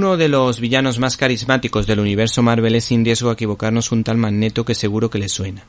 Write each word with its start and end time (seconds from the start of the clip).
Uno 0.00 0.16
de 0.16 0.30
los 0.30 0.60
villanos 0.60 0.98
más 0.98 1.18
carismáticos 1.18 1.86
del 1.86 2.00
universo 2.00 2.40
Marvel 2.40 2.74
es 2.74 2.84
sin 2.84 3.04
riesgo 3.04 3.28
a 3.28 3.34
equivocarnos 3.34 3.92
un 3.92 4.02
tal 4.02 4.16
Magneto 4.16 4.64
que 4.64 4.74
seguro 4.74 5.10
que 5.10 5.18
le 5.18 5.28
suena. 5.28 5.62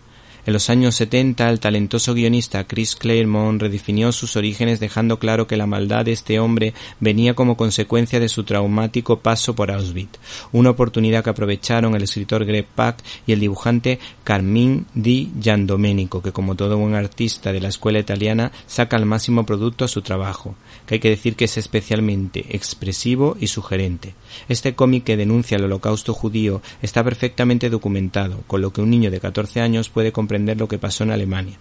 En 0.44 0.54
los 0.54 0.72
años 0.72 0.96
70, 0.96 1.48
el 1.48 1.60
talentoso 1.60 2.16
guionista 2.16 2.64
Chris 2.64 2.96
Claremont 2.96 3.62
redefinió 3.62 4.12
sus 4.12 4.36
orígenes 4.36 4.80
dejando 4.80 5.20
claro 5.20 5.46
que 5.46 5.56
la 5.56 5.68
maldad 5.68 6.06
de 6.06 6.14
este 6.14 6.40
hombre 6.40 6.74
venía 7.00 7.36
como 7.36 7.56
consecuencia 7.56 8.20
de 8.20 8.28
su 8.28 8.44
traumático 8.44 9.20
paso 9.20 9.54
por 9.54 9.70
Auschwitz, 9.70 10.18
una 10.52 10.72
oportunidad 10.72 11.24
que 11.24 11.30
aprovecharon 11.30 11.94
el 11.94 12.02
escritor 12.02 12.44
Greg 12.46 12.66
Pak 12.66 13.04
y 13.28 13.34
el 13.34 13.40
dibujante 13.40 14.00
Carmine 14.24 14.86
Di 14.96 15.32
Giandomenico, 15.40 16.24
que 16.24 16.32
como 16.32 16.56
todo 16.56 16.76
buen 16.76 16.96
artista 16.96 17.54
de 17.54 17.62
la 17.62 17.70
escuela 17.70 18.00
italiana 18.00 18.52
saca 18.66 18.98
al 18.98 19.06
máximo 19.06 19.46
producto 19.46 19.86
a 19.86 19.90
su 19.90 20.02
trabajo, 20.02 20.56
que 20.88 20.96
hay 20.96 21.00
que 21.00 21.10
decir 21.10 21.36
que 21.36 21.46
es 21.46 21.58
especialmente 21.58 22.48
expresivo 22.50 23.38
y 23.40 23.46
sugerente. 23.46 24.16
Este 24.50 24.74
cómic 24.74 25.04
que 25.04 25.18
denuncia 25.18 25.58
el 25.58 25.66
holocausto 25.66 26.16
judío 26.16 26.64
está 26.82 27.04
perfectamente 27.04 27.70
documentado, 27.70 28.40
con 28.48 28.62
lo 28.62 28.74
que 28.74 28.82
un 28.82 28.90
niño 28.90 29.12
de 29.12 29.20
14 29.20 29.62
años 29.62 29.90
puede 29.90 30.12
comprender 30.12 30.31
lo 30.40 30.68
que 30.68 30.78
pasó 30.78 31.04
en 31.04 31.12
Alemania. 31.12 31.58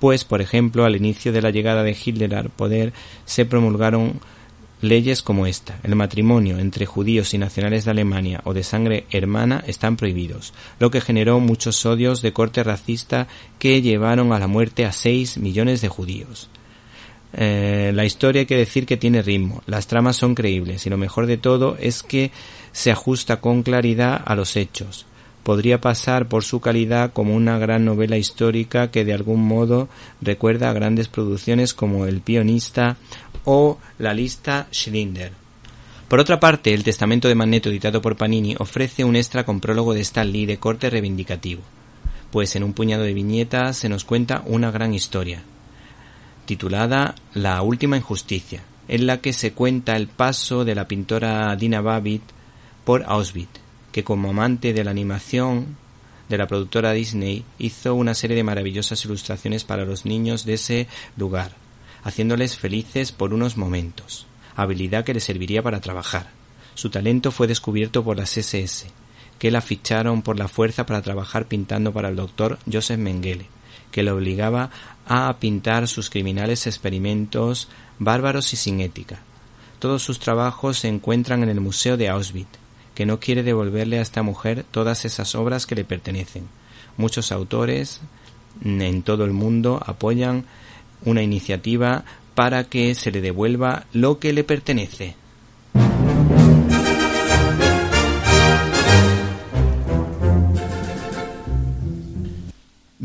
Pues, 0.00 0.24
por 0.24 0.40
ejemplo, 0.40 0.84
al 0.84 0.96
inicio 0.96 1.32
de 1.32 1.42
la 1.42 1.50
llegada 1.50 1.82
de 1.82 1.96
Hitler 2.04 2.34
al 2.34 2.50
poder 2.50 2.92
se 3.24 3.44
promulgaron 3.44 4.20
leyes 4.80 5.22
como 5.22 5.46
esta. 5.46 5.78
El 5.82 5.96
matrimonio 5.96 6.58
entre 6.58 6.86
judíos 6.86 7.34
y 7.34 7.38
nacionales 7.38 7.84
de 7.84 7.90
Alemania 7.90 8.40
o 8.44 8.54
de 8.54 8.62
sangre 8.62 9.06
hermana 9.10 9.64
están 9.66 9.96
prohibidos, 9.96 10.54
lo 10.78 10.90
que 10.90 11.00
generó 11.00 11.40
muchos 11.40 11.84
odios 11.84 12.22
de 12.22 12.32
corte 12.32 12.62
racista 12.62 13.26
que 13.58 13.82
llevaron 13.82 14.32
a 14.32 14.38
la 14.38 14.46
muerte 14.46 14.86
a 14.86 14.92
seis 14.92 15.36
millones 15.36 15.80
de 15.80 15.88
judíos. 15.88 16.48
Eh, 17.32 17.90
la 17.94 18.04
historia 18.04 18.40
hay 18.40 18.46
que 18.46 18.56
decir 18.56 18.86
que 18.86 18.96
tiene 18.96 19.20
ritmo, 19.20 19.62
las 19.66 19.86
tramas 19.86 20.16
son 20.16 20.34
creíbles 20.34 20.86
y 20.86 20.90
lo 20.90 20.96
mejor 20.96 21.26
de 21.26 21.36
todo 21.36 21.76
es 21.78 22.02
que 22.02 22.30
se 22.72 22.90
ajusta 22.90 23.40
con 23.40 23.62
claridad 23.62 24.22
a 24.24 24.34
los 24.34 24.56
hechos 24.56 25.07
podría 25.48 25.80
pasar 25.80 26.28
por 26.28 26.44
su 26.44 26.60
calidad 26.60 27.14
como 27.14 27.34
una 27.34 27.56
gran 27.56 27.86
novela 27.86 28.18
histórica 28.18 28.90
que 28.90 29.06
de 29.06 29.14
algún 29.14 29.42
modo 29.48 29.88
recuerda 30.20 30.68
a 30.68 30.74
grandes 30.74 31.08
producciones 31.08 31.72
como 31.72 32.04
El 32.04 32.20
Pionista 32.20 32.98
o 33.46 33.78
La 33.98 34.12
lista 34.12 34.68
Schindler. 34.70 35.32
Por 36.06 36.20
otra 36.20 36.38
parte, 36.38 36.74
el 36.74 36.84
Testamento 36.84 37.28
de 37.28 37.34
Magneto 37.34 37.70
editado 37.70 38.02
por 38.02 38.18
Panini 38.18 38.56
ofrece 38.58 39.04
un 39.04 39.16
extra 39.16 39.46
con 39.46 39.60
prólogo 39.60 39.94
de 39.94 40.02
Stan 40.02 40.30
Lee 40.30 40.44
de 40.44 40.58
corte 40.58 40.90
reivindicativo, 40.90 41.62
pues 42.30 42.54
en 42.54 42.62
un 42.62 42.74
puñado 42.74 43.04
de 43.04 43.14
viñetas 43.14 43.78
se 43.78 43.88
nos 43.88 44.04
cuenta 44.04 44.42
una 44.44 44.70
gran 44.70 44.92
historia, 44.92 45.44
titulada 46.44 47.14
La 47.32 47.62
última 47.62 47.96
injusticia, 47.96 48.64
en 48.86 49.06
la 49.06 49.22
que 49.22 49.32
se 49.32 49.54
cuenta 49.54 49.96
el 49.96 50.08
paso 50.08 50.66
de 50.66 50.74
la 50.74 50.86
pintora 50.86 51.56
Dina 51.56 51.80
Babbitt 51.80 52.20
por 52.84 53.02
Auschwitz, 53.04 53.67
que 53.92 54.04
como 54.04 54.30
amante 54.30 54.72
de 54.72 54.84
la 54.84 54.90
animación 54.90 55.76
de 56.28 56.38
la 56.38 56.46
productora 56.46 56.92
Disney 56.92 57.44
hizo 57.58 57.94
una 57.94 58.14
serie 58.14 58.36
de 58.36 58.44
maravillosas 58.44 59.04
ilustraciones 59.04 59.64
para 59.64 59.84
los 59.84 60.04
niños 60.04 60.44
de 60.44 60.54
ese 60.54 60.88
lugar, 61.16 61.52
haciéndoles 62.02 62.56
felices 62.56 63.12
por 63.12 63.32
unos 63.32 63.56
momentos, 63.56 64.26
habilidad 64.56 65.04
que 65.04 65.14
le 65.14 65.20
serviría 65.20 65.62
para 65.62 65.80
trabajar. 65.80 66.30
Su 66.74 66.90
talento 66.90 67.32
fue 67.32 67.46
descubierto 67.46 68.04
por 68.04 68.16
las 68.16 68.36
SS, 68.36 68.86
que 69.38 69.50
la 69.50 69.60
ficharon 69.60 70.22
por 70.22 70.38
la 70.38 70.48
fuerza 70.48 70.84
para 70.84 71.02
trabajar 71.02 71.46
pintando 71.46 71.92
para 71.92 72.08
el 72.08 72.16
doctor 72.16 72.58
Joseph 72.70 72.98
Mengele, 72.98 73.46
que 73.90 74.02
le 74.02 74.10
obligaba 74.10 74.70
a 75.06 75.34
pintar 75.38 75.88
sus 75.88 76.10
criminales 76.10 76.66
experimentos 76.66 77.68
bárbaros 77.98 78.52
y 78.52 78.56
sin 78.56 78.80
ética. 78.80 79.20
Todos 79.78 80.02
sus 80.02 80.18
trabajos 80.18 80.78
se 80.78 80.88
encuentran 80.88 81.42
en 81.42 81.48
el 81.48 81.60
Museo 81.60 81.96
de 81.96 82.08
Auschwitz, 82.08 82.58
que 82.98 83.06
no 83.06 83.20
quiere 83.20 83.44
devolverle 83.44 84.00
a 84.00 84.02
esta 84.02 84.24
mujer 84.24 84.64
todas 84.72 85.04
esas 85.04 85.36
obras 85.36 85.68
que 85.68 85.76
le 85.76 85.84
pertenecen. 85.84 86.48
Muchos 86.96 87.30
autores 87.30 88.00
en 88.64 89.02
todo 89.02 89.24
el 89.24 89.30
mundo 89.30 89.80
apoyan 89.86 90.46
una 91.04 91.22
iniciativa 91.22 92.04
para 92.34 92.64
que 92.64 92.96
se 92.96 93.12
le 93.12 93.20
devuelva 93.20 93.86
lo 93.92 94.18
que 94.18 94.32
le 94.32 94.42
pertenece. 94.42 95.14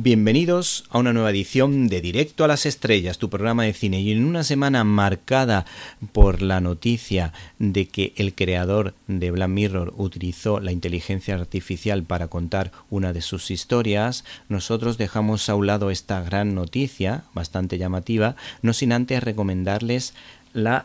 Bienvenidos 0.04 0.84
a 0.90 0.98
una 0.98 1.14
nueva 1.14 1.30
edición 1.30 1.88
de 1.88 2.02
Directo 2.02 2.44
a 2.44 2.50
las 2.50 2.66
Estrellas, 2.66 3.20
tu 3.20 3.30
programa 3.30 3.64
de 3.64 3.72
cine. 3.72 4.02
Y 4.02 4.12
en 4.12 4.26
una 4.26 4.44
semana 4.44 4.84
marcada 4.84 5.66
por 6.12 6.42
la 6.42 6.60
noticia 6.60 7.32
de 7.58 7.88
que 7.88 8.12
el 8.18 8.36
creador 8.36 8.96
de 9.08 9.32
Black 9.32 9.48
Mirror 9.48 9.94
utilizó 9.96 10.60
la 10.60 10.74
inteligencia 10.74 11.36
artificial 11.36 12.04
para 12.04 12.28
contar 12.28 12.74
una 12.90 13.14
de 13.14 13.22
sus 13.22 13.50
historias, 13.50 14.26
nosotros 14.50 14.98
dejamos 14.98 15.48
a 15.48 15.56
un 15.56 15.68
lado 15.68 15.90
esta 15.90 16.22
gran 16.22 16.54
noticia, 16.54 17.24
bastante 17.34 17.78
llamativa, 17.78 18.36
no 18.62 18.74
sin 18.74 18.92
antes 18.92 19.24
recomendarles 19.24 20.16
las 20.52 20.84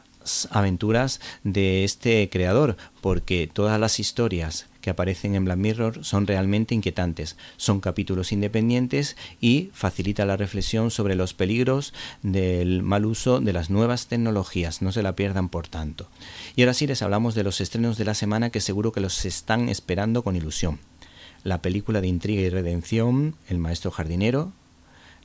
aventuras 0.53 1.21
de 1.43 1.83
este 1.83 2.31
creador, 2.31 2.77
porque 3.01 3.51
todas 3.53 3.81
las 3.81 3.99
historias 3.99 4.69
que 4.89 4.93
aparecen 4.93 5.35
en 5.35 5.45
Black 5.45 5.59
Mirror 5.59 6.03
son 6.03 6.27
realmente 6.27 6.75
inquietantes. 6.75 7.37
Son 7.59 7.79
capítulos 7.79 8.33
independientes 8.33 9.19
y 9.39 9.69
facilita 9.75 10.25
la 10.25 10.39
reflexión 10.39 10.91
sobre 10.91 11.15
los 11.15 11.35
peligros 11.35 11.93
del 12.23 12.83
mal 12.83 13.05
uso 13.05 13.39
de 13.43 13.53
las 13.53 13.69
nuevas 13.69 14.07
tecnologías. 14.07 14.81
No 14.81 14.91
se 14.91 15.03
la 15.03 15.15
pierdan 15.15 15.51
por 15.51 15.69
tanto. 15.69 16.09
Y 16.57 16.63
ahora 16.63 16.73
sí 16.73 16.87
les 16.87 17.03
hablamos 17.03 17.35
de 17.35 17.45
los 17.45 17.61
estrenos 17.61 17.99
de 17.99 18.07
la 18.07 18.15
semana 18.15 18.49
que 18.49 18.63
seguro 18.63 18.91
que 18.91 19.01
los 19.01 19.27
están 19.27 19.69
esperando 19.69 20.25
con 20.25 20.37
ilusión. 20.37 20.79
La 21.45 21.61
película 21.61 22.01
de 22.01 22.09
intriga 22.09 22.41
y 22.41 22.49
redención, 22.49 23.37
El 23.47 23.59
maestro 23.59 23.91
jardinero, 23.91 24.55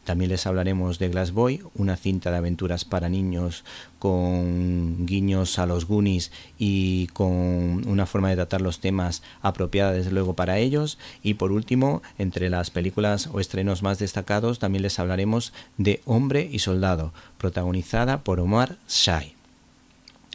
también 0.03 0.31
les 0.31 0.45
hablaremos 0.47 0.99
de 0.99 1.09
Glass 1.09 1.31
Boy, 1.31 1.61
una 1.75 1.95
cinta 1.95 2.31
de 2.31 2.37
aventuras 2.37 2.85
para 2.85 3.09
niños 3.09 3.63
con 3.99 5.05
guiños 5.05 5.59
a 5.59 5.65
los 5.65 5.85
Goonies 5.85 6.31
y 6.57 7.07
con 7.07 7.87
una 7.87 8.05
forma 8.05 8.29
de 8.29 8.35
tratar 8.35 8.61
los 8.61 8.79
temas 8.79 9.23
apropiada 9.41 9.93
desde 9.93 10.11
luego 10.11 10.33
para 10.33 10.57
ellos. 10.57 10.97
Y 11.21 11.35
por 11.35 11.51
último, 11.51 12.01
entre 12.17 12.49
las 12.49 12.69
películas 12.69 13.29
o 13.31 13.39
estrenos 13.39 13.81
más 13.81 13.99
destacados, 13.99 14.59
también 14.59 14.83
les 14.83 14.99
hablaremos 14.99 15.53
de 15.77 16.01
Hombre 16.05 16.49
y 16.51 16.59
Soldado, 16.59 17.13
protagonizada 17.37 18.23
por 18.23 18.39
Omar 18.39 18.77
Shai. 18.89 19.35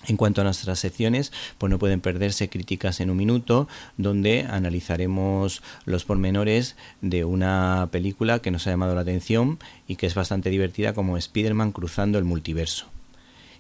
En 0.09 0.17
cuanto 0.17 0.41
a 0.41 0.45
nuestras 0.45 0.79
secciones, 0.79 1.33
pues 1.59 1.71
no 1.71 1.79
pueden 1.79 2.01
perderse 2.01 2.49
críticas 2.49 3.01
en 3.01 3.11
un 3.11 3.19
minuto, 3.19 3.69
donde 3.99 4.47
analizaremos 4.49 5.63
los 5.85 6.07
pormenores 6.07 6.77
de 7.03 7.25
una 7.25 7.91
película 7.93 8.39
que 8.39 8.51
nos 8.51 8.67
ha 8.67 8.71
llamado 8.71 8.95
la 8.95 9.03
atención 9.03 9.59
y 9.87 9.97
que 9.97 10.07
es 10.07 10.15
bastante 10.15 10.49
divertida 10.49 10.95
como 10.95 11.19
Spider-Man 11.19 11.73
cruzando 11.73 12.19
el 12.19 12.25
multiverso. 12.25 12.87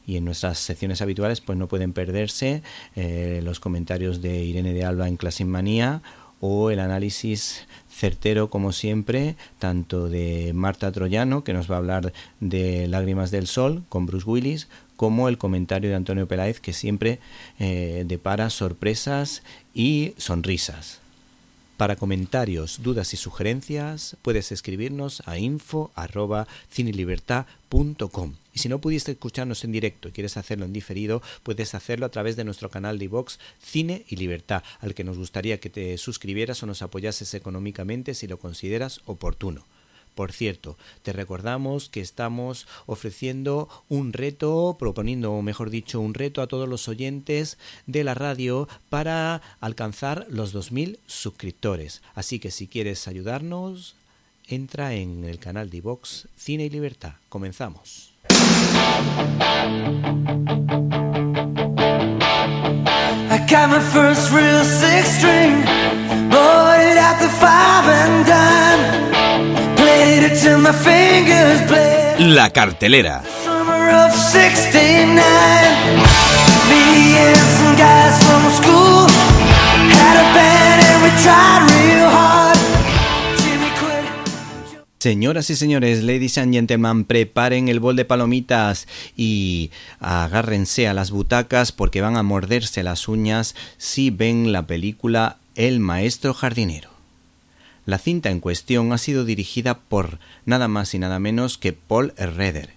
Y 0.06 0.16
en 0.16 0.24
nuestras 0.24 0.58
secciones 0.58 1.02
habituales, 1.02 1.42
pues 1.42 1.58
no 1.58 1.68
pueden 1.68 1.92
perderse 1.92 2.62
eh, 2.96 3.42
los 3.44 3.60
comentarios 3.60 4.22
de 4.22 4.42
Irene 4.42 4.72
de 4.72 4.86
Alba 4.86 5.06
en 5.06 5.18
Classic 5.18 5.46
Manía 5.46 6.00
o 6.40 6.70
el 6.70 6.78
análisis 6.78 7.66
certero 7.90 8.48
como 8.48 8.72
siempre, 8.72 9.36
tanto 9.58 10.08
de 10.08 10.52
Marta 10.54 10.92
Troyano, 10.92 11.44
que 11.44 11.52
nos 11.52 11.70
va 11.70 11.74
a 11.74 11.78
hablar 11.78 12.12
de 12.40 12.86
Lágrimas 12.88 13.30
del 13.30 13.46
Sol 13.46 13.82
con 13.90 14.06
Bruce 14.06 14.24
Willis, 14.26 14.68
como 14.98 15.28
el 15.28 15.38
comentario 15.38 15.88
de 15.90 15.96
Antonio 15.96 16.26
Peláez 16.26 16.58
que 16.58 16.72
siempre 16.72 17.20
eh, 17.60 18.02
depara 18.04 18.50
sorpresas 18.50 19.44
y 19.72 20.14
sonrisas. 20.16 20.98
Para 21.76 21.94
comentarios, 21.94 22.82
dudas 22.82 23.14
y 23.14 23.16
sugerencias 23.16 24.16
puedes 24.22 24.50
escribirnos 24.50 25.22
a 25.26 25.38
info@cinelibertad.com. 25.38 28.34
Y 28.52 28.58
si 28.58 28.68
no 28.68 28.80
pudiste 28.80 29.12
escucharnos 29.12 29.62
en 29.62 29.70
directo 29.70 30.08
y 30.08 30.12
quieres 30.12 30.36
hacerlo 30.36 30.64
en 30.64 30.72
diferido, 30.72 31.22
puedes 31.44 31.76
hacerlo 31.76 32.04
a 32.04 32.08
través 32.08 32.34
de 32.34 32.42
nuestro 32.42 32.68
canal 32.68 32.98
de 32.98 33.04
iVox 33.04 33.38
Cine 33.62 34.04
y 34.08 34.16
Libertad, 34.16 34.64
al 34.80 34.96
que 34.96 35.04
nos 35.04 35.16
gustaría 35.16 35.60
que 35.60 35.70
te 35.70 35.96
suscribieras 35.96 36.60
o 36.64 36.66
nos 36.66 36.82
apoyases 36.82 37.34
económicamente 37.34 38.14
si 38.14 38.26
lo 38.26 38.40
consideras 38.40 39.00
oportuno. 39.04 39.64
Por 40.18 40.32
cierto, 40.32 40.76
te 41.02 41.12
recordamos 41.12 41.88
que 41.88 42.00
estamos 42.00 42.66
ofreciendo 42.86 43.68
un 43.88 44.12
reto, 44.12 44.76
proponiendo, 44.76 45.40
mejor 45.42 45.70
dicho, 45.70 46.00
un 46.00 46.12
reto 46.12 46.42
a 46.42 46.48
todos 46.48 46.68
los 46.68 46.88
oyentes 46.88 47.56
de 47.86 48.02
la 48.02 48.14
radio 48.14 48.68
para 48.88 49.40
alcanzar 49.60 50.26
los 50.28 50.52
2.000 50.52 50.98
suscriptores. 51.06 52.02
Así 52.16 52.40
que 52.40 52.50
si 52.50 52.66
quieres 52.66 53.06
ayudarnos, 53.06 53.94
entra 54.48 54.92
en 54.94 55.22
el 55.22 55.38
canal 55.38 55.70
de 55.70 55.82
Vox 55.82 56.26
Cine 56.36 56.64
y 56.64 56.70
Libertad. 56.70 57.12
Comenzamos. 57.28 58.10
La 72.18 72.50
cartelera. 72.50 73.22
Señoras 84.98 85.50
y 85.50 85.56
señores, 85.56 86.02
ladies 86.02 86.38
and 86.38 86.54
gentlemen, 86.54 87.04
preparen 87.04 87.68
el 87.68 87.78
bol 87.78 87.94
de 87.94 88.04
palomitas 88.04 88.88
y 89.14 89.70
agárrense 90.00 90.88
a 90.88 90.94
las 90.94 91.10
butacas 91.10 91.70
porque 91.70 92.00
van 92.00 92.16
a 92.16 92.22
morderse 92.22 92.82
las 92.82 93.08
uñas 93.08 93.54
si 93.76 94.10
ven 94.10 94.52
la 94.52 94.66
película 94.66 95.36
El 95.54 95.80
maestro 95.80 96.32
jardinero. 96.34 96.97
La 97.88 97.96
cinta 97.96 98.28
en 98.28 98.40
cuestión 98.40 98.92
ha 98.92 98.98
sido 98.98 99.24
dirigida 99.24 99.78
por 99.78 100.18
nada 100.44 100.68
más 100.68 100.92
y 100.92 100.98
nada 100.98 101.18
menos 101.18 101.56
que 101.56 101.72
Paul 101.72 102.12
Redder, 102.18 102.74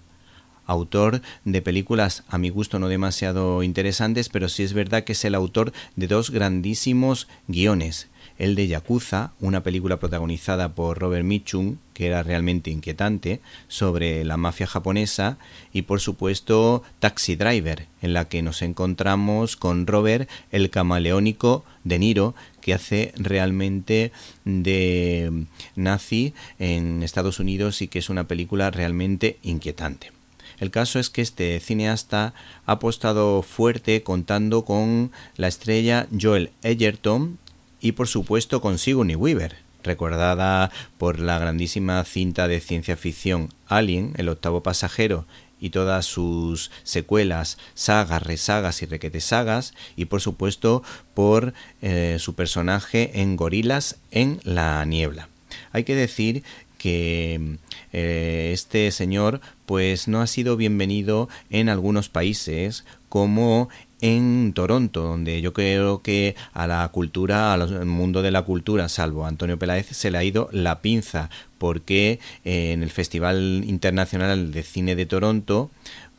autor 0.65 1.21
de 1.43 1.61
películas 1.61 2.23
a 2.29 2.37
mi 2.37 2.49
gusto 2.49 2.79
no 2.79 2.87
demasiado 2.87 3.61
interesantes, 3.61 4.29
pero 4.29 4.47
sí 4.47 4.63
es 4.63 4.71
verdad 4.71 5.03
que 5.03 5.11
es 5.11 5.25
el 5.25 5.35
autor 5.35 5.73
de 5.97 6.07
dos 6.07 6.29
grandísimos 6.29 7.27
guiones, 7.49 8.07
el 8.37 8.55
de 8.55 8.67
Yakuza, 8.67 9.33
una 9.41 9.63
película 9.63 9.99
protagonizada 9.99 10.73
por 10.75 10.99
Robert 10.99 11.25
Mitchum, 11.25 11.75
que 11.93 12.07
era 12.07 12.23
realmente 12.23 12.71
inquietante, 12.71 13.41
sobre 13.67 14.23
la 14.23 14.37
mafia 14.37 14.65
japonesa, 14.65 15.37
y 15.73 15.81
por 15.81 15.99
supuesto 15.99 16.83
Taxi 16.99 17.35
Driver, 17.35 17.87
en 18.01 18.13
la 18.13 18.29
que 18.29 18.41
nos 18.41 18.61
encontramos 18.61 19.57
con 19.57 19.85
Robert, 19.85 20.29
el 20.51 20.69
camaleónico 20.69 21.65
de 21.83 21.99
Niro, 21.99 22.33
que 22.61 22.73
hace 22.73 23.13
realmente 23.17 24.11
de 24.45 25.45
nazi 25.75 26.33
en 26.59 27.03
Estados 27.03 27.39
Unidos 27.39 27.81
y 27.81 27.87
que 27.87 27.99
es 27.99 28.09
una 28.09 28.27
película 28.27 28.71
realmente 28.71 29.37
inquietante. 29.43 30.11
El 30.59 30.69
caso 30.69 30.99
es 30.99 31.09
que 31.09 31.23
este 31.23 31.59
cineasta 31.59 32.33
ha 32.65 32.71
apostado 32.73 33.41
fuerte 33.41 34.03
contando 34.03 34.63
con 34.63 35.11
la 35.35 35.47
estrella 35.47 36.07
Joel 36.19 36.51
Edgerton, 36.61 37.39
y 37.81 37.93
por 37.93 38.07
supuesto 38.07 38.61
con 38.61 38.77
Sigourney 38.77 39.15
Weaver, 39.15 39.55
recordada 39.83 40.71
por 40.99 41.19
la 41.19 41.39
grandísima 41.39 42.03
cinta 42.03 42.47
de 42.47 42.59
ciencia 42.59 42.95
ficción 42.95 43.49
Alien, 43.67 44.13
el 44.17 44.29
octavo 44.29 44.61
pasajero, 44.61 45.25
y 45.61 45.69
todas 45.69 46.05
sus 46.05 46.71
secuelas, 46.83 47.57
sagas, 47.75 48.23
resagas 48.23 48.81
y 48.81 48.87
requetesagas, 48.87 49.73
y 49.95 50.05
por 50.05 50.19
supuesto 50.19 50.83
por 51.13 51.53
eh, 51.81 52.17
su 52.19 52.33
personaje 52.33 53.21
en 53.21 53.37
Gorilas 53.37 53.97
en 54.09 54.41
la 54.43 54.83
niebla. 54.83 55.29
Hay 55.71 55.85
que 55.85 55.95
decir 55.95 56.43
que 56.77 57.57
eh, 57.93 58.49
este 58.53 58.89
señor 58.91 59.39
pues 59.67 60.07
no 60.07 60.21
ha 60.21 60.27
sido 60.27 60.57
bienvenido 60.57 61.29
en 61.51 61.69
algunos 61.69 62.09
países 62.09 62.85
como 63.07 63.69
en 64.01 64.53
Toronto, 64.53 65.01
donde 65.01 65.41
yo 65.41 65.53
creo 65.53 66.01
que 66.01 66.35
a 66.53 66.67
la 66.67 66.87
cultura, 66.89 67.53
al 67.53 67.85
mundo 67.85 68.21
de 68.21 68.31
la 68.31 68.41
cultura, 68.41 68.89
salvo 68.89 69.25
Antonio 69.25 69.57
Peláez, 69.57 69.87
se 69.87 70.11
le 70.11 70.17
ha 70.17 70.23
ido 70.23 70.49
la 70.51 70.81
pinza, 70.81 71.29
porque 71.57 72.19
eh, 72.43 72.71
en 72.73 72.83
el 72.83 72.89
Festival 72.89 73.63
Internacional 73.65 74.51
de 74.51 74.63
Cine 74.63 74.95
de 74.95 75.05
Toronto, 75.05 75.69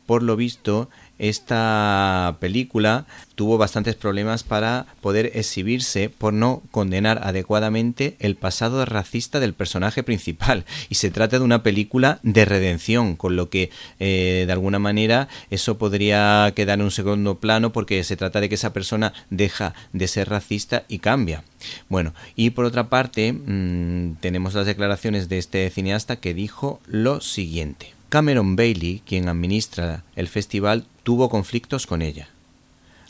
por 0.05 0.23
lo 0.23 0.35
visto, 0.35 0.89
esta 1.29 2.35
película 2.41 3.05
tuvo 3.35 3.57
bastantes 3.57 3.95
problemas 3.95 4.43
para 4.43 4.85
poder 4.99 5.31
exhibirse 5.35 6.09
por 6.09 6.33
no 6.33 6.61
condenar 6.69 7.21
adecuadamente 7.23 8.17
el 8.19 8.35
pasado 8.35 8.83
racista 8.83 9.39
del 9.39 9.53
personaje 9.53 10.03
principal. 10.03 10.65
Y 10.89 10.95
se 10.95 11.11
trata 11.11 11.39
de 11.39 11.45
una 11.45 11.63
película 11.63 12.19
de 12.23 12.43
redención 12.43 13.15
con 13.15 13.37
lo 13.37 13.49
que 13.49 13.69
eh, 13.99 14.43
de 14.45 14.51
alguna 14.51 14.79
manera 14.79 15.29
eso 15.49 15.77
podría 15.77 16.51
quedar 16.55 16.79
en 16.79 16.85
un 16.85 16.91
segundo 16.91 17.39
plano 17.39 17.71
porque 17.71 18.03
se 18.03 18.17
trata 18.17 18.41
de 18.41 18.49
que 18.49 18.55
esa 18.55 18.73
persona 18.73 19.13
deja 19.29 19.73
de 19.93 20.09
ser 20.09 20.29
racista 20.29 20.83
y 20.89 20.99
cambia. 20.99 21.45
Bueno 21.87 22.13
y 22.35 22.49
por 22.49 22.65
otra 22.65 22.89
parte 22.89 23.31
mm, 23.31 24.15
tenemos 24.19 24.53
las 24.55 24.65
declaraciones 24.65 25.29
de 25.29 25.37
este 25.37 25.69
cineasta 25.69 26.17
que 26.17 26.33
dijo 26.33 26.81
lo 26.87 27.21
siguiente 27.21 27.93
Cameron 28.13 28.55
Bailey, 28.55 29.01
quien 29.07 29.27
administra 29.27 30.03
el 30.15 30.27
festival, 30.27 30.85
tuvo 31.01 31.29
conflictos 31.29 31.87
con 31.87 32.03
ella. 32.03 32.27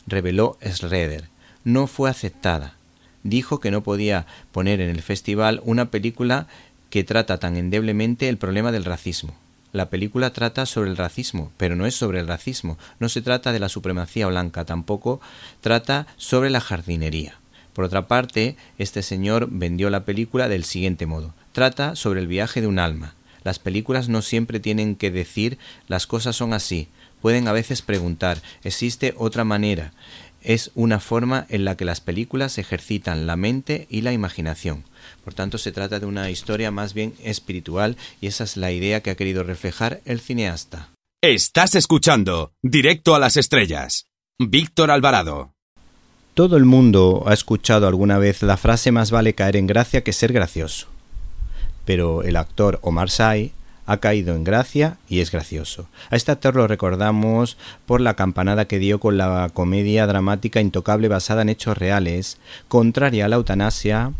Reveló 0.06 0.56
Schroeder. 0.64 1.28
No 1.62 1.88
fue 1.88 2.08
aceptada. 2.08 2.72
Dijo 3.22 3.60
que 3.60 3.70
no 3.70 3.82
podía 3.82 4.24
poner 4.50 4.80
en 4.80 4.88
el 4.88 5.02
festival 5.02 5.60
una 5.66 5.90
película 5.90 6.46
que 6.88 7.04
trata 7.04 7.36
tan 7.38 7.58
endeblemente 7.58 8.30
el 8.30 8.38
problema 8.38 8.72
del 8.72 8.86
racismo. 8.86 9.34
La 9.72 9.90
película 9.90 10.32
trata 10.32 10.64
sobre 10.64 10.88
el 10.88 10.96
racismo, 10.96 11.52
pero 11.58 11.76
no 11.76 11.84
es 11.84 11.94
sobre 11.94 12.20
el 12.20 12.26
racismo, 12.26 12.78
no 12.98 13.10
se 13.10 13.20
trata 13.20 13.52
de 13.52 13.60
la 13.60 13.68
supremacía 13.68 14.26
blanca, 14.28 14.64
tampoco 14.64 15.20
trata 15.60 16.06
sobre 16.16 16.48
la 16.48 16.62
jardinería. 16.62 17.34
Por 17.74 17.84
otra 17.84 18.08
parte, 18.08 18.56
este 18.78 19.02
señor 19.02 19.48
vendió 19.50 19.90
la 19.90 20.06
película 20.06 20.48
del 20.48 20.64
siguiente 20.64 21.04
modo. 21.04 21.34
Trata 21.52 21.94
sobre 21.94 22.20
el 22.20 22.26
viaje 22.26 22.62
de 22.62 22.68
un 22.68 22.78
alma, 22.78 23.12
las 23.44 23.58
películas 23.58 24.08
no 24.08 24.22
siempre 24.22 24.58
tienen 24.58 24.96
que 24.96 25.10
decir 25.10 25.58
las 25.86 26.06
cosas 26.06 26.34
son 26.34 26.52
así. 26.52 26.88
Pueden 27.20 27.46
a 27.46 27.52
veces 27.52 27.82
preguntar, 27.82 28.42
¿existe 28.64 29.14
otra 29.16 29.44
manera? 29.44 29.92
Es 30.42 30.70
una 30.74 31.00
forma 31.00 31.46
en 31.48 31.64
la 31.64 31.76
que 31.76 31.84
las 31.84 32.00
películas 32.00 32.58
ejercitan 32.58 33.26
la 33.26 33.36
mente 33.36 33.86
y 33.88 34.02
la 34.02 34.12
imaginación. 34.12 34.84
Por 35.24 35.32
tanto, 35.32 35.56
se 35.56 35.72
trata 35.72 36.00
de 36.00 36.06
una 36.06 36.30
historia 36.30 36.70
más 36.70 36.92
bien 36.92 37.14
espiritual 37.22 37.96
y 38.20 38.26
esa 38.26 38.44
es 38.44 38.56
la 38.56 38.72
idea 38.72 39.00
que 39.00 39.10
ha 39.10 39.14
querido 39.14 39.42
reflejar 39.42 40.00
el 40.04 40.20
cineasta. 40.20 40.90
Estás 41.22 41.74
escuchando 41.74 42.52
Directo 42.62 43.14
a 43.14 43.18
las 43.18 43.38
Estrellas. 43.38 44.06
Víctor 44.38 44.90
Alvarado. 44.90 45.54
Todo 46.34 46.56
el 46.56 46.64
mundo 46.64 47.24
ha 47.26 47.32
escuchado 47.32 47.86
alguna 47.86 48.18
vez 48.18 48.42
la 48.42 48.56
frase 48.56 48.92
más 48.92 49.10
vale 49.10 49.34
caer 49.34 49.56
en 49.56 49.66
gracia 49.66 50.02
que 50.02 50.12
ser 50.12 50.32
gracioso 50.32 50.93
pero 51.84 52.22
el 52.22 52.36
actor 52.36 52.78
Omar 52.82 53.10
Sy 53.10 53.52
ha 53.86 53.98
caído 53.98 54.34
en 54.34 54.44
gracia 54.44 54.96
y 55.08 55.20
es 55.20 55.30
gracioso. 55.30 55.88
A 56.10 56.16
este 56.16 56.32
actor 56.32 56.56
lo 56.56 56.66
recordamos 56.66 57.56
por 57.86 58.00
la 58.00 58.14
campanada 58.14 58.66
que 58.66 58.78
dio 58.78 58.98
con 58.98 59.18
la 59.18 59.50
comedia 59.52 60.06
dramática 60.06 60.60
intocable 60.60 61.08
basada 61.08 61.42
en 61.42 61.50
hechos 61.50 61.76
reales, 61.76 62.38
contraria 62.68 63.26
a 63.26 63.28
la 63.28 63.36
eutanasia, 63.36 64.12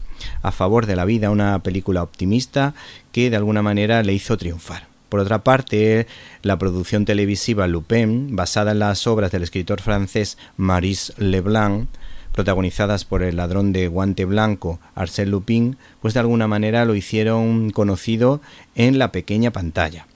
a 0.43 0.53
favor 0.53 0.87
de 0.87 0.97
la 0.97 1.05
vida, 1.05 1.31
una 1.31 1.59
película 1.61 2.03
optimista 2.03 2.75
que 3.13 3.31
de 3.31 3.37
alguna 3.37 3.63
manera 3.63 4.03
le 4.03 4.13
hizo 4.13 4.37
triunfar. 4.37 4.87
Por 5.09 5.21
otra 5.21 5.45
parte, 5.45 6.07
la 6.43 6.59
producción 6.59 7.05
televisiva 7.05 7.69
Lupin, 7.69 8.35
basada 8.35 8.73
en 8.73 8.81
las 8.81 9.07
obras 9.07 9.31
del 9.31 9.45
escritor 9.45 9.81
francés 9.81 10.39
Maurice 10.57 11.13
Leblanc, 11.19 11.89
protagonizadas 12.35 13.05
por 13.05 13.23
el 13.23 13.37
ladrón 13.37 13.73
de 13.73 13.87
guante 13.87 14.25
blanco 14.25 14.81
Arsène 14.97 15.31
Lupin, 15.31 15.77
pues 16.03 16.15
de 16.15 16.21
alguna 16.21 16.49
manera 16.49 16.85
lo 16.85 16.97
hicieron 16.97 17.71
conocido 17.71 18.41
en 18.75 18.99
la 18.99 19.13
pequeña 19.13 19.53
pantalla. 19.53 20.07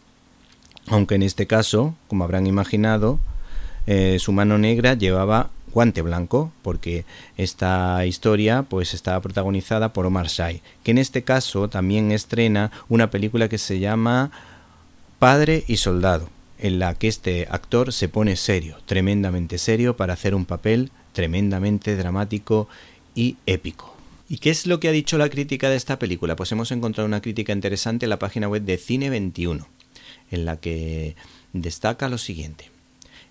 Aunque 0.88 1.14
en 1.14 1.22
este 1.22 1.46
caso, 1.46 1.94
como 2.08 2.24
habrán 2.24 2.48
imaginado, 2.48 3.20
eh, 3.86 4.18
su 4.18 4.32
mano 4.32 4.58
negra 4.58 4.94
llevaba 4.94 5.50
guante 5.72 6.02
blanco, 6.02 6.50
porque 6.62 7.04
esta 7.36 8.04
historia 8.04 8.64
pues 8.68 8.94
está 8.94 9.20
protagonizada 9.20 9.92
por 9.92 10.04
Omar 10.04 10.28
Sy, 10.28 10.60
que 10.82 10.90
en 10.90 10.98
este 10.98 11.22
caso 11.22 11.68
también 11.68 12.10
estrena 12.10 12.72
una 12.88 13.10
película 13.10 13.48
que 13.48 13.58
se 13.58 13.78
llama 13.78 14.32
Padre 15.20 15.62
y 15.68 15.76
Soldado, 15.76 16.30
en 16.58 16.80
la 16.80 16.94
que 16.94 17.06
este 17.06 17.46
actor 17.48 17.92
se 17.92 18.08
pone 18.08 18.34
serio, 18.34 18.78
tremendamente 18.86 19.56
serio, 19.58 19.96
para 19.96 20.14
hacer 20.14 20.34
un 20.34 20.46
papel 20.46 20.90
tremendamente 21.18 21.96
dramático 21.96 22.68
y 23.12 23.38
épico. 23.44 23.92
¿Y 24.28 24.38
qué 24.38 24.50
es 24.50 24.68
lo 24.68 24.78
que 24.78 24.86
ha 24.86 24.92
dicho 24.92 25.18
la 25.18 25.28
crítica 25.28 25.68
de 25.68 25.74
esta 25.74 25.98
película? 25.98 26.36
Pues 26.36 26.52
hemos 26.52 26.70
encontrado 26.70 27.08
una 27.08 27.20
crítica 27.20 27.52
interesante 27.52 28.06
en 28.06 28.10
la 28.10 28.20
página 28.20 28.48
web 28.48 28.62
de 28.62 28.78
Cine 28.78 29.10
21, 29.10 29.66
en 30.30 30.44
la 30.44 30.58
que 30.58 31.16
destaca 31.52 32.08
lo 32.08 32.18
siguiente. 32.18 32.70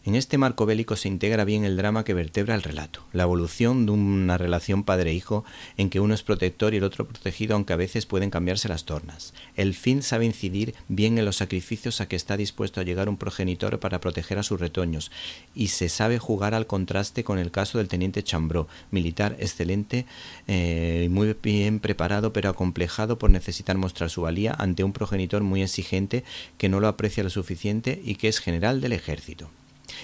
En 0.07 0.15
este 0.15 0.37
marco 0.37 0.65
bélico 0.65 0.95
se 0.95 1.09
integra 1.09 1.43
bien 1.43 1.65
el 1.65 1.75
drama 1.75 2.05
que 2.05 2.13
vertebra 2.13 2.55
el 2.55 2.63
relato, 2.63 3.03
la 3.11 3.23
evolución 3.23 3.85
de 3.85 3.91
una 3.91 4.37
relación 4.37 4.85
padre-hijo 4.85 5.43
en 5.75 5.89
que 5.89 5.99
uno 5.99 6.13
es 6.13 6.23
protector 6.23 6.73
y 6.73 6.77
el 6.77 6.85
otro 6.85 7.05
protegido, 7.05 7.55
aunque 7.55 7.73
a 7.73 7.75
veces 7.75 8.05
pueden 8.05 8.29
cambiarse 8.29 8.69
las 8.69 8.85
tornas. 8.85 9.33
El 9.57 9.73
fin 9.73 10.01
sabe 10.01 10.23
incidir 10.23 10.75
bien 10.87 11.17
en 11.17 11.25
los 11.25 11.35
sacrificios 11.35 11.99
a 11.99 12.07
que 12.07 12.15
está 12.15 12.37
dispuesto 12.37 12.79
a 12.79 12.85
llegar 12.85 13.09
un 13.09 13.17
progenitor 13.17 13.81
para 13.81 13.99
proteger 13.99 14.39
a 14.39 14.43
sus 14.43 14.61
retoños, 14.61 15.11
y 15.53 15.67
se 15.67 15.89
sabe 15.89 16.19
jugar 16.19 16.53
al 16.53 16.67
contraste 16.67 17.25
con 17.25 17.37
el 17.37 17.51
caso 17.51 17.77
del 17.77 17.89
teniente 17.89 18.23
Chambró, 18.23 18.69
militar 18.91 19.35
excelente 19.41 20.05
eh, 20.47 21.09
muy 21.11 21.35
bien 21.43 21.81
preparado, 21.81 22.31
pero 22.31 22.49
acomplejado 22.49 23.19
por 23.19 23.29
necesitar 23.29 23.75
mostrar 23.77 24.09
su 24.09 24.21
valía 24.21 24.55
ante 24.57 24.85
un 24.85 24.93
progenitor 24.93 25.43
muy 25.43 25.63
exigente 25.63 26.23
que 26.57 26.69
no 26.69 26.79
lo 26.79 26.87
aprecia 26.87 27.23
lo 27.23 27.29
suficiente 27.29 28.01
y 28.05 28.15
que 28.15 28.29
es 28.29 28.39
general 28.39 28.79
del 28.79 28.93
ejército. 28.93 29.49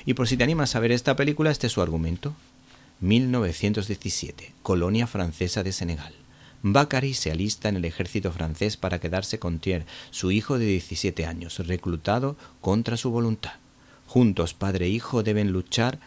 Y 0.06 0.14
por 0.14 0.28
si 0.28 0.38
te 0.38 0.44
animas 0.44 0.76
a 0.76 0.80
ver 0.80 0.92
esta 0.92 1.16
película, 1.16 1.52
este 1.52 1.68
es 1.68 1.74
su 1.74 1.82
argumento. 1.82 2.36
1917, 3.02 4.54
colonia 4.62 5.08
francesa 5.08 5.64
de 5.64 5.74
Senegal. 5.74 6.14
Bakary 6.66 7.14
se 7.14 7.32
alista 7.32 7.68
en 7.68 7.76
el 7.76 7.84
ejército 7.84 8.32
francés 8.32 8.78
para 8.78 9.00
quedarse 9.00 9.38
con 9.38 9.60
Thierry, 9.60 9.86
su 10.12 10.32
hijo 10.32 10.58
de 10.58 10.66
17 10.66 11.26
años, 11.26 11.60
reclutado 11.60 12.38
contra 12.62 12.96
su 12.96 13.12
voluntad. 13.12 13.54
Juntos, 14.08 14.54
padre 14.54 14.86
e 14.86 14.90
hijo, 14.90 15.24
deben 15.24 15.52
luchar 15.52 16.00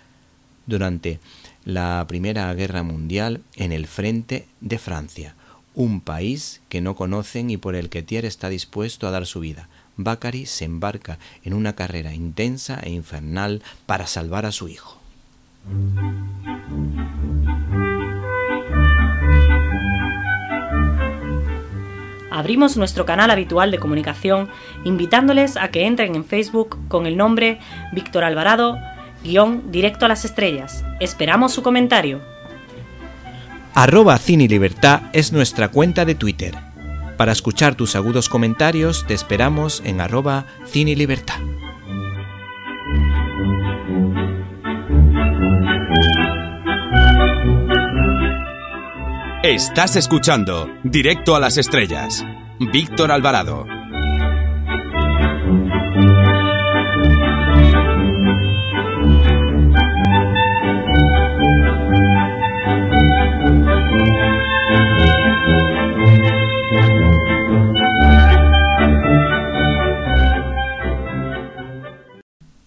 durante 0.67 1.21
la 1.67 2.03
Primera 2.09 2.53
Guerra 2.55 2.83
Mundial 2.83 3.43
en 3.57 3.73
el 3.73 3.87
frente 3.87 4.47
de 4.63 4.79
Francia, 4.79 5.35
un 5.75 6.01
país 6.01 6.63
que 6.71 6.81
no 6.81 6.97
conocen 6.97 7.51
y 7.51 7.59
por 7.59 7.75
el 7.75 7.91
que 7.91 8.03
Thierry 8.03 8.29
está 8.29 8.49
dispuesto 8.49 9.07
a 9.07 9.11
dar 9.11 9.27
su 9.27 9.41
vida. 9.41 9.69
Bakary 9.97 10.47
se 10.47 10.65
embarca 10.65 11.19
en 11.45 11.55
una 11.55 11.75
carrera 11.75 12.15
intensa 12.15 12.79
e 12.83 12.91
infernal 12.91 13.63
para 13.87 14.07
salvar 14.07 14.47
a 14.47 14.53
su 14.53 14.69
hijo. 14.69 15.01
Abrimos 22.31 22.77
nuestro 22.77 23.07
canal 23.07 23.31
habitual 23.31 23.71
de 23.71 23.79
comunicación 23.79 24.51
invitándoles 24.85 25.57
a 25.57 25.69
que 25.69 25.87
entren 25.87 26.15
en 26.15 26.25
Facebook 26.25 26.79
con 26.89 27.07
el 27.07 27.17
nombre 27.17 27.59
Víctor 27.93 28.25
Alvarado, 28.25 28.79
guion 29.25 29.73
directo 29.73 30.05
a 30.05 30.09
las 30.09 30.27
estrellas. 30.27 30.85
Esperamos 31.01 31.55
su 31.55 31.63
comentario. 31.63 32.21
Arroba 33.73 34.19
Cine 34.19 34.49
Libertad 34.49 35.03
es 35.15 35.33
nuestra 35.33 35.69
cuenta 35.69 36.05
de 36.05 36.15
Twitter 36.15 36.66
para 37.17 37.33
escuchar 37.33 37.75
tus 37.75 37.97
agudos 37.97 38.29
comentarios 38.29 39.07
te 39.07 39.15
esperamos 39.15 39.83
en 39.85 40.01
arroba 40.01 40.47
cine 40.67 40.95
libertad. 40.97 41.41
Estás 49.43 49.95
escuchando 49.95 50.69
Directo 50.83 51.37
a 51.37 51.41
las 51.41 51.57
Estrellas. 51.57 52.25
Víctor 52.59 53.13
Alvarado. 53.13 53.76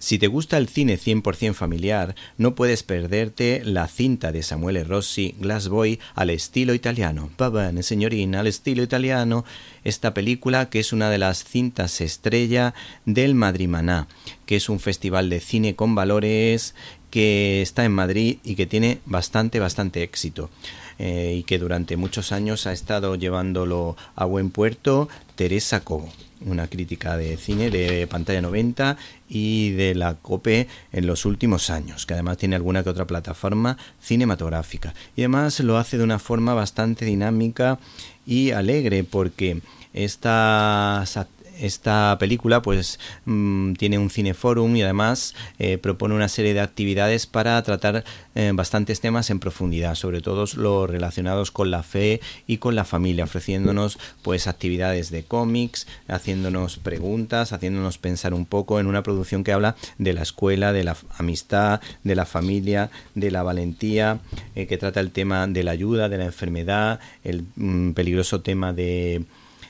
Si 0.09 0.17
te 0.17 0.25
gusta 0.25 0.57
el 0.57 0.67
cine 0.67 0.97
100% 0.97 1.53
familiar, 1.53 2.15
no 2.39 2.55
puedes 2.55 2.81
perderte 2.81 3.61
la 3.63 3.87
cinta 3.87 4.31
de 4.31 4.41
Samuele 4.41 4.83
Rossi, 4.83 5.35
Glass 5.37 5.67
Boy, 5.67 5.99
al 6.15 6.31
estilo 6.31 6.73
italiano. 6.73 7.29
Babane, 7.37 7.83
señorina, 7.83 8.39
al 8.39 8.47
estilo 8.47 8.81
italiano. 8.81 9.45
Esta 9.83 10.15
película 10.15 10.71
que 10.71 10.79
es 10.79 10.93
una 10.93 11.11
de 11.11 11.19
las 11.19 11.43
cintas 11.43 12.01
estrella 12.01 12.73
del 13.05 13.35
Madrimaná, 13.35 14.07
que 14.47 14.55
es 14.55 14.67
un 14.67 14.79
festival 14.79 15.29
de 15.29 15.41
cine 15.41 15.75
con 15.75 15.93
valores 15.93 16.73
que 17.11 17.61
está 17.61 17.85
en 17.85 17.91
Madrid 17.91 18.39
y 18.43 18.55
que 18.55 18.65
tiene 18.65 19.01
bastante, 19.05 19.59
bastante 19.59 20.01
éxito. 20.01 20.49
Eh, 20.97 21.35
y 21.37 21.43
que 21.43 21.59
durante 21.59 21.97
muchos 21.97 22.31
años 22.31 22.65
ha 22.65 22.73
estado 22.73 23.13
llevándolo 23.13 23.95
a 24.15 24.25
buen 24.25 24.49
puerto 24.49 25.07
Teresa 25.35 25.81
Cobo 25.81 26.11
una 26.45 26.67
crítica 26.67 27.17
de 27.17 27.37
cine 27.37 27.69
de 27.69 28.07
pantalla 28.07 28.41
90 28.41 28.97
y 29.29 29.71
de 29.71 29.95
la 29.95 30.15
COPE 30.15 30.67
en 30.91 31.07
los 31.07 31.25
últimos 31.25 31.69
años, 31.69 32.05
que 32.05 32.13
además 32.13 32.37
tiene 32.37 32.55
alguna 32.55 32.83
que 32.83 32.89
otra 32.89 33.07
plataforma 33.07 33.77
cinematográfica. 34.01 34.93
Y 35.15 35.21
además 35.21 35.59
lo 35.59 35.77
hace 35.77 35.97
de 35.97 36.03
una 36.03 36.19
forma 36.19 36.53
bastante 36.53 37.05
dinámica 37.05 37.79
y 38.25 38.51
alegre 38.51 39.03
porque 39.03 39.61
estas 39.93 41.17
esta 41.59 42.17
película 42.19 42.61
pues 42.61 42.99
mm, 43.25 43.73
tiene 43.73 43.97
un 43.97 44.09
cineforum 44.09 44.75
y 44.75 44.83
además 44.83 45.35
eh, 45.57 45.77
propone 45.77 46.15
una 46.15 46.29
serie 46.29 46.53
de 46.53 46.61
actividades 46.61 47.27
para 47.27 47.61
tratar 47.63 48.03
eh, 48.35 48.51
bastantes 48.53 49.01
temas 49.01 49.29
en 49.29 49.39
profundidad, 49.39 49.95
sobre 49.95 50.21
todo 50.21 50.45
los 50.55 50.89
relacionados 50.89 51.51
con 51.51 51.71
la 51.71 51.83
fe 51.83 52.21
y 52.47 52.57
con 52.57 52.75
la 52.75 52.85
familia, 52.85 53.23
ofreciéndonos 53.23 53.97
pues 54.21 54.47
actividades 54.47 55.11
de 55.11 55.23
cómics, 55.23 55.87
haciéndonos 56.07 56.77
preguntas, 56.77 57.53
haciéndonos 57.53 57.97
pensar 57.97 58.33
un 58.33 58.45
poco 58.45 58.79
en 58.79 58.87
una 58.87 59.03
producción 59.03 59.43
que 59.43 59.53
habla 59.53 59.75
de 59.97 60.13
la 60.13 60.21
escuela, 60.21 60.73
de 60.73 60.83
la 60.83 60.95
amistad, 61.17 61.81
de 62.03 62.15
la 62.15 62.25
familia, 62.25 62.89
de 63.15 63.31
la 63.31 63.43
valentía, 63.43 64.19
eh, 64.55 64.67
que 64.67 64.77
trata 64.77 64.99
el 64.99 65.11
tema 65.11 65.47
de 65.47 65.63
la 65.63 65.71
ayuda, 65.71 66.09
de 66.09 66.17
la 66.17 66.25
enfermedad, 66.25 66.99
el 67.23 67.45
mm, 67.55 67.91
peligroso 67.91 68.41
tema 68.41 68.73
de 68.73 69.25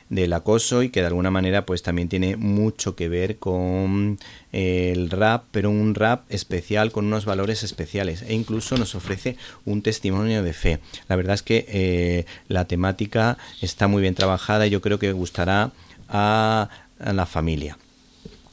del 0.10 0.34
acoso 0.34 0.84
y 0.84 0.90
que 0.90 1.02
de 1.02 1.08
alguna 1.08 1.32
manera 1.32 1.66
pues 1.66 1.84
también 1.84 2.10
tiene 2.10 2.36
mucho 2.36 2.96
que 2.96 3.10
ver 3.10 3.38
con 3.38 4.20
eh, 4.52 4.92
el 4.94 5.10
rap, 5.10 5.46
pero 5.52 5.70
un 5.70 5.96
rap 5.96 6.24
especial 6.30 6.92
con 6.92 7.06
unos 7.06 7.26
valores 7.26 7.64
especiales 7.64 8.24
e 8.24 8.34
incluso 8.34 8.78
nos 8.78 8.96
ofrece 8.96 9.38
un 9.66 9.82
testimonio 9.82 10.44
de 10.44 10.54
fe. 10.54 10.80
La 11.08 11.16
verdad 11.16 11.36
es 11.36 11.44
que 11.44 11.66
eh, 11.70 12.26
la 12.48 12.66
temática 12.66 13.38
está 13.62 13.88
muy 13.88 14.02
bien 14.02 14.16
trabajada 14.16 14.66
y 14.68 14.72
yo 14.72 14.82
creo 14.82 15.00
que 15.00 15.12
gustará 15.12 15.72
a, 16.08 16.70
a 17.00 17.14
la 17.14 17.26
familia. 17.26 17.78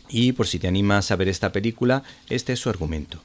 Y 0.08 0.32
por 0.32 0.46
si 0.46 0.58
te 0.58 0.68
animas 0.68 1.10
a 1.10 1.16
ver 1.16 1.28
esta 1.28 1.50
película, 1.52 2.02
este 2.28 2.52
es 2.52 2.60
su 2.60 2.70
argumento. 2.70 3.20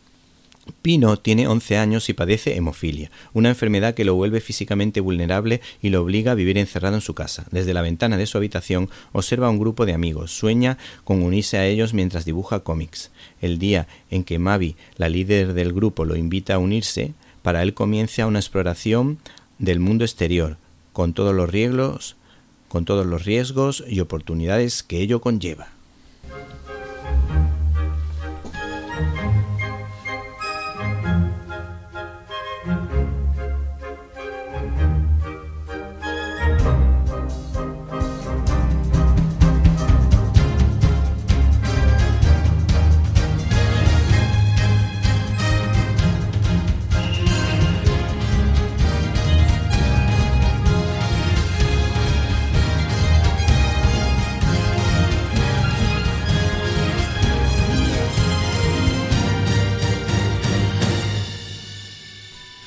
Pino 0.81 1.17
tiene 1.17 1.47
11 1.47 1.77
años 1.77 2.09
y 2.09 2.13
padece 2.13 2.55
hemofilia, 2.55 3.11
una 3.33 3.49
enfermedad 3.49 3.93
que 3.93 4.05
lo 4.05 4.15
vuelve 4.15 4.41
físicamente 4.41 4.99
vulnerable 4.99 5.61
y 5.81 5.89
lo 5.89 6.01
obliga 6.01 6.31
a 6.31 6.35
vivir 6.35 6.57
encerrado 6.57 6.95
en 6.95 7.01
su 7.01 7.13
casa. 7.13 7.45
Desde 7.51 7.73
la 7.73 7.81
ventana 7.81 8.17
de 8.17 8.25
su 8.25 8.37
habitación 8.37 8.89
observa 9.11 9.47
a 9.47 9.49
un 9.49 9.59
grupo 9.59 9.85
de 9.85 9.93
amigos, 9.93 10.31
sueña 10.31 10.77
con 11.03 11.23
unirse 11.23 11.57
a 11.57 11.65
ellos 11.65 11.93
mientras 11.93 12.25
dibuja 12.25 12.61
cómics. 12.61 13.11
El 13.41 13.57
día 13.57 13.87
en 14.09 14.23
que 14.23 14.39
Mavi, 14.39 14.75
la 14.97 15.09
líder 15.09 15.53
del 15.53 15.73
grupo, 15.73 16.05
lo 16.05 16.15
invita 16.15 16.55
a 16.55 16.59
unirse, 16.59 17.13
para 17.41 17.63
él 17.63 17.73
comienza 17.73 18.27
una 18.27 18.39
exploración 18.39 19.17
del 19.57 19.79
mundo 19.79 20.03
exterior, 20.03 20.57
con 20.93 21.13
todos 21.13 21.33
los 21.33 21.49
riesgos, 21.49 22.15
con 22.67 22.85
todos 22.85 23.05
los 23.05 23.25
riesgos 23.25 23.83
y 23.87 23.99
oportunidades 23.99 24.83
que 24.83 25.01
ello 25.01 25.21
conlleva. 25.21 25.80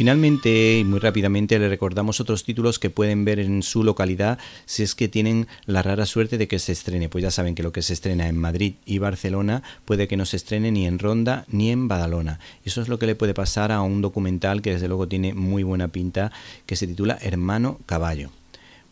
Finalmente, 0.05 0.81
y 0.81 0.85
muy 0.85 0.99
rápidamente, 0.99 1.59
le 1.59 1.67
recordamos 1.67 2.21
otros 2.21 2.45
títulos 2.45 2.79
que 2.79 2.91
pueden 2.91 3.25
ver 3.25 3.39
en 3.39 3.63
su 3.63 3.83
localidad 3.83 4.39
si 4.67 4.83
es 4.83 4.95
que 4.95 5.09
tienen 5.09 5.47
la 5.65 5.81
rara 5.81 6.05
suerte 6.05 6.37
de 6.37 6.47
que 6.47 6.59
se 6.59 6.73
estrene. 6.73 7.09
Pues 7.09 7.23
ya 7.23 7.31
saben 7.31 7.55
que 7.55 7.63
lo 7.63 7.73
que 7.73 7.81
se 7.81 7.95
estrena 7.95 8.29
en 8.29 8.37
Madrid 8.37 8.75
y 8.85 8.99
Barcelona 8.99 9.63
puede 9.87 10.07
que 10.07 10.19
no 10.19 10.27
se 10.27 10.37
estrene 10.37 10.71
ni 10.73 10.87
en 10.87 10.99
Ronda 10.99 11.47
ni 11.49 11.71
en 11.71 11.89
Badalona. 11.89 12.39
Eso 12.67 12.83
es 12.83 12.89
lo 12.89 12.99
que 12.99 13.07
le 13.07 13.15
puede 13.15 13.33
pasar 13.33 13.73
a 13.73 13.81
un 13.81 14.03
documental 14.03 14.61
que 14.61 14.75
desde 14.75 14.89
luego 14.89 15.09
tiene 15.09 15.33
muy 15.33 15.63
buena 15.63 15.89
pinta, 15.89 16.33
que 16.67 16.77
se 16.77 16.87
titula 16.87 17.17
Hermano 17.23 17.81
Caballo. 17.87 18.29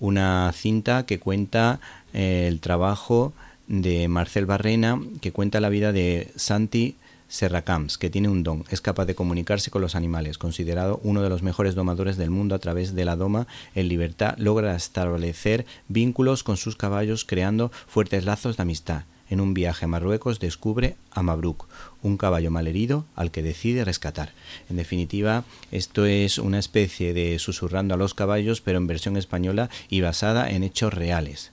Una 0.00 0.50
cinta 0.54 1.04
que 1.04 1.18
cuenta 1.18 1.78
eh, 2.14 2.46
el 2.48 2.60
trabajo 2.60 3.34
de 3.68 4.08
Marcel 4.08 4.46
Barrena, 4.46 4.98
que 5.20 5.30
cuenta 5.30 5.60
la 5.60 5.68
vida 5.68 5.92
de 5.92 6.32
Santi 6.36 6.96
Serracams, 7.32 7.96
que 7.96 8.10
tiene 8.10 8.28
un 8.28 8.42
don, 8.42 8.66
es 8.68 8.82
capaz 8.82 9.06
de 9.06 9.14
comunicarse 9.14 9.70
con 9.70 9.80
los 9.80 9.94
animales, 9.94 10.36
considerado 10.36 11.00
uno 11.02 11.22
de 11.22 11.30
los 11.30 11.42
mejores 11.42 11.74
domadores 11.74 12.18
del 12.18 12.28
mundo 12.28 12.54
a 12.54 12.58
través 12.58 12.94
de 12.94 13.06
la 13.06 13.16
doma 13.16 13.46
en 13.74 13.88
libertad, 13.88 14.34
logra 14.36 14.76
establecer 14.76 15.64
vínculos 15.88 16.42
con 16.42 16.58
sus 16.58 16.76
caballos 16.76 17.24
creando 17.24 17.72
fuertes 17.86 18.26
lazos 18.26 18.58
de 18.58 18.64
amistad. 18.64 19.04
En 19.30 19.40
un 19.40 19.54
viaje 19.54 19.86
a 19.86 19.88
Marruecos 19.88 20.40
descubre 20.40 20.96
a 21.10 21.22
Mabruk, 21.22 21.68
un 22.02 22.18
caballo 22.18 22.50
malherido 22.50 23.06
al 23.16 23.30
que 23.30 23.42
decide 23.42 23.86
rescatar. 23.86 24.34
En 24.68 24.76
definitiva, 24.76 25.44
esto 25.70 26.04
es 26.04 26.36
una 26.36 26.58
especie 26.58 27.14
de 27.14 27.38
susurrando 27.38 27.94
a 27.94 27.96
los 27.96 28.12
caballos, 28.12 28.60
pero 28.60 28.76
en 28.76 28.86
versión 28.86 29.16
española 29.16 29.70
y 29.88 30.02
basada 30.02 30.50
en 30.50 30.64
hechos 30.64 30.92
reales. 30.92 31.52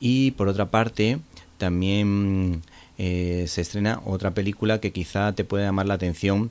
Y 0.00 0.30
por 0.30 0.48
otra 0.48 0.70
parte, 0.70 1.18
también 1.58 2.62
eh, 2.98 3.44
se 3.48 3.60
estrena 3.60 4.00
otra 4.04 4.32
película 4.32 4.80
que 4.80 4.92
quizá 4.92 5.32
te 5.32 5.44
pueda 5.44 5.64
llamar 5.64 5.86
la 5.86 5.94
atención 5.94 6.50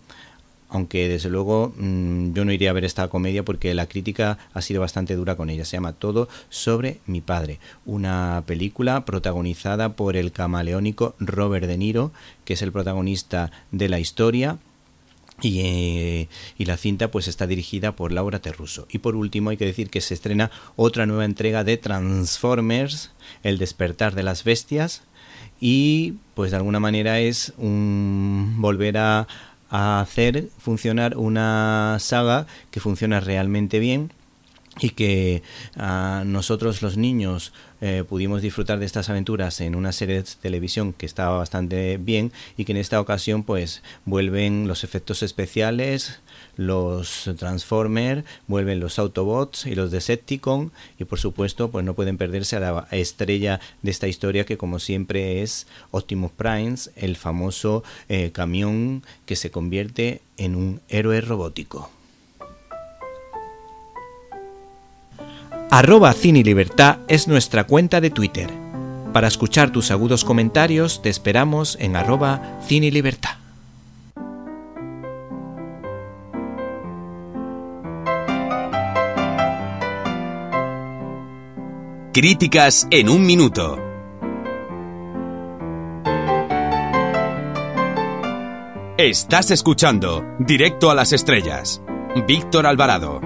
aunque 0.70 1.08
desde 1.08 1.30
luego 1.30 1.74
mm, 1.78 2.34
yo 2.34 2.46
no 2.46 2.52
iría 2.52 2.72
a 2.72 2.74
ver 2.74 2.86
esta 2.86 3.08
comedia 3.08 3.44
porque 3.44 3.74
la 3.74 3.88
crítica 3.88 4.38
ha 4.54 4.62
sido 4.62 4.82
bastante 4.82 5.16
dura 5.16 5.36
con 5.36 5.50
ella. 5.50 5.66
Se 5.66 5.78
llama 5.78 5.94
Todo 5.94 6.28
sobre 6.50 7.00
mi 7.06 7.22
padre, 7.22 7.60
una 7.86 8.44
película 8.46 9.06
protagonizada 9.06 9.96
por 9.96 10.16
el 10.16 10.32
camaleónico 10.32 11.16
Robert 11.20 11.68
De 11.68 11.78
Niro, 11.78 12.12
que 12.46 12.54
es 12.54 12.62
el 12.62 12.72
protagonista 12.72 13.52
de 13.72 13.90
la 13.90 14.00
historia. 14.00 14.58
Y, 15.40 15.60
eh, 15.60 16.30
y, 16.58 16.66
la 16.66 16.78
cinta 16.78 17.12
pues 17.12 17.28
está 17.28 17.46
dirigida 17.46 17.96
por 17.96 18.12
Laura 18.12 18.40
Terruso. 18.40 18.88
Y 18.90 18.98
por 18.98 19.16
último 19.16 19.52
hay 19.52 19.58
que 19.58 19.68
decir 19.68 19.92
que 19.92 20.02
se 20.02 20.16
estrena 20.16 20.50
otra 20.76 21.06
nueva 21.06 21.26
entrega 21.26 21.64
de 21.64 21.78
Transformers, 21.78 23.12
El 23.44 23.60
despertar 23.60 24.16
de 24.16 24.24
las 24.24 24.44
bestias, 24.44 25.04
y 25.60 26.16
pues 26.34 26.52
de 26.52 26.58
alguna 26.58 26.80
manera 26.80 27.20
es 27.20 27.54
un 27.58 28.56
volver 28.58 28.98
a, 28.98 29.28
hacer 29.70 30.48
funcionar 30.60 31.18
una 31.18 31.98
saga 32.00 32.48
que 32.72 32.80
funciona 32.80 33.20
realmente 33.20 33.80
bien 33.80 34.14
y 34.80 34.92
que 34.92 35.44
a 35.76 36.24
nosotros 36.26 36.82
los 36.82 36.96
niños 36.96 37.52
eh, 37.82 38.06
pudimos 38.08 38.42
disfrutar 38.42 38.80
de 38.80 38.86
estas 38.86 39.10
aventuras 39.10 39.60
en 39.60 39.76
una 39.76 39.92
serie 39.92 40.16
de 40.22 40.30
televisión 40.42 40.94
que 40.94 41.06
estaba 41.06 41.38
bastante 41.38 41.98
bien 41.98 42.32
y 42.56 42.64
que 42.64 42.72
en 42.72 42.78
esta 42.78 43.02
ocasión 43.02 43.44
pues 43.44 43.84
vuelven 44.06 44.70
los 44.70 44.86
efectos 44.86 45.22
especiales 45.22 46.22
los 46.58 47.30
Transformers, 47.38 48.26
vuelven 48.48 48.80
los 48.80 49.00
Autobots 49.00 49.66
y 49.66 49.76
los 49.76 49.92
Decepticon 49.92 50.72
y 51.00 51.06
por 51.06 51.20
supuesto 51.20 51.72
pues 51.72 51.86
no 51.86 51.94
pueden 51.94 52.18
perderse 52.18 52.58
a 52.58 52.60
la 52.60 52.88
estrella 52.92 53.60
de 53.82 53.92
esta 53.92 54.08
historia 54.08 54.46
que 54.46 54.58
como 54.58 54.80
siempre 54.80 55.42
es 55.42 55.68
Optimus 55.92 56.32
Prime, 56.32 56.76
el 56.96 57.16
famoso 57.16 57.84
eh, 58.10 58.32
camión 58.32 59.04
que 59.26 59.36
se 59.36 59.52
convierte 59.52 60.22
en 60.38 60.56
un 60.56 60.82
héroe 60.90 61.22
robótico. 61.22 61.92
Arroba 65.70 66.16
es 67.08 67.28
nuestra 67.28 67.66
cuenta 67.66 68.02
de 68.02 68.10
Twitter. 68.10 68.50
Para 69.14 69.28
escuchar 69.28 69.72
tus 69.72 69.92
agudos 69.92 70.24
comentarios 70.24 71.02
te 71.02 71.10
esperamos 71.10 71.78
en 71.80 71.96
arroba 71.96 72.60
Cine. 72.66 72.92
Críticas 82.20 82.88
en 82.90 83.10
un 83.10 83.28
minuto. 83.28 83.78
Estás 88.98 89.52
escuchando 89.52 90.26
Directo 90.40 90.90
a 90.90 90.96
las 90.96 91.14
Estrellas. 91.14 91.80
Víctor 92.26 92.66
Alvarado. 92.66 93.22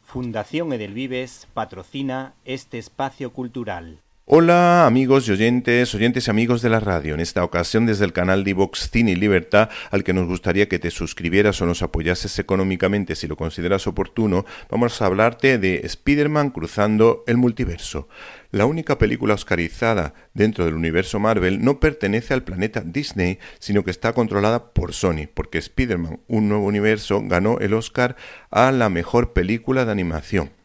Fundación 0.00 0.72
Edelvives 0.72 1.48
patrocina 1.52 2.32
este 2.46 2.78
espacio 2.78 3.34
cultural. 3.34 4.00
Hola 4.32 4.86
amigos 4.86 5.26
y 5.26 5.32
oyentes, 5.32 5.92
oyentes 5.92 6.28
y 6.28 6.30
amigos 6.30 6.62
de 6.62 6.70
la 6.70 6.78
radio, 6.78 7.14
en 7.14 7.20
esta 7.20 7.42
ocasión 7.42 7.84
desde 7.84 8.04
el 8.04 8.12
canal 8.12 8.44
de 8.44 8.54
Vox 8.54 8.88
Cine 8.88 9.10
y 9.10 9.16
Libertad, 9.16 9.70
al 9.90 10.04
que 10.04 10.12
nos 10.12 10.28
gustaría 10.28 10.68
que 10.68 10.78
te 10.78 10.92
suscribieras 10.92 11.60
o 11.60 11.66
nos 11.66 11.82
apoyases 11.82 12.38
económicamente 12.38 13.16
si 13.16 13.26
lo 13.26 13.34
consideras 13.34 13.88
oportuno, 13.88 14.46
vamos 14.70 15.02
a 15.02 15.06
hablarte 15.06 15.58
de 15.58 15.80
Spider-Man 15.82 16.50
cruzando 16.50 17.24
el 17.26 17.38
multiverso. 17.38 18.06
La 18.52 18.66
única 18.66 18.98
película 18.98 19.34
oscarizada 19.34 20.14
dentro 20.32 20.64
del 20.64 20.74
universo 20.74 21.18
Marvel 21.18 21.64
no 21.64 21.80
pertenece 21.80 22.32
al 22.32 22.44
planeta 22.44 22.84
Disney, 22.86 23.40
sino 23.58 23.82
que 23.82 23.90
está 23.90 24.12
controlada 24.12 24.72
por 24.72 24.92
Sony, 24.92 25.26
porque 25.34 25.58
Spider-Man, 25.58 26.20
un 26.28 26.48
nuevo 26.48 26.66
universo, 26.66 27.20
ganó 27.24 27.58
el 27.58 27.74
Oscar 27.74 28.14
a 28.52 28.70
la 28.70 28.90
mejor 28.90 29.32
película 29.32 29.84
de 29.84 29.90
animación. 29.90 30.59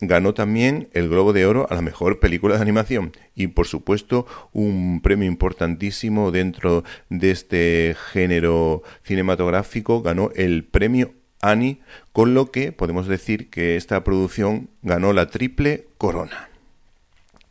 Ganó 0.00 0.34
también 0.34 0.88
el 0.92 1.08
Globo 1.08 1.32
de 1.32 1.46
Oro 1.46 1.66
a 1.70 1.74
la 1.74 1.80
mejor 1.80 2.20
película 2.20 2.56
de 2.56 2.62
animación 2.62 3.12
y 3.34 3.46
por 3.46 3.66
supuesto 3.66 4.26
un 4.52 5.00
premio 5.00 5.26
importantísimo 5.26 6.30
dentro 6.30 6.84
de 7.08 7.30
este 7.30 7.96
género 8.12 8.82
cinematográfico 9.04 10.02
ganó 10.02 10.30
el 10.34 10.64
premio 10.64 11.14
Annie, 11.40 11.80
con 12.12 12.34
lo 12.34 12.50
que 12.50 12.72
podemos 12.72 13.06
decir 13.06 13.50
que 13.50 13.76
esta 13.76 14.04
producción 14.04 14.68
ganó 14.82 15.12
la 15.12 15.30
triple 15.30 15.86
corona. 15.98 16.50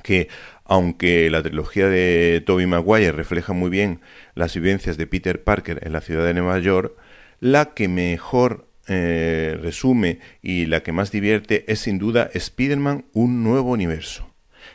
Que 0.03 0.27
aunque 0.65 1.29
la 1.29 1.41
trilogía 1.41 1.87
de 1.87 2.43
Tobey 2.45 2.65
Maguire 2.65 3.11
refleja 3.11 3.53
muy 3.53 3.69
bien 3.69 4.01
las 4.33 4.53
vivencias 4.55 4.97
de 4.97 5.07
Peter 5.07 5.43
Parker 5.43 5.79
en 5.83 5.93
la 5.93 6.01
ciudad 6.01 6.25
de 6.25 6.33
Nueva 6.33 6.59
York, 6.59 6.93
la 7.39 7.73
que 7.73 7.87
mejor 7.87 8.67
eh, 8.87 9.57
resume 9.61 10.19
y 10.41 10.67
la 10.67 10.83
que 10.83 10.91
más 10.91 11.11
divierte 11.11 11.71
es 11.71 11.79
sin 11.79 11.97
duda 11.97 12.29
Spider-Man 12.33 13.05
Un 13.13 13.43
Nuevo 13.43 13.71
Universo. 13.71 14.29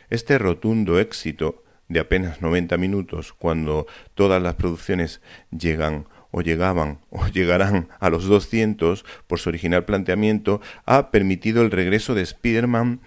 Este 0.09 0.37
rotundo 0.37 0.99
éxito 0.99 1.63
de 1.87 1.99
apenas 1.99 2.41
90 2.41 2.77
minutos, 2.77 3.33
cuando 3.33 3.87
todas 4.13 4.41
las 4.41 4.55
producciones 4.55 5.21
llegan 5.57 6.07
o 6.31 6.41
llegaban 6.41 6.99
o 7.09 7.27
llegarán 7.27 7.89
a 7.99 8.09
los 8.09 8.25
200 8.25 9.05
por 9.27 9.39
su 9.39 9.49
original 9.49 9.85
planteamiento, 9.85 10.61
ha 10.85 11.11
permitido 11.11 11.61
el 11.61 11.71
regreso 11.71 12.13
de 12.13 12.23
Spider-Man 12.23 13.01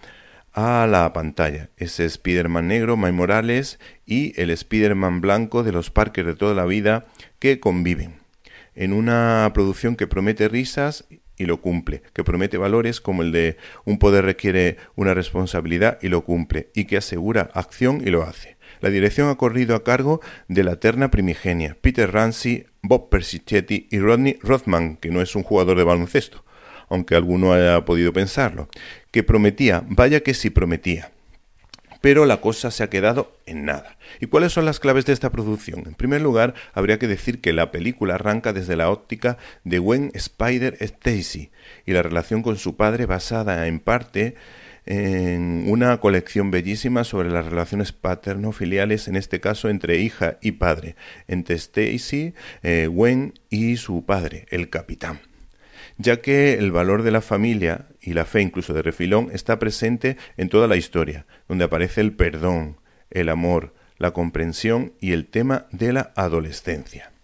a 0.52 0.86
la 0.86 1.12
pantalla. 1.12 1.70
Ese 1.76 2.04
Spider-Man 2.04 2.68
negro, 2.68 2.96
Mike 2.96 3.12
Morales, 3.12 3.78
y 4.06 4.40
el 4.40 4.50
Spider-Man 4.50 5.20
blanco 5.20 5.62
de 5.64 5.72
los 5.72 5.90
parques 5.90 6.24
de 6.24 6.34
toda 6.34 6.54
la 6.54 6.64
vida 6.64 7.06
que 7.40 7.60
conviven 7.60 8.23
en 8.74 8.92
una 8.92 9.50
producción 9.54 9.96
que 9.96 10.06
promete 10.06 10.48
risas 10.48 11.06
y 11.36 11.46
lo 11.46 11.60
cumple, 11.60 12.02
que 12.12 12.24
promete 12.24 12.58
valores 12.58 13.00
como 13.00 13.22
el 13.22 13.32
de 13.32 13.56
un 13.84 13.98
poder 13.98 14.24
requiere 14.24 14.76
una 14.94 15.14
responsabilidad 15.14 15.98
y 16.00 16.08
lo 16.08 16.24
cumple, 16.24 16.70
y 16.74 16.84
que 16.84 16.96
asegura 16.96 17.50
acción 17.54 18.02
y 18.04 18.10
lo 18.10 18.22
hace. 18.22 18.56
La 18.80 18.90
dirección 18.90 19.28
ha 19.28 19.36
corrido 19.36 19.74
a 19.74 19.84
cargo 19.84 20.20
de 20.48 20.64
la 20.64 20.76
terna 20.76 21.10
primigenia, 21.10 21.76
Peter 21.80 22.10
Ramsey, 22.10 22.66
Bob 22.82 23.08
Persichetti 23.08 23.88
y 23.90 23.98
Rodney 23.98 24.38
Rothman, 24.42 24.96
que 24.96 25.10
no 25.10 25.22
es 25.22 25.34
un 25.34 25.42
jugador 25.42 25.78
de 25.78 25.84
baloncesto, 25.84 26.44
aunque 26.88 27.16
alguno 27.16 27.52
haya 27.52 27.84
podido 27.84 28.12
pensarlo, 28.12 28.68
que 29.10 29.22
prometía, 29.22 29.84
vaya 29.88 30.20
que 30.20 30.34
sí 30.34 30.50
prometía 30.50 31.13
pero 32.04 32.26
la 32.26 32.42
cosa 32.42 32.70
se 32.70 32.82
ha 32.82 32.90
quedado 32.90 33.34
en 33.46 33.64
nada. 33.64 33.96
¿Y 34.20 34.26
cuáles 34.26 34.52
son 34.52 34.66
las 34.66 34.78
claves 34.78 35.06
de 35.06 35.14
esta 35.14 35.32
producción? 35.32 35.84
En 35.86 35.94
primer 35.94 36.20
lugar, 36.20 36.52
habría 36.74 36.98
que 36.98 37.08
decir 37.08 37.40
que 37.40 37.54
la 37.54 37.70
película 37.70 38.16
arranca 38.16 38.52
desde 38.52 38.76
la 38.76 38.90
óptica 38.90 39.38
de 39.64 39.78
Gwen 39.78 40.10
Spider 40.12 40.76
Stacy 40.80 41.50
y 41.86 41.92
la 41.94 42.02
relación 42.02 42.42
con 42.42 42.58
su 42.58 42.76
padre 42.76 43.06
basada 43.06 43.68
en 43.68 43.80
parte 43.80 44.34
en 44.84 45.64
una 45.66 45.98
colección 45.98 46.50
bellísima 46.50 47.04
sobre 47.04 47.30
las 47.30 47.46
relaciones 47.46 47.92
paterno-filiales, 47.92 49.08
en 49.08 49.16
este 49.16 49.40
caso 49.40 49.70
entre 49.70 49.96
hija 50.00 50.36
y 50.42 50.52
padre, 50.52 50.96
entre 51.26 51.56
Stacy, 51.56 52.34
eh, 52.62 52.86
Gwen 52.86 53.32
y 53.48 53.78
su 53.78 54.04
padre, 54.04 54.44
el 54.50 54.68
capitán. 54.68 55.20
Ya 55.98 56.20
que 56.20 56.54
el 56.54 56.72
valor 56.72 57.02
de 57.02 57.10
la 57.10 57.20
familia 57.20 57.86
y 58.00 58.14
la 58.14 58.24
fe 58.24 58.40
incluso 58.40 58.72
de 58.72 58.82
refilón 58.82 59.30
está 59.32 59.58
presente 59.58 60.16
en 60.36 60.48
toda 60.48 60.66
la 60.66 60.76
historia, 60.76 61.26
donde 61.48 61.64
aparece 61.64 62.00
el 62.00 62.12
perdón, 62.12 62.78
el 63.10 63.28
amor, 63.28 63.74
la 63.98 64.12
comprensión 64.12 64.92
y 65.00 65.12
el 65.12 65.26
tema 65.26 65.66
de 65.70 65.92
la 65.92 66.12
adolescencia 66.16 67.14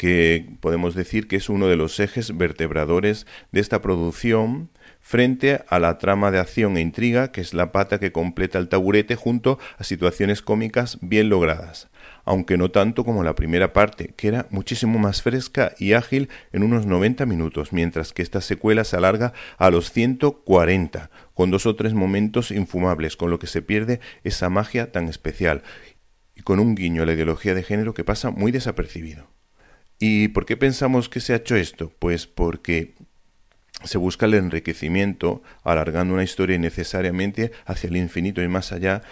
que 0.00 0.56
podemos 0.60 0.94
decir 0.94 1.28
que 1.28 1.36
es 1.36 1.50
uno 1.50 1.66
de 1.66 1.76
los 1.76 2.00
ejes 2.00 2.34
vertebradores 2.34 3.26
de 3.52 3.60
esta 3.60 3.82
producción 3.82 4.70
frente 5.02 5.62
a 5.68 5.78
la 5.78 5.98
trama 5.98 6.30
de 6.30 6.38
acción 6.38 6.78
e 6.78 6.80
intriga 6.80 7.32
que 7.32 7.42
es 7.42 7.52
la 7.52 7.70
pata 7.70 8.00
que 8.00 8.10
completa 8.10 8.58
el 8.58 8.70
taburete 8.70 9.14
junto 9.14 9.58
a 9.76 9.84
situaciones 9.84 10.40
cómicas 10.40 10.96
bien 11.02 11.28
logradas, 11.28 11.90
aunque 12.24 12.56
no 12.56 12.70
tanto 12.70 13.04
como 13.04 13.22
la 13.22 13.34
primera 13.34 13.72
parte, 13.72 14.14
que 14.16 14.28
era 14.28 14.46
muchísimo 14.50 14.98
más 14.98 15.22
fresca 15.22 15.72
y 15.78 15.92
ágil 15.92 16.28
en 16.52 16.62
unos 16.62 16.86
90 16.86 17.26
minutos, 17.26 17.72
mientras 17.72 18.12
que 18.12 18.22
esta 18.22 18.40
secuela 18.40 18.84
se 18.84 18.96
alarga 18.96 19.32
a 19.58 19.70
los 19.70 19.92
140, 19.92 21.10
con 21.34 21.50
dos 21.50 21.66
o 21.66 21.76
tres 21.76 21.94
momentos 21.94 22.50
infumables, 22.50 23.16
con 23.16 23.30
lo 23.30 23.38
que 23.38 23.46
se 23.46 23.62
pierde 23.62 24.00
esa 24.24 24.50
magia 24.50 24.92
tan 24.92 25.08
especial 25.08 25.62
y 26.34 26.42
con 26.42 26.60
un 26.60 26.74
guiño 26.74 27.02
a 27.02 27.06
la 27.06 27.12
ideología 27.12 27.54
de 27.54 27.62
género 27.62 27.94
que 27.94 28.04
pasa 28.04 28.30
muy 28.30 28.52
desapercibido. 28.52 29.28
¿Y 29.98 30.28
por 30.28 30.46
qué 30.46 30.56
pensamos 30.56 31.08
que 31.08 31.20
se 31.20 31.34
ha 31.34 31.36
hecho 31.36 31.56
esto? 31.56 31.92
Pues 31.98 32.26
porque 32.26 32.94
se 33.84 33.98
busca 33.98 34.26
el 34.26 34.34
enriquecimiento, 34.34 35.42
alargando 35.62 36.14
una 36.14 36.22
historia 36.22 36.56
innecesariamente 36.56 37.52
hacia 37.66 37.88
el 37.88 37.96
infinito 37.96 38.42
y 38.42 38.48
más 38.48 38.72
allá, 38.72 39.02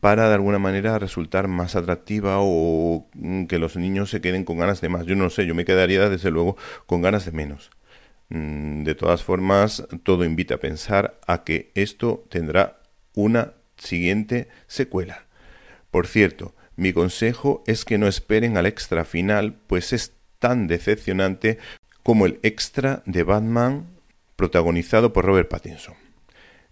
para 0.00 0.28
de 0.28 0.34
alguna 0.34 0.58
manera 0.58 0.98
resultar 0.98 1.48
más 1.48 1.76
atractiva 1.76 2.36
o 2.40 3.06
que 3.48 3.58
los 3.58 3.76
niños 3.76 4.10
se 4.10 4.20
queden 4.20 4.44
con 4.44 4.58
ganas 4.58 4.80
de 4.80 4.88
más. 4.88 5.06
Yo 5.06 5.14
no 5.16 5.30
sé, 5.30 5.46
yo 5.46 5.54
me 5.54 5.64
quedaría 5.64 6.08
desde 6.08 6.30
luego 6.30 6.56
con 6.86 7.02
ganas 7.02 7.24
de 7.24 7.32
menos. 7.32 7.70
Mm, 8.30 8.84
de 8.84 8.94
todas 8.94 9.22
formas, 9.22 9.86
todo 10.02 10.24
invita 10.24 10.56
a 10.56 10.60
pensar 10.60 11.20
a 11.26 11.44
que 11.44 11.70
esto 11.74 12.24
tendrá 12.30 12.80
una 13.14 13.52
siguiente 13.76 14.48
secuela. 14.66 15.26
Por 15.90 16.06
cierto, 16.06 16.54
mi 16.76 16.92
consejo 16.92 17.62
es 17.66 17.84
que 17.84 17.98
no 17.98 18.08
esperen 18.08 18.56
al 18.56 18.66
extra 18.66 19.04
final, 19.04 19.56
pues 19.66 19.92
es 19.92 20.12
tan 20.38 20.66
decepcionante 20.66 21.58
como 22.02 22.26
el 22.26 22.40
extra 22.42 23.02
de 23.06 23.22
Batman 23.22 23.86
protagonizado 24.36 25.12
por 25.12 25.24
Robert 25.24 25.48
Pattinson. 25.48 25.94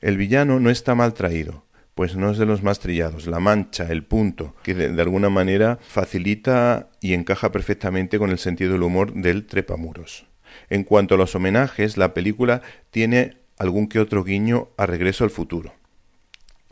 El 0.00 0.16
villano 0.16 0.58
no 0.58 0.70
está 0.70 0.94
mal 0.94 1.14
traído, 1.14 1.64
pues 1.94 2.16
no 2.16 2.30
es 2.30 2.38
de 2.38 2.46
los 2.46 2.62
más 2.62 2.78
trillados. 2.78 3.26
La 3.26 3.40
mancha, 3.40 3.84
el 3.90 4.04
punto, 4.04 4.54
que 4.62 4.74
de, 4.74 5.02
alguna 5.02 5.30
manera 5.30 5.78
facilita 5.82 6.88
y 7.00 7.14
encaja 7.14 7.52
perfectamente 7.52 8.18
con 8.18 8.30
el 8.30 8.38
sentido 8.38 8.72
del 8.72 8.82
humor 8.82 9.12
del 9.14 9.46
trepamuros. 9.46 10.26
En 10.70 10.84
cuanto 10.84 11.14
a 11.14 11.18
los 11.18 11.34
homenajes, 11.34 11.96
la 11.96 12.14
película 12.14 12.62
tiene 12.90 13.36
algún 13.58 13.88
que 13.88 14.00
otro 14.00 14.24
guiño 14.24 14.68
a 14.76 14.86
Regreso 14.86 15.24
al 15.24 15.30
futuro. 15.30 15.74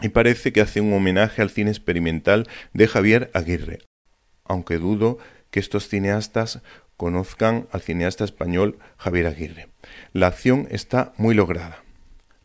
Y 0.00 0.08
parece 0.08 0.52
que 0.52 0.62
hace 0.62 0.80
un 0.80 0.92
homenaje 0.92 1.42
al 1.42 1.50
cine 1.50 1.70
experimental 1.70 2.48
de 2.72 2.88
Javier 2.88 3.30
Aguirre, 3.34 3.80
aunque 4.44 4.78
dudo 4.78 5.18
que 5.50 5.60
estos 5.60 5.88
cineastas 5.88 6.62
conozcan 6.96 7.68
al 7.70 7.82
cineasta 7.82 8.24
español 8.24 8.78
Javier 8.96 9.26
Aguirre. 9.26 9.68
La 10.12 10.28
acción 10.28 10.66
está 10.70 11.12
muy 11.16 11.34
lograda. 11.34 11.82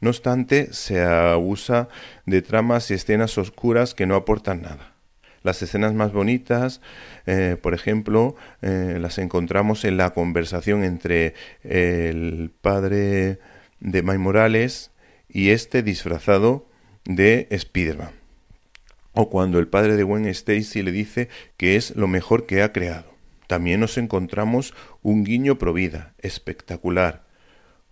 No 0.05 0.11
obstante, 0.11 0.71
se 0.71 1.01
abusa 1.01 1.89
de 2.27 2.43
tramas 2.43 2.91
y 2.91 2.93
escenas 2.93 3.39
oscuras 3.39 3.95
que 3.95 4.05
no 4.05 4.13
aportan 4.13 4.61
nada. 4.61 4.93
Las 5.41 5.63
escenas 5.63 5.95
más 5.95 6.13
bonitas, 6.13 6.79
eh, 7.25 7.57
por 7.59 7.73
ejemplo, 7.73 8.35
eh, 8.61 8.99
las 9.01 9.17
encontramos 9.17 9.83
en 9.83 9.97
la 9.97 10.11
conversación 10.11 10.83
entre 10.83 11.33
el 11.63 12.51
padre 12.61 13.39
de 13.79 14.03
May 14.03 14.19
Morales 14.19 14.91
y 15.27 15.49
este 15.49 15.81
disfrazado 15.81 16.69
de 17.05 17.47
Spiderman. 17.57 18.11
O 19.13 19.31
cuando 19.31 19.57
el 19.57 19.67
padre 19.67 19.95
de 19.95 20.03
Gwen 20.03 20.27
Stacy 20.27 20.83
le 20.83 20.91
dice 20.91 21.29
que 21.57 21.77
es 21.77 21.95
lo 21.95 22.07
mejor 22.07 22.45
que 22.45 22.61
ha 22.61 22.71
creado. 22.71 23.11
También 23.47 23.79
nos 23.79 23.97
encontramos 23.97 24.75
un 25.01 25.23
guiño 25.23 25.57
provida, 25.57 26.13
espectacular, 26.19 27.23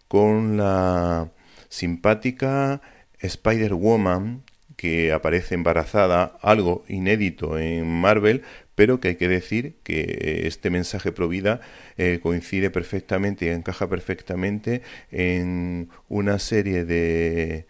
con 0.08 0.58
la 0.58 1.32
simpática 1.74 2.82
Spider-Woman 3.20 4.44
que 4.76 5.12
aparece 5.12 5.56
embarazada, 5.56 6.38
algo 6.42 6.84
inédito 6.88 7.58
en 7.58 7.88
Marvel, 7.88 8.44
pero 8.76 9.00
que 9.00 9.10
hay 9.10 9.16
que 9.16 9.28
decir 9.28 9.76
que 9.84 10.44
este 10.46 10.70
mensaje 10.70 11.12
provida 11.12 11.62
eh, 11.98 12.20
coincide 12.22 12.70
perfectamente 12.70 13.46
y 13.46 13.50
encaja 13.50 13.88
perfectamente 13.90 14.82
en 15.12 15.90
una 16.10 16.38
serie 16.40 16.86
de 16.86 17.66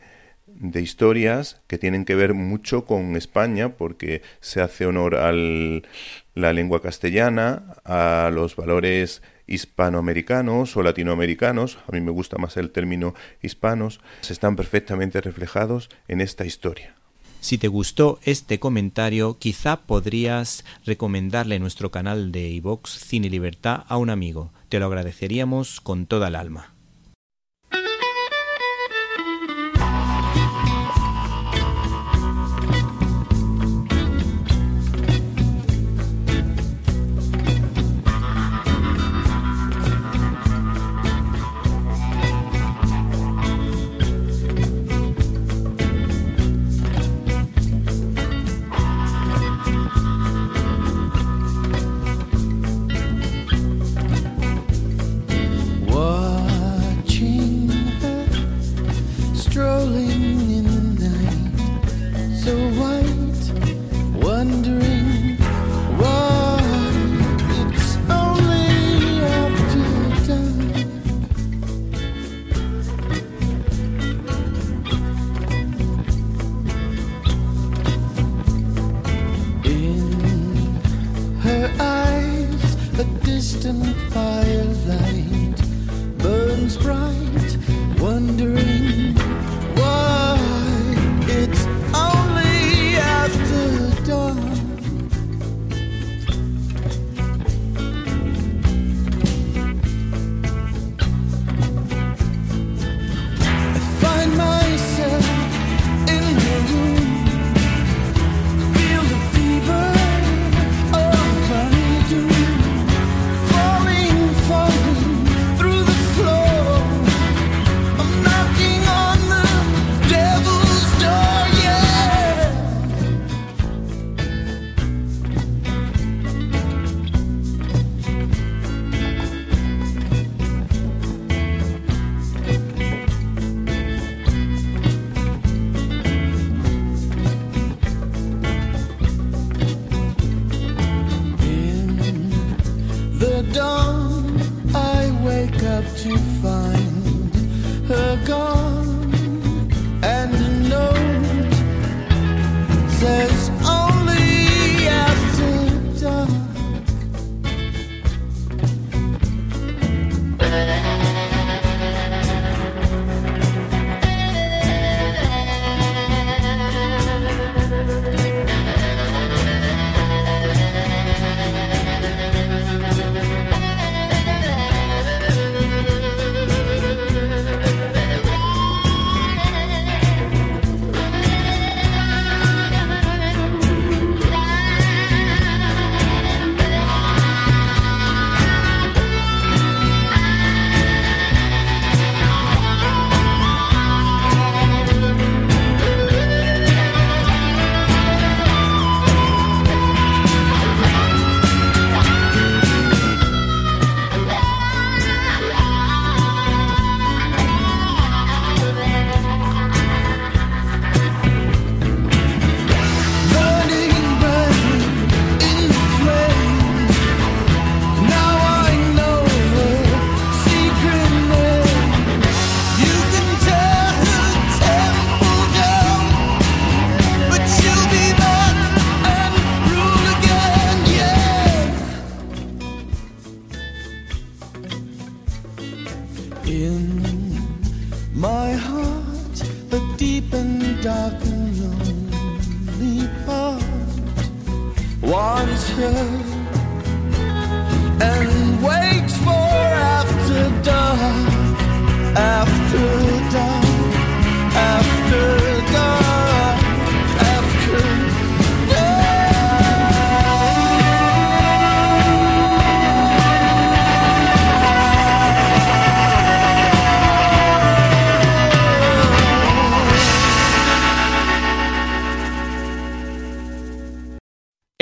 de 0.55 0.81
historias 0.81 1.61
que 1.67 1.77
tienen 1.77 2.05
que 2.05 2.15
ver 2.15 2.33
mucho 2.33 2.85
con 2.85 3.15
España 3.15 3.75
porque 3.75 4.21
se 4.39 4.61
hace 4.61 4.85
honor 4.85 5.15
a 5.15 5.31
la 5.31 6.53
lengua 6.53 6.81
castellana, 6.81 7.75
a 7.83 8.29
los 8.31 8.55
valores 8.55 9.21
hispanoamericanos 9.47 10.75
o 10.77 10.83
latinoamericanos, 10.83 11.79
a 11.87 11.91
mí 11.91 12.01
me 12.01 12.11
gusta 12.11 12.37
más 12.37 12.57
el 12.57 12.71
término 12.71 13.13
hispanos, 13.41 13.99
están 14.29 14.55
perfectamente 14.55 15.21
reflejados 15.21 15.89
en 16.07 16.21
esta 16.21 16.45
historia. 16.45 16.95
Si 17.43 17.57
te 17.57 17.67
gustó 17.67 18.19
este 18.23 18.57
comentario, 18.59 19.37
quizá 19.37 19.81
podrías 19.81 20.63
recomendarle 20.85 21.59
nuestro 21.59 21.91
canal 21.91 22.31
de 22.31 22.47
iVox 22.49 22.89
Cine 22.91 23.29
Libertad 23.29 23.83
a 23.89 23.97
un 23.97 24.09
amigo. 24.09 24.53
Te 24.69 24.79
lo 24.79 24.85
agradeceríamos 24.85 25.81
con 25.81 26.05
toda 26.05 26.29
el 26.29 26.35
alma. 26.35 26.72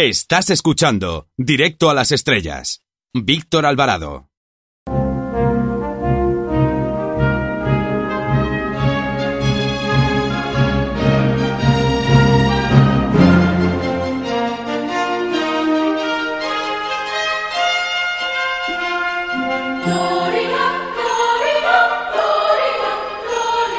Estás 0.03 0.49
escuchando 0.49 1.27
Directo 1.37 1.91
a 1.91 1.93
las 1.93 2.11
Estrellas. 2.11 2.81
Víctor 3.13 3.67
Alvarado. 3.67 4.31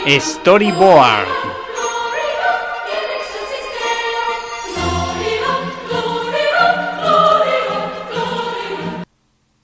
Storyboard. 0.07 1.42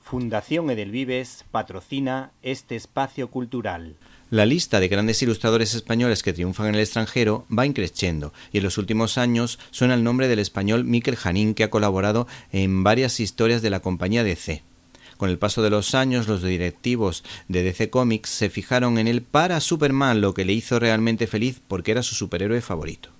Fundación 0.09 0.71
Edelvives 0.71 1.45
patrocina 1.51 2.31
este 2.43 2.77
espacio 2.77 3.29
cultural. 3.29 3.97
La 4.31 4.47
lista 4.47 4.81
de 4.81 4.89
grandes 4.89 5.23
ilustradores 5.23 5.75
españoles 5.75 6.23
que 6.23 6.33
triunfan 6.33 6.69
en 6.69 6.77
el 6.77 6.81
extranjero 6.81 7.45
va 7.57 7.67
increciendo 7.67 8.33
y 8.51 8.57
en 8.57 8.65
los 8.65 8.79
últimos 8.79 9.19
años 9.19 9.59
suena 9.71 9.93
el 9.93 10.05
nombre 10.05 10.27
del 10.27 10.39
español 10.39 10.85
Miquel 10.85 11.17
Janín 11.17 11.53
que 11.53 11.63
ha 11.63 11.69
colaborado 11.69 12.27
en 12.53 12.85
varias 12.85 13.21
historias 13.21 13.61
de 13.61 13.69
la 13.69 13.81
compañía 13.81 14.25
DC. 14.25 14.63
Con 15.19 15.29
el 15.29 15.37
paso 15.37 15.61
de 15.61 15.69
los 15.69 15.95
años, 15.95 16.27
los 16.27 16.43
directivos 16.43 17.23
de 17.49 17.63
DC 17.63 17.91
Comics 17.91 18.31
se 18.31 18.49
fijaron 18.49 18.97
en 18.97 19.09
él 19.09 19.21
para 19.21 19.61
Superman, 19.61 20.23
lo 20.23 20.33
que 20.33 20.47
le 20.47 20.55
hizo 20.55 20.79
realmente 20.79 21.27
feliz 21.27 21.61
porque 21.69 21.91
era 21.91 22.03
su 22.03 22.15
superhéroe 22.15 22.63
favorito. 22.63 23.11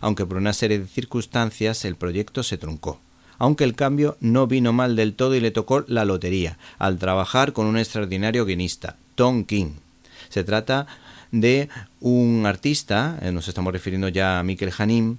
Aunque 0.00 0.24
por 0.24 0.38
una 0.38 0.54
serie 0.54 0.78
de 0.78 0.86
circunstancias 0.86 1.84
el 1.84 1.96
proyecto 1.96 2.42
se 2.42 2.56
truncó. 2.56 3.02
Aunque 3.38 3.64
el 3.64 3.74
cambio 3.74 4.16
no 4.20 4.46
vino 4.46 4.72
mal 4.72 4.96
del 4.96 5.14
todo 5.14 5.34
y 5.34 5.40
le 5.40 5.50
tocó 5.50 5.84
la 5.88 6.04
lotería, 6.04 6.58
al 6.78 6.98
trabajar 6.98 7.52
con 7.52 7.66
un 7.66 7.78
extraordinario 7.78 8.44
guionista, 8.44 8.96
Tom 9.14 9.44
King. 9.44 9.72
Se 10.28 10.44
trata 10.44 10.86
de 11.32 11.68
un 12.00 12.44
artista, 12.46 13.18
eh, 13.22 13.32
nos 13.32 13.48
estamos 13.48 13.72
refiriendo 13.72 14.08
ya 14.08 14.38
a 14.38 14.42
Mikel 14.42 14.72
Hanim, 14.76 15.18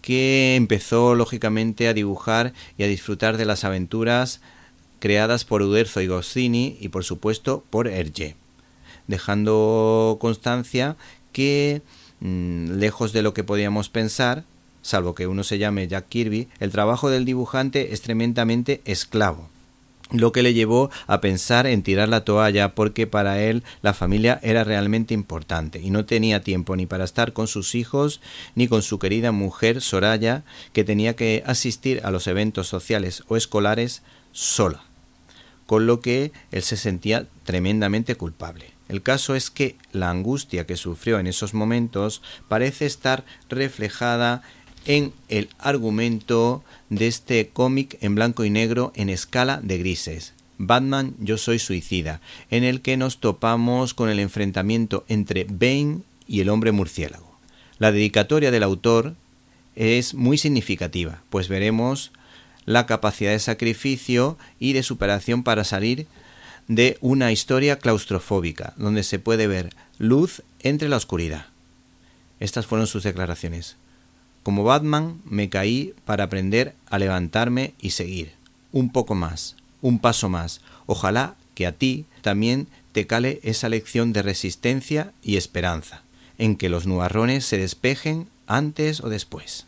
que 0.00 0.56
empezó 0.56 1.14
lógicamente 1.14 1.88
a 1.88 1.94
dibujar 1.94 2.52
y 2.78 2.84
a 2.84 2.86
disfrutar 2.86 3.36
de 3.36 3.44
las 3.44 3.64
aventuras 3.64 4.40
creadas 4.98 5.44
por 5.44 5.62
Uderzo 5.62 6.00
y 6.00 6.06
Goscinny 6.06 6.76
y 6.80 6.88
por 6.88 7.04
supuesto 7.04 7.64
por 7.70 7.88
Hergé, 7.88 8.36
dejando 9.06 10.18
constancia 10.20 10.96
que, 11.32 11.82
mm, 12.20 12.72
lejos 12.72 13.12
de 13.12 13.22
lo 13.22 13.34
que 13.34 13.44
podíamos 13.44 13.88
pensar, 13.88 14.44
salvo 14.82 15.14
que 15.14 15.26
uno 15.26 15.44
se 15.44 15.58
llame 15.58 15.88
Jack 15.88 16.08
Kirby, 16.08 16.48
el 16.58 16.70
trabajo 16.70 17.10
del 17.10 17.24
dibujante 17.24 17.92
es 17.92 18.02
tremendamente 18.02 18.80
esclavo 18.84 19.48
lo 20.12 20.32
que 20.32 20.42
le 20.42 20.54
llevó 20.54 20.90
a 21.06 21.20
pensar 21.20 21.66
en 21.66 21.82
tirar 21.82 22.08
la 22.08 22.24
toalla 22.24 22.74
porque 22.74 23.06
para 23.06 23.40
él 23.40 23.62
la 23.82 23.94
familia 23.94 24.40
era 24.42 24.64
realmente 24.64 25.14
importante 25.14 25.80
y 25.80 25.90
no 25.90 26.04
tenía 26.04 26.42
tiempo 26.42 26.76
ni 26.76 26.86
para 26.86 27.04
estar 27.04 27.32
con 27.32 27.46
sus 27.46 27.74
hijos 27.74 28.20
ni 28.54 28.68
con 28.68 28.82
su 28.82 28.98
querida 28.98 29.32
mujer 29.32 29.80
Soraya 29.80 30.42
que 30.72 30.84
tenía 30.84 31.14
que 31.14 31.42
asistir 31.46 32.00
a 32.04 32.10
los 32.10 32.26
eventos 32.26 32.68
sociales 32.68 33.22
o 33.28 33.36
escolares 33.36 34.02
sola 34.32 34.82
con 35.66 35.86
lo 35.86 36.00
que 36.00 36.32
él 36.50 36.62
se 36.64 36.76
sentía 36.76 37.28
tremendamente 37.44 38.16
culpable. 38.16 38.72
El 38.88 39.02
caso 39.02 39.36
es 39.36 39.50
que 39.50 39.76
la 39.92 40.10
angustia 40.10 40.66
que 40.66 40.74
sufrió 40.74 41.20
en 41.20 41.28
esos 41.28 41.54
momentos 41.54 42.22
parece 42.48 42.86
estar 42.86 43.24
reflejada 43.48 44.42
el 44.86 45.48
argumento 45.58 46.64
de 46.88 47.06
este 47.06 47.48
cómic 47.48 47.98
en 48.00 48.14
blanco 48.14 48.44
y 48.44 48.50
negro 48.50 48.92
en 48.94 49.08
escala 49.08 49.60
de 49.62 49.78
grises. 49.78 50.34
Batman 50.58 51.14
Yo 51.18 51.38
Soy 51.38 51.58
Suicida, 51.58 52.20
en 52.50 52.64
el 52.64 52.82
que 52.82 52.96
nos 52.96 53.18
topamos 53.18 53.94
con 53.94 54.10
el 54.10 54.18
enfrentamiento 54.18 55.04
entre 55.08 55.44
Bane 55.44 56.00
y 56.26 56.40
el 56.40 56.50
hombre 56.50 56.70
murciélago. 56.70 57.38
La 57.78 57.92
dedicatoria 57.92 58.50
del 58.50 58.62
autor 58.62 59.14
es 59.74 60.12
muy 60.12 60.36
significativa, 60.36 61.22
pues 61.30 61.48
veremos 61.48 62.12
la 62.66 62.84
capacidad 62.84 63.30
de 63.30 63.38
sacrificio 63.38 64.36
y 64.58 64.74
de 64.74 64.82
superación 64.82 65.42
para 65.42 65.64
salir 65.64 66.06
de 66.68 66.98
una 67.00 67.32
historia 67.32 67.78
claustrofóbica, 67.78 68.74
donde 68.76 69.02
se 69.02 69.18
puede 69.18 69.46
ver 69.46 69.70
luz 69.98 70.42
entre 70.60 70.88
la 70.88 70.98
oscuridad. 70.98 71.46
Estas 72.38 72.66
fueron 72.66 72.86
sus 72.86 73.02
declaraciones. 73.02 73.76
Como 74.42 74.64
Batman 74.64 75.20
me 75.24 75.48
caí 75.48 75.94
para 76.04 76.24
aprender 76.24 76.74
a 76.88 76.98
levantarme 76.98 77.74
y 77.80 77.90
seguir. 77.90 78.32
Un 78.72 78.90
poco 78.90 79.14
más, 79.14 79.56
un 79.82 79.98
paso 79.98 80.28
más. 80.28 80.60
Ojalá 80.86 81.36
que 81.54 81.66
a 81.66 81.72
ti 81.72 82.06
también 82.22 82.68
te 82.92 83.06
cale 83.06 83.40
esa 83.42 83.68
lección 83.68 84.12
de 84.12 84.22
resistencia 84.22 85.12
y 85.22 85.36
esperanza, 85.36 86.02
en 86.38 86.56
que 86.56 86.68
los 86.68 86.86
nubarrones 86.86 87.44
se 87.44 87.58
despejen 87.58 88.28
antes 88.46 89.00
o 89.00 89.08
después. 89.08 89.66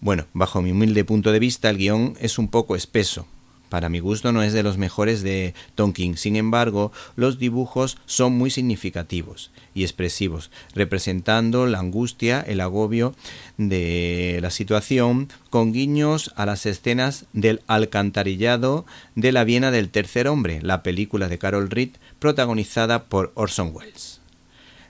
Bueno, 0.00 0.26
bajo 0.32 0.62
mi 0.62 0.72
humilde 0.72 1.04
punto 1.04 1.32
de 1.32 1.38
vista, 1.38 1.70
el 1.70 1.78
guion 1.78 2.16
es 2.20 2.38
un 2.38 2.48
poco 2.48 2.76
espeso. 2.76 3.26
Para 3.68 3.88
mi 3.88 4.00
gusto 4.00 4.32
no 4.32 4.42
es 4.42 4.52
de 4.52 4.62
los 4.62 4.78
mejores 4.78 5.22
de 5.22 5.54
Tonkin. 5.74 6.16
Sin 6.16 6.36
embargo, 6.36 6.92
los 7.16 7.38
dibujos 7.38 7.98
son 8.06 8.32
muy 8.32 8.50
significativos 8.50 9.50
y 9.74 9.82
expresivos, 9.82 10.50
representando 10.74 11.66
la 11.66 11.78
angustia, 11.78 12.40
el 12.40 12.60
agobio 12.60 13.14
de 13.56 14.38
la 14.42 14.50
situación, 14.50 15.28
con 15.50 15.72
guiños 15.72 16.32
a 16.36 16.46
las 16.46 16.66
escenas 16.66 17.26
del 17.32 17.62
alcantarillado 17.66 18.86
de 19.14 19.32
la 19.32 19.44
Viena 19.44 19.70
del 19.70 19.90
Tercer 19.90 20.28
Hombre, 20.28 20.60
la 20.62 20.82
película 20.82 21.28
de 21.28 21.38
Carol 21.38 21.70
Reed 21.70 21.90
protagonizada 22.18 23.04
por 23.04 23.32
Orson 23.34 23.72
Welles. 23.74 24.20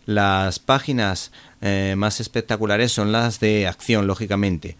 Las 0.06 0.58
páginas 0.58 1.32
eh, 1.60 1.94
más 1.98 2.20
espectaculares 2.20 2.92
son 2.92 3.12
las 3.12 3.40
de 3.40 3.66
acción, 3.66 4.06
lógicamente, 4.06 4.76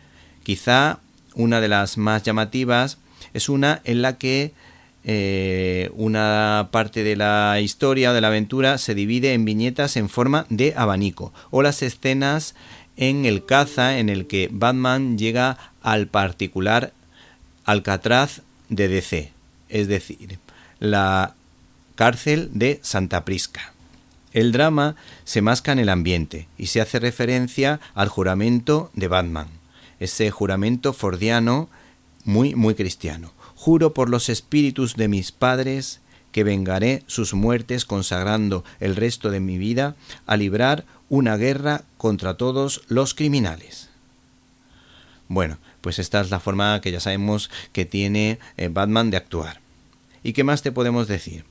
Quizá 0.48 1.00
una 1.34 1.60
de 1.60 1.68
las 1.68 1.98
más 1.98 2.22
llamativas 2.22 2.96
es 3.38 3.48
una 3.48 3.80
en 3.84 4.02
la 4.02 4.18
que 4.18 4.52
eh, 5.04 5.90
una 5.94 6.68
parte 6.70 7.02
de 7.02 7.16
la 7.16 7.60
historia 7.60 8.10
o 8.10 8.14
de 8.14 8.20
la 8.20 8.28
aventura 8.28 8.76
se 8.76 8.94
divide 8.94 9.32
en 9.32 9.44
viñetas 9.44 9.96
en 9.96 10.10
forma 10.10 10.44
de 10.50 10.74
abanico 10.76 11.32
o 11.50 11.62
las 11.62 11.82
escenas 11.82 12.54
en 12.96 13.24
el 13.24 13.46
caza 13.46 13.98
en 13.98 14.10
el 14.10 14.26
que 14.26 14.48
Batman 14.52 15.16
llega 15.16 15.56
al 15.82 16.08
particular 16.08 16.92
Alcatraz 17.64 18.42
de 18.68 18.88
DC, 18.88 19.32
es 19.68 19.88
decir, 19.88 20.38
la 20.80 21.34
cárcel 21.94 22.50
de 22.52 22.80
Santa 22.82 23.24
Prisca. 23.24 23.72
El 24.32 24.52
drama 24.52 24.96
se 25.24 25.40
masca 25.40 25.72
en 25.72 25.78
el 25.78 25.88
ambiente 25.88 26.48
y 26.58 26.66
se 26.66 26.80
hace 26.80 26.98
referencia 26.98 27.80
al 27.94 28.08
juramento 28.08 28.90
de 28.94 29.08
Batman 29.08 29.58
ese 30.00 30.30
juramento 30.30 30.92
fordiano 30.92 31.68
muy, 32.24 32.54
muy 32.54 32.74
cristiano. 32.74 33.32
Juro 33.54 33.94
por 33.94 34.08
los 34.08 34.28
espíritus 34.28 34.94
de 34.94 35.08
mis 35.08 35.32
padres 35.32 36.00
que 36.32 36.44
vengaré 36.44 37.02
sus 37.06 37.34
muertes 37.34 37.84
consagrando 37.84 38.64
el 38.80 38.96
resto 38.96 39.30
de 39.30 39.40
mi 39.40 39.58
vida 39.58 39.96
a 40.26 40.36
librar 40.36 40.84
una 41.08 41.36
guerra 41.36 41.84
contra 41.96 42.34
todos 42.34 42.82
los 42.88 43.14
criminales. 43.14 43.88
Bueno, 45.28 45.58
pues 45.80 45.98
esta 45.98 46.20
es 46.20 46.30
la 46.30 46.40
forma 46.40 46.80
que 46.80 46.92
ya 46.92 47.00
sabemos 47.00 47.50
que 47.72 47.84
tiene 47.84 48.38
eh, 48.56 48.68
Batman 48.68 49.10
de 49.10 49.16
actuar. 49.16 49.60
¿Y 50.22 50.32
qué 50.32 50.44
más 50.44 50.62
te 50.62 50.72
podemos 50.72 51.08
decir? 51.08 51.44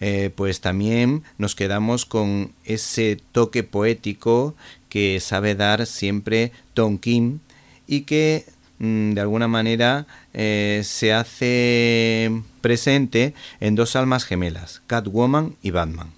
Eh, 0.00 0.30
pues 0.34 0.60
también 0.60 1.22
nos 1.38 1.54
quedamos 1.54 2.04
con 2.04 2.52
ese 2.64 3.18
toque 3.32 3.62
poético 3.62 4.54
que 4.88 5.20
sabe 5.20 5.54
dar 5.54 5.86
siempre 5.86 6.52
Tom 6.74 6.98
King 6.98 7.38
y 7.86 8.02
que 8.02 8.44
de 8.78 9.20
alguna 9.20 9.48
manera 9.48 10.06
eh, 10.34 10.82
se 10.84 11.14
hace 11.14 12.30
presente 12.60 13.34
en 13.60 13.74
dos 13.74 13.96
almas 13.96 14.24
gemelas, 14.24 14.82
Catwoman 14.86 15.56
y 15.62 15.70
Batman. 15.70 16.12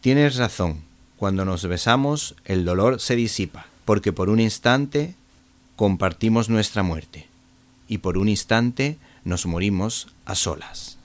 Tienes 0.00 0.36
razón, 0.36 0.82
cuando 1.16 1.44
nos 1.44 1.66
besamos 1.66 2.34
el 2.44 2.64
dolor 2.64 3.00
se 3.00 3.14
disipa, 3.14 3.66
porque 3.84 4.12
por 4.12 4.30
un 4.30 4.40
instante 4.40 5.14
compartimos 5.76 6.48
nuestra 6.48 6.82
muerte 6.82 7.28
y 7.88 7.98
por 7.98 8.18
un 8.18 8.28
instante 8.28 8.98
nos 9.24 9.46
morimos 9.46 10.08
a 10.24 10.34
solas. 10.34 10.98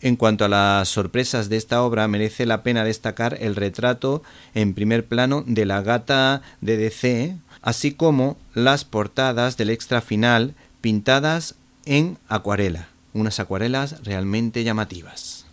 En 0.00 0.16
cuanto 0.16 0.44
a 0.44 0.48
las 0.48 0.90
sorpresas 0.90 1.48
de 1.48 1.56
esta 1.56 1.82
obra, 1.82 2.06
merece 2.08 2.44
la 2.44 2.62
pena 2.62 2.84
destacar 2.84 3.38
el 3.40 3.56
retrato 3.56 4.22
en 4.54 4.74
primer 4.74 5.06
plano 5.06 5.42
de 5.46 5.64
la 5.64 5.80
gata 5.80 6.42
de 6.60 6.76
DC, 6.76 7.36
así 7.64 7.92
como 7.92 8.36
las 8.52 8.84
portadas 8.84 9.56
del 9.56 9.70
extra 9.70 10.02
final 10.02 10.54
pintadas 10.82 11.56
en 11.86 12.18
acuarela, 12.28 12.88
unas 13.14 13.40
acuarelas 13.40 14.04
realmente 14.04 14.64
llamativas. 14.64 15.46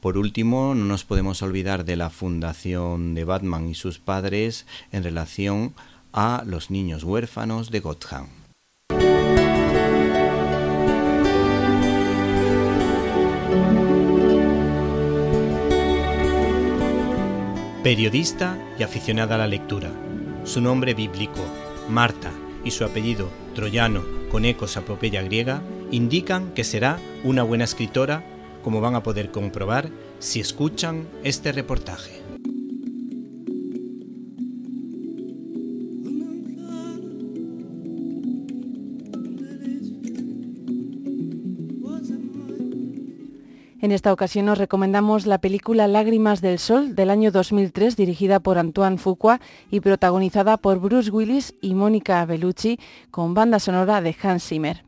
Por 0.00 0.18
último, 0.18 0.74
no 0.74 0.84
nos 0.84 1.04
podemos 1.04 1.40
olvidar 1.42 1.84
de 1.84 1.94
la 1.94 2.10
fundación 2.10 3.14
de 3.14 3.24
Batman 3.24 3.68
y 3.68 3.74
sus 3.74 4.00
padres 4.00 4.66
en 4.90 5.04
relación 5.04 5.72
a 6.12 6.42
los 6.44 6.70
niños 6.70 7.04
huérfanos 7.04 7.70
de 7.70 7.80
Gotham. 7.80 8.26
Periodista 17.84 18.58
y 18.78 18.82
aficionada 18.82 19.36
a 19.36 19.38
la 19.38 19.46
lectura. 19.46 19.90
Su 20.48 20.62
nombre 20.62 20.94
bíblico, 20.94 21.44
Marta, 21.90 22.32
y 22.64 22.70
su 22.70 22.82
apellido, 22.82 23.28
troyano, 23.54 24.02
con 24.30 24.46
ecos 24.46 24.78
a 24.78 24.80
griega, 25.20 25.60
indican 25.90 26.54
que 26.54 26.64
será 26.64 26.98
una 27.22 27.42
buena 27.42 27.64
escritora, 27.64 28.24
como 28.64 28.80
van 28.80 28.94
a 28.94 29.02
poder 29.02 29.30
comprobar 29.30 29.90
si 30.20 30.40
escuchan 30.40 31.06
este 31.22 31.52
reportaje. 31.52 32.27
En 43.88 43.92
esta 43.92 44.12
ocasión 44.12 44.44
nos 44.44 44.58
recomendamos 44.58 45.24
la 45.24 45.38
película 45.38 45.88
Lágrimas 45.88 46.42
del 46.42 46.58
Sol 46.58 46.94
del 46.94 47.08
año 47.08 47.30
2003 47.30 47.96
dirigida 47.96 48.38
por 48.38 48.58
Antoine 48.58 48.98
Fuqua 48.98 49.40
y 49.70 49.80
protagonizada 49.80 50.58
por 50.58 50.78
Bruce 50.78 51.10
Willis 51.10 51.54
y 51.62 51.72
Mónica 51.72 52.22
Bellucci 52.26 52.78
con 53.10 53.32
banda 53.32 53.58
sonora 53.58 54.02
de 54.02 54.14
Hans 54.22 54.44
Zimmer. 54.46 54.87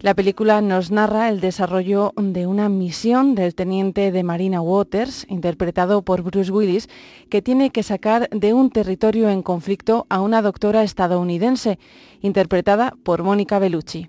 La 0.00 0.14
película 0.14 0.62
nos 0.62 0.90
narra 0.90 1.28
el 1.28 1.40
desarrollo 1.40 2.14
de 2.16 2.46
una 2.46 2.70
misión 2.70 3.34
del 3.34 3.54
teniente 3.54 4.10
de 4.10 4.22
Marina 4.22 4.62
Waters, 4.62 5.26
interpretado 5.28 6.00
por 6.00 6.22
Bruce 6.22 6.50
Willis, 6.50 6.88
que 7.28 7.42
tiene 7.42 7.68
que 7.68 7.82
sacar 7.82 8.30
de 8.30 8.54
un 8.54 8.70
territorio 8.70 9.28
en 9.28 9.42
conflicto 9.42 10.06
a 10.08 10.22
una 10.22 10.40
doctora 10.40 10.84
estadounidense, 10.84 11.78
interpretada 12.22 12.94
por 13.02 13.22
Mónica 13.22 13.58
Bellucci. 13.58 14.08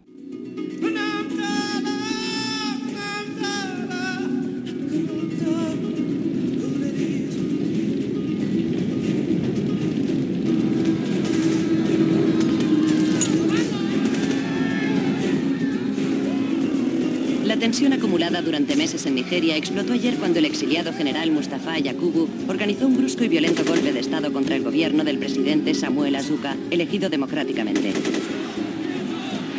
La 17.51 17.57
tensión 17.57 17.91
acumulada 17.91 18.41
durante 18.41 18.77
meses 18.77 19.05
en 19.05 19.15
Nigeria 19.15 19.57
explotó 19.57 19.91
ayer 19.91 20.15
cuando 20.15 20.39
el 20.39 20.45
exiliado 20.45 20.93
general 20.93 21.31
Mustafa 21.31 21.77
Yakubu 21.77 22.29
organizó 22.47 22.87
un 22.87 22.95
brusco 22.95 23.25
y 23.25 23.27
violento 23.27 23.65
golpe 23.65 23.91
de 23.91 23.99
Estado 23.99 24.31
contra 24.31 24.55
el 24.55 24.63
gobierno 24.63 25.03
del 25.03 25.17
presidente 25.17 25.73
Samuel 25.73 26.15
Azuka, 26.15 26.55
elegido 26.69 27.09
democráticamente. 27.09 27.91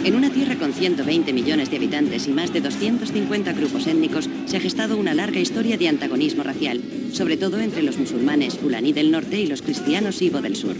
En 0.06 0.14
una 0.14 0.30
tierra 0.30 0.56
con 0.56 0.72
120 0.72 1.34
millones 1.34 1.70
de 1.70 1.76
habitantes 1.76 2.28
y 2.28 2.30
más 2.30 2.50
de 2.54 2.62
250 2.62 3.52
grupos 3.52 3.86
étnicos, 3.86 4.26
se 4.46 4.56
ha 4.56 4.60
gestado 4.60 4.96
una 4.96 5.12
larga 5.12 5.40
historia 5.40 5.76
de 5.76 5.88
antagonismo 5.88 6.42
racial, 6.44 6.80
sobre 7.12 7.36
todo 7.36 7.60
entre 7.60 7.82
los 7.82 7.98
musulmanes 7.98 8.56
fulaní 8.56 8.94
del 8.94 9.10
norte 9.10 9.38
y 9.38 9.46
los 9.46 9.60
cristianos 9.60 10.22
ibo 10.22 10.40
del 10.40 10.56
sur. 10.56 10.76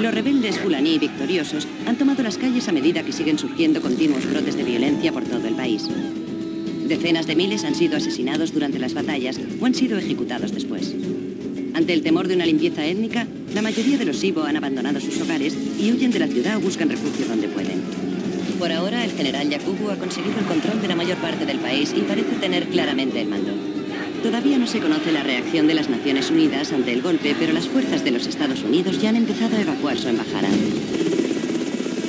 Los 0.00 0.12
rebeldes 0.12 0.58
fulaní 0.58 0.98
victoriosos 0.98 1.68
han 1.86 1.96
tomado 1.96 2.22
las 2.22 2.36
calles 2.36 2.68
a 2.68 2.72
medida 2.72 3.02
que 3.02 3.12
siguen 3.12 3.38
surgiendo 3.38 3.80
continuos 3.80 4.28
brotes 4.28 4.56
de 4.56 4.64
violencia 4.64 5.12
por 5.12 5.24
todo 5.24 5.46
el 5.46 5.54
país. 5.54 5.88
Decenas 6.88 7.26
de 7.26 7.36
miles 7.36 7.64
han 7.64 7.74
sido 7.74 7.96
asesinados 7.96 8.52
durante 8.52 8.78
las 8.78 8.92
batallas 8.92 9.38
o 9.60 9.66
han 9.66 9.74
sido 9.74 9.96
ejecutados 9.96 10.52
después. 10.52 10.94
Ante 11.74 11.92
el 11.92 12.02
temor 12.02 12.28
de 12.28 12.34
una 12.34 12.46
limpieza 12.46 12.84
étnica, 12.84 13.26
la 13.54 13.62
mayoría 13.62 13.96
de 13.96 14.04
los 14.04 14.22
Ibo 14.22 14.42
han 14.42 14.56
abandonado 14.56 15.00
sus 15.00 15.20
hogares 15.20 15.56
y 15.78 15.92
huyen 15.92 16.10
de 16.10 16.18
la 16.18 16.28
ciudad 16.28 16.56
o 16.56 16.60
buscan 16.60 16.90
refugio 16.90 17.26
donde 17.26 17.48
pueden. 17.48 17.80
Por 18.58 18.72
ahora, 18.72 19.04
el 19.04 19.12
general 19.12 19.48
Yakubu 19.48 19.90
ha 19.90 19.96
conseguido 19.96 20.38
el 20.38 20.46
control 20.46 20.82
de 20.82 20.88
la 20.88 20.96
mayor 20.96 21.18
parte 21.18 21.46
del 21.46 21.58
país 21.58 21.94
y 21.96 22.00
parece 22.00 22.36
tener 22.40 22.66
claramente 22.68 23.20
el 23.20 23.28
mando. 23.28 23.73
Todavía 24.24 24.56
no 24.56 24.66
se 24.66 24.80
conoce 24.80 25.12
la 25.12 25.22
reacción 25.22 25.66
de 25.66 25.74
las 25.74 25.90
Naciones 25.90 26.30
Unidas 26.30 26.72
ante 26.72 26.94
el 26.94 27.02
golpe, 27.02 27.36
pero 27.38 27.52
las 27.52 27.68
fuerzas 27.68 28.02
de 28.04 28.10
los 28.10 28.26
Estados 28.26 28.62
Unidos 28.62 28.98
ya 28.98 29.10
han 29.10 29.16
empezado 29.16 29.54
a 29.54 29.60
evacuar 29.60 29.98
su 29.98 30.08
embajada. 30.08 30.48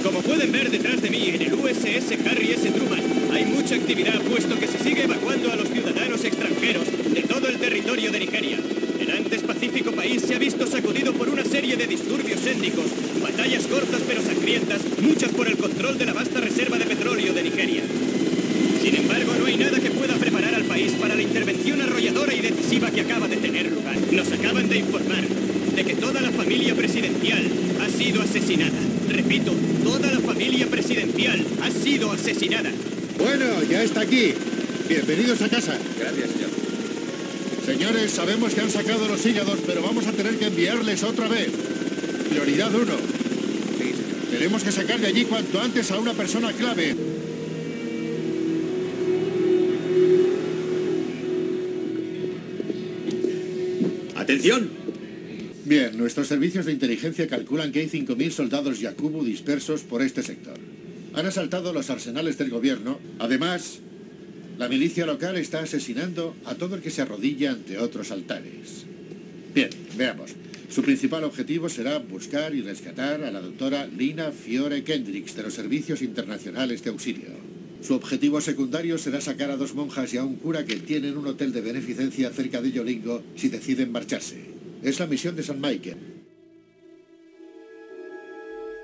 Como 0.02 0.22
pueden 0.22 0.50
ver 0.50 0.72
detrás 0.72 1.02
de 1.02 1.10
mí 1.10 1.32
en 1.34 1.42
el 1.42 1.54
USS 1.54 2.14
Harry 2.26 2.52
S. 2.52 2.72
Truman, 2.72 3.02
hay 3.34 3.44
mucha 3.44 3.76
actividad 3.76 4.22
puesto 4.22 4.58
que 4.58 4.66
se 4.66 4.80
sigue 4.80 5.04
evacuando 5.04 5.52
a 5.52 5.58
los 5.58 5.68
ciudadanos 5.68 6.24
extranjeros 6.24 6.86
de 7.14 7.22
todo 7.24 7.50
el 7.50 7.58
territorio 7.58 8.10
de 8.14 8.20
Nigeria. 8.20 8.60
El 8.98 9.12
antes 9.12 9.42
pacífico 9.44 9.92
país 9.92 10.22
se 10.22 10.36
ha 10.36 10.40
visto 10.40 10.66
sacudido 10.68 11.12
por 11.12 11.28
una 11.28 11.44
serie 11.44 11.76
de 11.76 11.86
disturbios 11.86 12.46
étnicos, 12.48 12.86
batallas 13.22 13.68
cortas 13.68 14.02
pero 14.08 14.22
sangrientas, 14.22 14.80
muchas 15.02 15.32
por 15.32 15.50
el 15.50 15.58
control 15.58 15.98
de 15.98 16.06
la 16.06 16.14
vasta 16.14 16.40
reserva 16.40 16.78
de 16.78 16.86
petróleo 16.86 17.34
de 17.34 17.44
Nigeria. 17.44 17.84
Sin 18.82 18.96
embargo, 18.96 19.34
no 19.38 19.48
hay 19.48 19.58
nada 19.58 19.80
que 19.80 19.92
pueda 19.92 20.14
preparar 20.14 20.56
al 20.56 20.65
país 20.76 20.92
para 21.00 21.16
la 21.16 21.22
intervención 21.22 21.80
arrolladora 21.80 22.34
y 22.34 22.42
decisiva 22.42 22.92
que 22.92 23.00
acaba 23.00 23.30
de 23.30 23.38
tener 23.38 23.72
lugar. 23.72 23.96
Nos 24.12 24.30
acaban 24.30 24.68
de 24.68 24.80
informar 24.80 25.24
de 25.74 25.86
que 25.86 25.96
toda 25.96 26.20
la 26.20 26.32
familia 26.32 26.76
presidencial 26.76 27.50
ha 27.82 27.88
sido 27.88 28.22
asesinada. 28.22 28.78
Repito, 29.08 29.54
toda 29.86 30.12
la 30.12 30.20
familia 30.20 30.68
presidencial 30.68 31.42
ha 31.62 31.72
sido 31.72 32.12
asesinada. 32.12 32.72
Bueno, 33.18 33.46
ya 33.72 33.84
está 33.84 34.02
aquí. 34.02 34.34
Bienvenidos 34.90 35.42
a 35.44 35.48
casa. 35.48 35.78
Gracias, 35.98 36.32
señor. 36.32 36.50
Señores, 37.66 38.12
sabemos 38.12 38.54
que 38.54 38.60
han 38.60 38.70
sacado 38.70 39.08
los 39.08 39.26
hígados, 39.26 39.60
pero 39.66 39.82
vamos 39.82 40.06
a 40.08 40.12
tener 40.12 40.38
que 40.38 40.48
enviarles 40.48 41.04
otra 41.04 41.30
vez. 41.30 41.52
Prioridad 42.30 42.76
uno. 42.76 42.96
Tenemos 44.30 44.62
que 44.62 44.74
sacar 44.74 45.00
de 45.00 45.08
allí 45.08 45.24
cuanto 45.24 45.62
antes 45.62 45.90
a 45.92 46.00
una 46.00 46.12
persona 46.12 46.52
clave. 46.52 47.15
¡Atención! 54.26 54.72
Bien, 55.66 55.96
nuestros 55.96 56.26
servicios 56.26 56.66
de 56.66 56.72
inteligencia 56.72 57.28
calculan 57.28 57.72
que 57.72 57.82
hay 57.82 57.90
5.000 57.90 58.32
soldados 58.32 58.80
Yakubu 58.80 59.24
dispersos 59.24 59.82
por 59.82 60.02
este 60.02 60.24
sector. 60.24 60.58
Han 61.14 61.28
asaltado 61.28 61.74
los 61.74 61.92
arsenales 61.92 62.36
del 62.40 62.50
gobierno. 62.50 63.00
Además, 63.20 63.82
la 64.58 64.68
milicia 64.68 65.06
local 65.06 65.38
está 65.38 65.60
asesinando 65.60 66.36
a 66.46 66.56
todo 66.56 66.74
el 66.74 66.82
que 66.82 66.90
se 66.90 67.04
arrodilla 67.04 67.52
ante 67.52 67.78
otros 67.78 68.10
altares. 68.10 68.88
Bien, 69.54 69.70
veamos. 69.96 70.32
Su 70.72 70.82
principal 70.82 71.24
objetivo 71.24 71.70
será 71.70 72.00
buscar 72.00 72.56
y 72.56 72.62
rescatar 72.62 73.24
a 73.24 73.30
la 73.30 73.42
doctora 73.42 73.86
Lina 73.86 74.32
Fiore 74.32 74.84
Kendricks 74.84 75.36
de 75.36 75.44
los 75.44 75.54
Servicios 75.54 76.02
Internacionales 76.02 76.84
de 76.84 76.90
Auxilio. 76.90 77.45
Su 77.86 77.94
objetivo 77.94 78.42
secundario 78.42 78.98
será 78.98 79.22
sacar 79.22 79.52
a 79.52 79.58
dos 79.58 79.76
monjas 79.76 80.12
y 80.12 80.18
a 80.18 80.24
un 80.24 80.38
cura 80.38 80.66
que 80.66 80.78
tienen 80.78 81.18
un 81.18 81.28
hotel 81.28 81.54
de 81.54 81.62
beneficencia 81.62 82.32
cerca 82.32 82.60
de 82.60 82.72
Yolingo 82.72 83.22
si 83.36 83.48
deciden 83.48 83.92
marcharse. 83.92 84.38
Es 84.82 85.00
la 85.00 85.06
misión 85.06 85.36
de 85.36 85.44
San 85.44 85.62
Michael. 85.62 86.15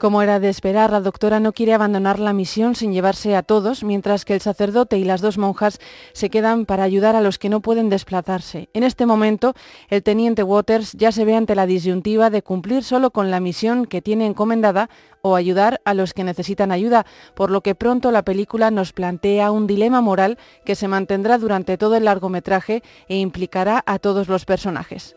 Como 0.01 0.23
era 0.23 0.39
de 0.39 0.49
esperar, 0.49 0.89
la 0.89 0.99
doctora 0.99 1.39
no 1.39 1.53
quiere 1.53 1.75
abandonar 1.75 2.17
la 2.17 2.33
misión 2.33 2.73
sin 2.73 2.91
llevarse 2.91 3.35
a 3.35 3.43
todos, 3.43 3.83
mientras 3.83 4.25
que 4.25 4.33
el 4.33 4.41
sacerdote 4.41 4.97
y 4.97 5.03
las 5.03 5.21
dos 5.21 5.37
monjas 5.37 5.77
se 6.13 6.31
quedan 6.31 6.65
para 6.65 6.81
ayudar 6.81 7.15
a 7.15 7.21
los 7.21 7.37
que 7.37 7.49
no 7.49 7.61
pueden 7.61 7.89
desplazarse. 7.89 8.67
En 8.73 8.81
este 8.81 9.05
momento, 9.05 9.53
el 9.89 10.01
teniente 10.01 10.41
Waters 10.41 10.93
ya 10.93 11.11
se 11.11 11.23
ve 11.23 11.35
ante 11.35 11.53
la 11.53 11.67
disyuntiva 11.67 12.31
de 12.31 12.41
cumplir 12.41 12.83
solo 12.83 13.11
con 13.11 13.29
la 13.29 13.39
misión 13.39 13.85
que 13.85 14.01
tiene 14.01 14.25
encomendada 14.25 14.89
o 15.21 15.35
ayudar 15.35 15.81
a 15.85 15.93
los 15.93 16.15
que 16.15 16.23
necesitan 16.23 16.71
ayuda, 16.71 17.05
por 17.35 17.51
lo 17.51 17.61
que 17.61 17.75
pronto 17.75 18.09
la 18.09 18.23
película 18.23 18.71
nos 18.71 18.93
plantea 18.93 19.51
un 19.51 19.67
dilema 19.67 20.01
moral 20.01 20.39
que 20.65 20.73
se 20.73 20.87
mantendrá 20.87 21.37
durante 21.37 21.77
todo 21.77 21.95
el 21.95 22.05
largometraje 22.05 22.81
e 23.07 23.17
implicará 23.17 23.83
a 23.85 23.99
todos 23.99 24.29
los 24.29 24.45
personajes. 24.45 25.15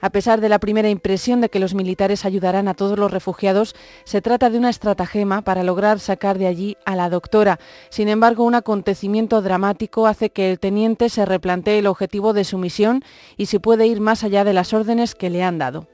A 0.00 0.10
pesar 0.10 0.40
de 0.40 0.48
la 0.48 0.58
primera 0.58 0.88
impresión 0.88 1.40
de 1.40 1.48
que 1.48 1.58
los 1.58 1.74
militares 1.74 2.24
ayudarán 2.24 2.68
a 2.68 2.74
todos 2.74 2.98
los 2.98 3.10
refugiados, 3.10 3.74
se 4.04 4.22
trata 4.22 4.50
de 4.50 4.58
una 4.58 4.70
estratagema 4.70 5.42
para 5.42 5.62
lograr 5.62 6.00
sacar 6.00 6.38
de 6.38 6.46
allí 6.46 6.76
a 6.84 6.96
la 6.96 7.10
doctora. 7.10 7.60
Sin 7.90 8.08
embargo, 8.08 8.44
un 8.44 8.54
acontecimiento 8.54 9.42
dramático 9.42 10.06
hace 10.06 10.30
que 10.30 10.50
el 10.50 10.58
teniente 10.58 11.08
se 11.08 11.24
replantee 11.26 11.78
el 11.78 11.86
objetivo 11.86 12.32
de 12.32 12.44
su 12.44 12.58
misión 12.58 13.04
y 13.36 13.46
si 13.46 13.58
puede 13.58 13.86
ir 13.86 14.00
más 14.00 14.24
allá 14.24 14.44
de 14.44 14.54
las 14.54 14.72
órdenes 14.72 15.14
que 15.14 15.30
le 15.30 15.42
han 15.42 15.58
dado. 15.58 15.86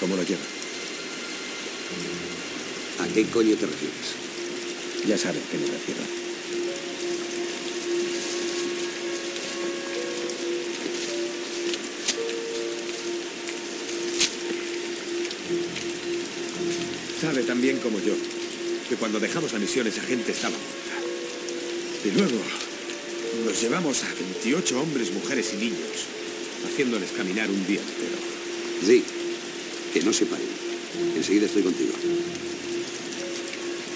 ¿Cómo 0.00 0.16
lo 0.16 0.22
lleva? 0.22 0.40
¿A 3.02 3.14
qué 3.14 3.24
coño 3.26 3.54
te 3.56 3.66
refieres? 3.66 5.06
Ya 5.06 5.16
sabes 5.16 5.42
a 5.42 5.50
qué 5.50 5.58
me 5.58 5.66
refiero. 5.66 6.19
Sabe 17.30 17.44
tan 17.44 17.60
bien 17.62 17.78
como 17.78 18.00
yo 18.00 18.12
que 18.88 18.96
cuando 18.96 19.20
dejamos 19.20 19.52
la 19.52 19.60
misión 19.60 19.86
esa 19.86 20.02
gente 20.02 20.32
estaba 20.32 20.56
muerta. 20.56 22.04
Y 22.04 22.10
luego 22.18 22.42
nos 23.46 23.62
llevamos 23.62 24.02
a 24.02 24.08
28 24.12 24.80
hombres, 24.80 25.12
mujeres 25.12 25.52
y 25.54 25.58
niños, 25.58 26.10
haciéndoles 26.66 27.12
caminar 27.12 27.48
un 27.48 27.64
día 27.68 27.78
entero. 27.78 28.18
Sí, 28.84 29.04
que 29.94 30.02
no 30.02 30.12
se 30.12 30.26
paren. 30.26 30.48
Enseguida 31.14 31.46
estoy 31.46 31.62
contigo. 31.62 31.92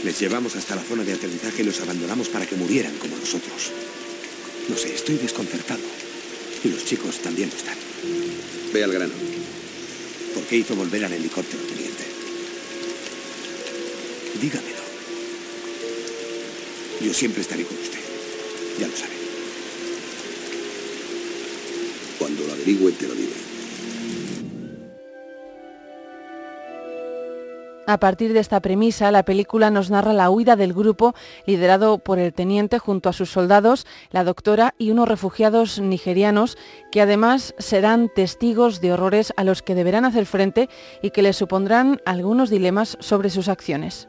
Les 0.04 0.20
llevamos 0.20 0.54
hasta 0.54 0.76
la 0.76 0.84
zona 0.84 1.02
de 1.02 1.14
aterrizaje 1.14 1.62
y 1.62 1.66
los 1.66 1.80
abandonamos 1.80 2.28
para 2.28 2.46
que 2.46 2.54
murieran 2.54 2.94
como 2.98 3.16
nosotros. 3.16 3.72
No 4.68 4.76
sé, 4.76 4.94
estoy 4.94 5.16
desconcertado. 5.16 5.82
Y 6.62 6.68
los 6.68 6.84
chicos 6.84 7.16
también 7.18 7.50
lo 7.50 7.56
están. 7.56 7.78
Ve 8.72 8.84
al 8.84 8.92
grano. 8.92 9.14
¿Por 10.34 10.44
qué 10.44 10.58
hizo 10.58 10.76
volver 10.76 11.04
al 11.04 11.14
helicóptero, 11.14 11.64
teniente? 11.64 12.03
Dígamelo. 14.44 14.76
Yo 17.00 17.14
siempre 17.14 17.40
estaré 17.40 17.64
con 17.64 17.78
usted. 17.78 17.98
Ya 18.78 18.86
lo 18.86 18.94
sabe. 18.94 19.12
Cuando 22.18 22.44
lo 22.44 22.52
averigüe 22.52 22.92
te 22.92 23.08
lo 23.08 23.14
diré. 23.14 23.32
A 27.86 27.98
partir 27.98 28.34
de 28.34 28.40
esta 28.40 28.60
premisa, 28.60 29.10
la 29.10 29.22
película 29.22 29.70
nos 29.70 29.88
narra 29.88 30.12
la 30.12 30.28
huida 30.28 30.56
del 30.56 30.74
grupo 30.74 31.14
liderado 31.46 31.96
por 31.96 32.18
el 32.18 32.34
teniente 32.34 32.78
junto 32.78 33.08
a 33.08 33.14
sus 33.14 33.30
soldados, 33.30 33.86
la 34.10 34.24
doctora 34.24 34.74
y 34.76 34.90
unos 34.90 35.08
refugiados 35.08 35.78
nigerianos 35.78 36.58
que 36.92 37.00
además 37.00 37.54
serán 37.58 38.10
testigos 38.14 38.82
de 38.82 38.92
horrores 38.92 39.32
a 39.38 39.44
los 39.44 39.62
que 39.62 39.74
deberán 39.74 40.04
hacer 40.04 40.26
frente 40.26 40.68
y 41.00 41.12
que 41.12 41.22
les 41.22 41.36
supondrán 41.36 42.02
algunos 42.04 42.50
dilemas 42.50 42.98
sobre 43.00 43.30
sus 43.30 43.48
acciones. 43.48 44.08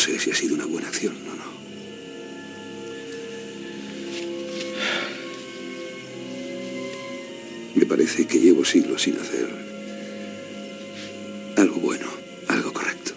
Sé 0.00 0.18
si 0.18 0.30
ha 0.30 0.34
sido 0.34 0.54
una 0.54 0.64
buena 0.64 0.88
acción 0.88 1.14
o 1.14 1.34
no. 1.36 1.50
Me 7.74 7.84
parece 7.84 8.26
que 8.26 8.38
llevo 8.38 8.64
siglos 8.64 9.02
sin 9.02 9.18
hacer 9.18 9.46
algo 11.58 11.80
bueno, 11.80 12.06
algo 12.48 12.72
correcto. 12.72 13.12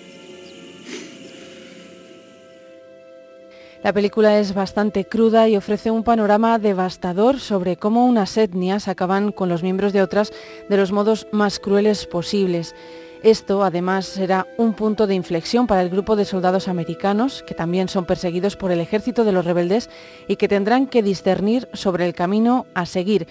La 3.81 3.93
película 3.93 4.39
es 4.39 4.53
bastante 4.53 5.05
cruda 5.05 5.47
y 5.47 5.55
ofrece 5.55 5.89
un 5.89 6.03
panorama 6.03 6.59
devastador 6.59 7.39
sobre 7.39 7.77
cómo 7.77 8.05
unas 8.05 8.35
etnias 8.35 8.89
acaban 8.89 9.31
con 9.31 9.47
los 9.47 9.63
miembros 9.63 9.93
de 9.93 10.01
otras 10.01 10.33
de 10.67 10.75
los 10.75 10.91
modos 10.91 11.27
más 11.31 11.59
crueles 11.59 12.05
posibles. 12.05 12.75
Esto, 13.23 13.63
además, 13.63 14.05
será 14.05 14.45
un 14.57 14.73
punto 14.73 15.07
de 15.07 15.15
inflexión 15.15 15.65
para 15.65 15.81
el 15.81 15.89
grupo 15.89 16.17
de 16.17 16.25
soldados 16.25 16.67
americanos, 16.67 17.41
que 17.47 17.55
también 17.55 17.87
son 17.87 18.05
perseguidos 18.05 18.57
por 18.57 18.71
el 18.71 18.81
ejército 18.81 19.23
de 19.23 19.31
los 19.31 19.45
rebeldes 19.45 19.89
y 20.27 20.35
que 20.35 20.49
tendrán 20.49 20.87
que 20.87 21.01
discernir 21.01 21.69
sobre 21.73 22.05
el 22.05 22.13
camino 22.13 22.65
a 22.75 22.85
seguir. 22.85 23.27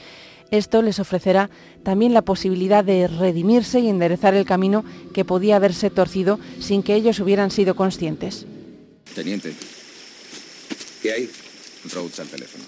Esto 0.50 0.80
les 0.80 0.98
ofrecerá 0.98 1.50
también 1.82 2.14
la 2.14 2.22
posibilidad 2.22 2.82
de 2.82 3.06
redimirse 3.06 3.80
y 3.80 3.88
enderezar 3.88 4.34
el 4.34 4.46
camino 4.46 4.82
que 5.12 5.26
podía 5.26 5.56
haberse 5.56 5.90
torcido 5.90 6.38
sin 6.58 6.82
que 6.82 6.94
ellos 6.94 7.20
hubieran 7.20 7.50
sido 7.50 7.74
conscientes. 7.76 8.46
Teniente, 9.14 9.54
¿Qué 11.02 11.12
hay? 11.12 11.30
Rhodes 11.92 12.20
al 12.20 12.28
teléfono. 12.28 12.64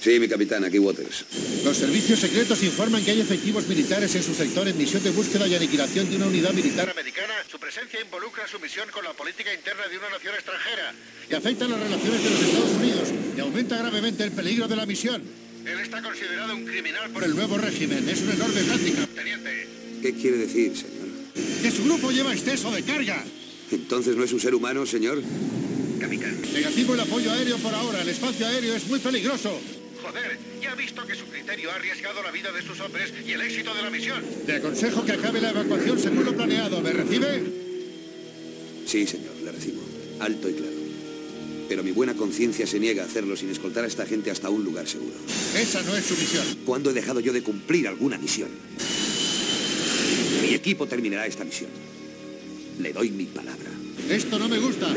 Sí, 0.00 0.18
mi 0.18 0.28
capitán, 0.28 0.64
aquí 0.64 0.78
Waters. 0.78 1.26
Los 1.62 1.76
servicios 1.76 2.18
secretos 2.18 2.62
informan 2.62 3.04
que 3.04 3.10
hay 3.10 3.20
efectivos 3.20 3.68
militares 3.68 4.14
en 4.14 4.22
su 4.22 4.34
sector 4.34 4.66
en 4.66 4.78
misión 4.78 5.02
de 5.02 5.10
búsqueda 5.10 5.46
y 5.46 5.54
aniquilación 5.54 6.08
de 6.08 6.16
una 6.16 6.26
unidad 6.26 6.54
militar 6.54 6.88
americana. 6.88 7.34
Su 7.50 7.58
presencia 7.58 8.00
involucra 8.00 8.48
su 8.48 8.58
misión 8.60 8.88
con 8.90 9.04
la 9.04 9.12
política 9.12 9.52
interna 9.52 9.86
de 9.88 9.98
una 9.98 10.08
nación 10.08 10.34
extranjera 10.34 10.94
y 11.30 11.34
afecta 11.34 11.68
las 11.68 11.78
relaciones 11.80 12.24
de 12.24 12.30
los 12.30 12.40
Estados 12.40 12.70
Unidos 12.70 13.08
y 13.36 13.40
aumenta 13.40 13.76
gravemente 13.76 14.24
el 14.24 14.32
peligro 14.32 14.66
de 14.68 14.76
la 14.76 14.86
misión. 14.86 15.22
Él 15.66 15.80
está 15.80 16.00
considerado 16.00 16.56
un 16.56 16.64
criminal 16.64 17.10
por 17.10 17.22
el 17.22 17.36
nuevo 17.36 17.58
régimen. 17.58 18.08
Es 18.08 18.22
un 18.22 18.30
enorme 18.30 18.60
hándicap, 18.62 19.10
teniente. 19.14 19.68
¿Qué 20.00 20.14
quiere 20.14 20.38
decir, 20.38 20.74
señor? 20.78 21.08
Que 21.60 21.70
su 21.70 21.84
grupo 21.84 22.10
lleva 22.10 22.32
exceso 22.32 22.70
de 22.70 22.82
carga. 22.82 23.22
¿Entonces 23.70 24.16
no 24.16 24.24
es 24.24 24.32
un 24.32 24.40
ser 24.40 24.54
humano, 24.54 24.86
señor? 24.86 25.22
Capitán. 26.00 26.40
Negativo 26.54 26.94
el 26.94 27.00
apoyo 27.00 27.30
aéreo 27.30 27.58
por 27.58 27.74
ahora. 27.74 28.00
El 28.00 28.08
espacio 28.08 28.46
aéreo 28.46 28.74
es 28.74 28.86
muy 28.88 28.98
peligroso. 28.98 29.60
Joder, 30.02 30.38
ya 30.62 30.72
ha 30.72 30.74
visto 30.74 31.06
que 31.06 31.14
su 31.14 31.26
criterio 31.26 31.70
ha 31.70 31.74
arriesgado 31.74 32.22
la 32.22 32.30
vida 32.30 32.50
de 32.52 32.62
sus 32.62 32.80
hombres 32.80 33.12
y 33.26 33.32
el 33.32 33.40
éxito 33.42 33.74
de 33.74 33.82
la 33.82 33.90
misión. 33.90 34.24
Le 34.46 34.56
aconsejo 34.56 35.04
que 35.04 35.12
acabe 35.12 35.40
la 35.40 35.50
evacuación 35.50 35.98
según 35.98 36.24
lo 36.24 36.34
planeado. 36.34 36.80
¿Me 36.80 36.92
recibe? 36.92 37.42
Sí, 38.86 39.06
señor, 39.06 39.34
le 39.44 39.52
recibo. 39.52 39.82
Alto 40.20 40.48
y 40.48 40.54
claro. 40.54 40.80
Pero 41.68 41.84
mi 41.84 41.92
buena 41.92 42.14
conciencia 42.14 42.66
se 42.66 42.80
niega 42.80 43.02
a 43.04 43.06
hacerlo 43.06 43.36
sin 43.36 43.50
escoltar 43.50 43.84
a 43.84 43.86
esta 43.86 44.06
gente 44.06 44.30
hasta 44.30 44.48
un 44.50 44.64
lugar 44.64 44.88
seguro. 44.88 45.14
Esa 45.56 45.82
no 45.82 45.96
es 45.96 46.04
su 46.04 46.16
misión. 46.16 46.44
¿Cuándo 46.64 46.90
he 46.90 46.94
dejado 46.94 47.20
yo 47.20 47.32
de 47.32 47.42
cumplir 47.42 47.86
alguna 47.86 48.18
misión? 48.18 48.48
Mi 50.42 50.54
equipo 50.54 50.86
terminará 50.86 51.26
esta 51.26 51.44
misión. 51.44 51.70
Le 52.80 52.92
doy 52.92 53.10
mi 53.10 53.26
palabra. 53.26 53.70
Esto 54.08 54.38
no 54.38 54.48
me 54.48 54.58
gusta. 54.58 54.88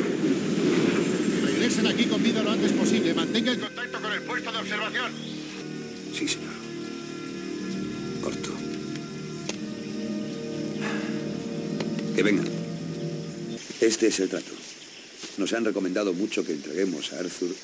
Aquí 1.64 2.06
con 2.08 2.22
vida 2.22 2.44
lo 2.44 2.52
antes 2.52 2.74
posible. 2.74 3.14
Mantenga 3.14 3.54
el 3.54 3.60
contacto 3.60 4.02
con 4.02 4.12
el 4.12 4.22
puesto 4.24 4.52
de 4.52 4.58
observación. 4.58 5.14
Sí, 6.14 6.28
señor. 6.28 6.52
Corto. 8.22 8.52
Que 12.14 12.22
vengan. 12.22 12.50
Este 13.80 14.08
es 14.08 14.20
el 14.20 14.28
trato. 14.28 14.52
Nos 15.38 15.54
han 15.54 15.64
recomendado 15.64 16.12
mucho 16.12 16.46
que 16.46 16.52
entreguemos 16.52 17.14
a 17.14 17.20
Arthur 17.20 17.56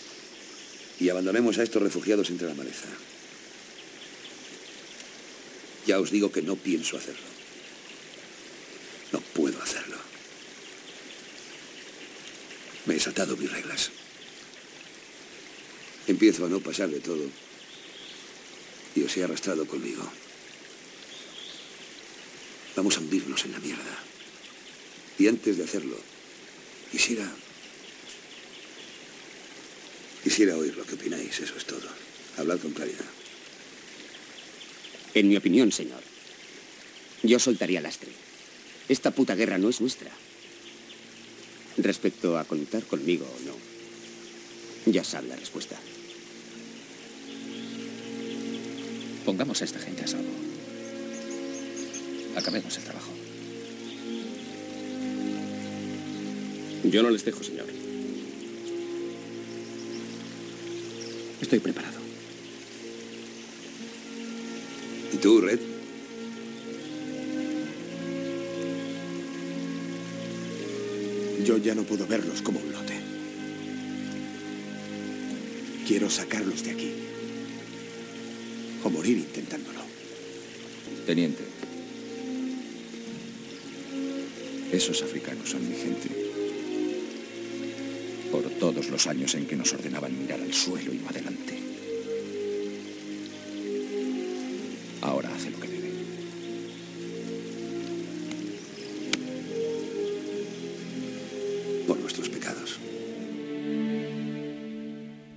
y 1.02 1.10
abandonemos 1.10 1.58
a 1.58 1.64
estos 1.64 1.84
refugiados 1.84 2.30
entre 2.30 2.48
la 2.48 2.54
maleza. 2.54 2.88
Ya 5.86 6.00
os 6.00 6.10
digo 6.10 6.32
que 6.32 6.42
no 6.42 6.56
pienso 6.56 6.96
hacerlo. 6.96 7.28
No 9.12 9.20
puedo 9.20 9.62
hacerlo. 9.62 9.98
Saltado 13.00 13.38
mis 13.38 13.50
reglas. 13.50 13.92
Empiezo 16.06 16.46
a 16.46 16.50
no 16.50 16.60
pasar 16.60 16.90
de 16.90 17.00
todo 17.00 17.24
y 18.94 19.04
os 19.04 19.16
he 19.16 19.24
arrastrado 19.24 19.66
conmigo. 19.66 20.04
Vamos 22.76 22.98
a 22.98 23.00
hundirnos 23.00 23.46
en 23.46 23.54
la 23.54 23.60
mierda. 23.60 24.04
Y 25.18 25.28
antes 25.28 25.58
de 25.58 25.64
hacerlo, 25.64 25.98
quisiera... 26.92 27.32
Quisiera 30.24 30.58
oír 30.58 30.76
lo 30.76 30.86
que 30.86 30.96
opináis, 30.96 31.40
eso 31.40 31.56
es 31.56 31.66
todo. 31.66 31.88
Hablad 32.38 32.60
con 32.60 32.74
claridad. 32.74 33.06
En 35.14 35.30
mi 35.30 35.38
opinión, 35.38 35.72
señor, 35.72 36.02
yo 37.24 37.40
soltaría 37.40 37.80
lastre. 37.80 38.12
Esta 38.90 39.12
puta 39.12 39.36
guerra 39.36 39.58
no 39.58 39.70
es 39.70 39.80
nuestra. 39.80 40.12
Respecto 41.82 42.38
a 42.38 42.44
contar 42.44 42.84
conmigo 42.84 43.26
o 43.26 43.40
no, 43.48 43.56
ya 44.92 45.04
sabe 45.04 45.30
la 45.30 45.38
respuesta. 45.38 45.80
Pongamos 49.24 49.62
a 49.62 49.66
esta 49.66 49.80
gente 49.80 50.04
a 50.04 50.08
salvo. 50.08 50.30
Acabemos 52.36 52.76
el 52.78 52.84
trabajo. 52.84 53.12
Yo 56.84 57.02
no 57.02 57.10
les 57.12 57.24
dejo, 57.24 57.44
señor. 57.44 57.68
Estoy 61.42 61.60
preparado. 61.60 62.00
¿Y 65.14 65.18
tú, 65.18 65.40
Red? 65.40 65.79
Ya 71.58 71.76
no 71.76 71.84
puedo 71.84 72.06
verlos 72.06 72.42
como 72.42 72.60
un 72.60 72.72
lote. 72.72 72.94
Quiero 75.88 76.10
sacarlos 76.10 76.64
de 76.64 76.72
aquí. 76.72 76.94
O 78.84 78.90
morir 78.90 79.18
intentándolo. 79.18 79.80
Teniente. 81.06 81.44
Esos 84.72 85.02
africanos 85.02 85.50
son 85.50 85.68
mi 85.68 85.76
gente. 85.76 86.10
Por 88.32 88.44
todos 88.60 88.90
los 88.90 89.08
años 89.08 89.34
en 89.34 89.48
que 89.48 89.56
nos 89.56 89.74
ordenaban 89.74 90.18
mirar 90.18 90.40
al 90.40 90.54
suelo 90.54 90.94
y 90.94 90.98
no 90.98 91.10
adelante. 91.10 91.58
Ahora 95.02 95.34
hace 95.34 95.50
lo 95.50 95.60
que 95.60 95.69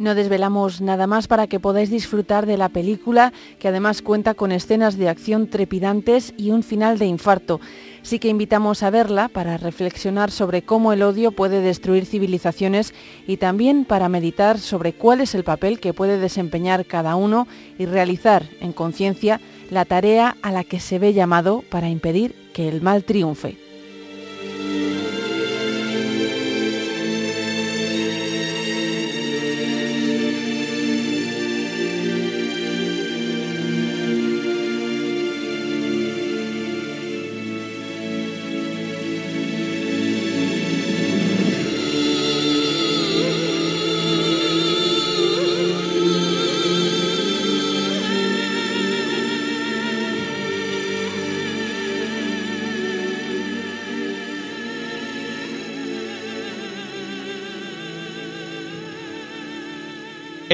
No 0.02 0.16
desvelamos 0.16 0.80
nada 0.80 1.06
más 1.06 1.28
para 1.28 1.46
que 1.46 1.60
podáis 1.60 1.88
disfrutar 1.88 2.44
de 2.44 2.56
la 2.56 2.68
película, 2.68 3.32
que 3.60 3.68
además 3.68 4.02
cuenta 4.02 4.34
con 4.34 4.50
escenas 4.50 4.98
de 4.98 5.08
acción 5.08 5.46
trepidantes 5.46 6.34
y 6.36 6.50
un 6.50 6.64
final 6.64 6.98
de 6.98 7.06
infarto. 7.06 7.60
Sí 8.02 8.18
que 8.18 8.26
invitamos 8.26 8.82
a 8.82 8.90
verla 8.90 9.28
para 9.28 9.58
reflexionar 9.58 10.32
sobre 10.32 10.62
cómo 10.62 10.92
el 10.92 11.04
odio 11.04 11.30
puede 11.30 11.60
destruir 11.60 12.04
civilizaciones 12.04 12.94
y 13.28 13.36
también 13.36 13.84
para 13.84 14.08
meditar 14.08 14.58
sobre 14.58 14.92
cuál 14.92 15.20
es 15.20 15.36
el 15.36 15.44
papel 15.44 15.78
que 15.78 15.94
puede 15.94 16.18
desempeñar 16.18 16.84
cada 16.84 17.14
uno 17.14 17.46
y 17.78 17.86
realizar 17.86 18.48
en 18.58 18.72
conciencia 18.72 19.40
la 19.70 19.84
tarea 19.84 20.36
a 20.42 20.50
la 20.50 20.64
que 20.64 20.80
se 20.80 20.98
ve 20.98 21.12
llamado 21.12 21.62
para 21.70 21.88
impedir 21.88 22.34
que 22.52 22.68
el 22.68 22.82
mal 22.82 23.04
triunfe. 23.04 23.71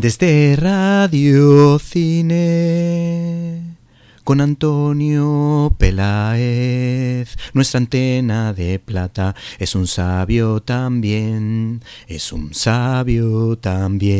Desde 0.00 0.54
Radio 0.54 1.76
Cine 1.80 3.74
con 4.22 4.40
Antonio 4.40 5.74
Peláez, 5.76 7.36
nuestra 7.52 7.78
antena 7.78 8.52
de 8.52 8.78
plata 8.78 9.34
es 9.58 9.74
un 9.74 9.88
sabio 9.88 10.60
también, 10.60 11.82
es 12.06 12.32
un 12.32 12.54
sabio 12.54 13.58
también. 13.58 14.14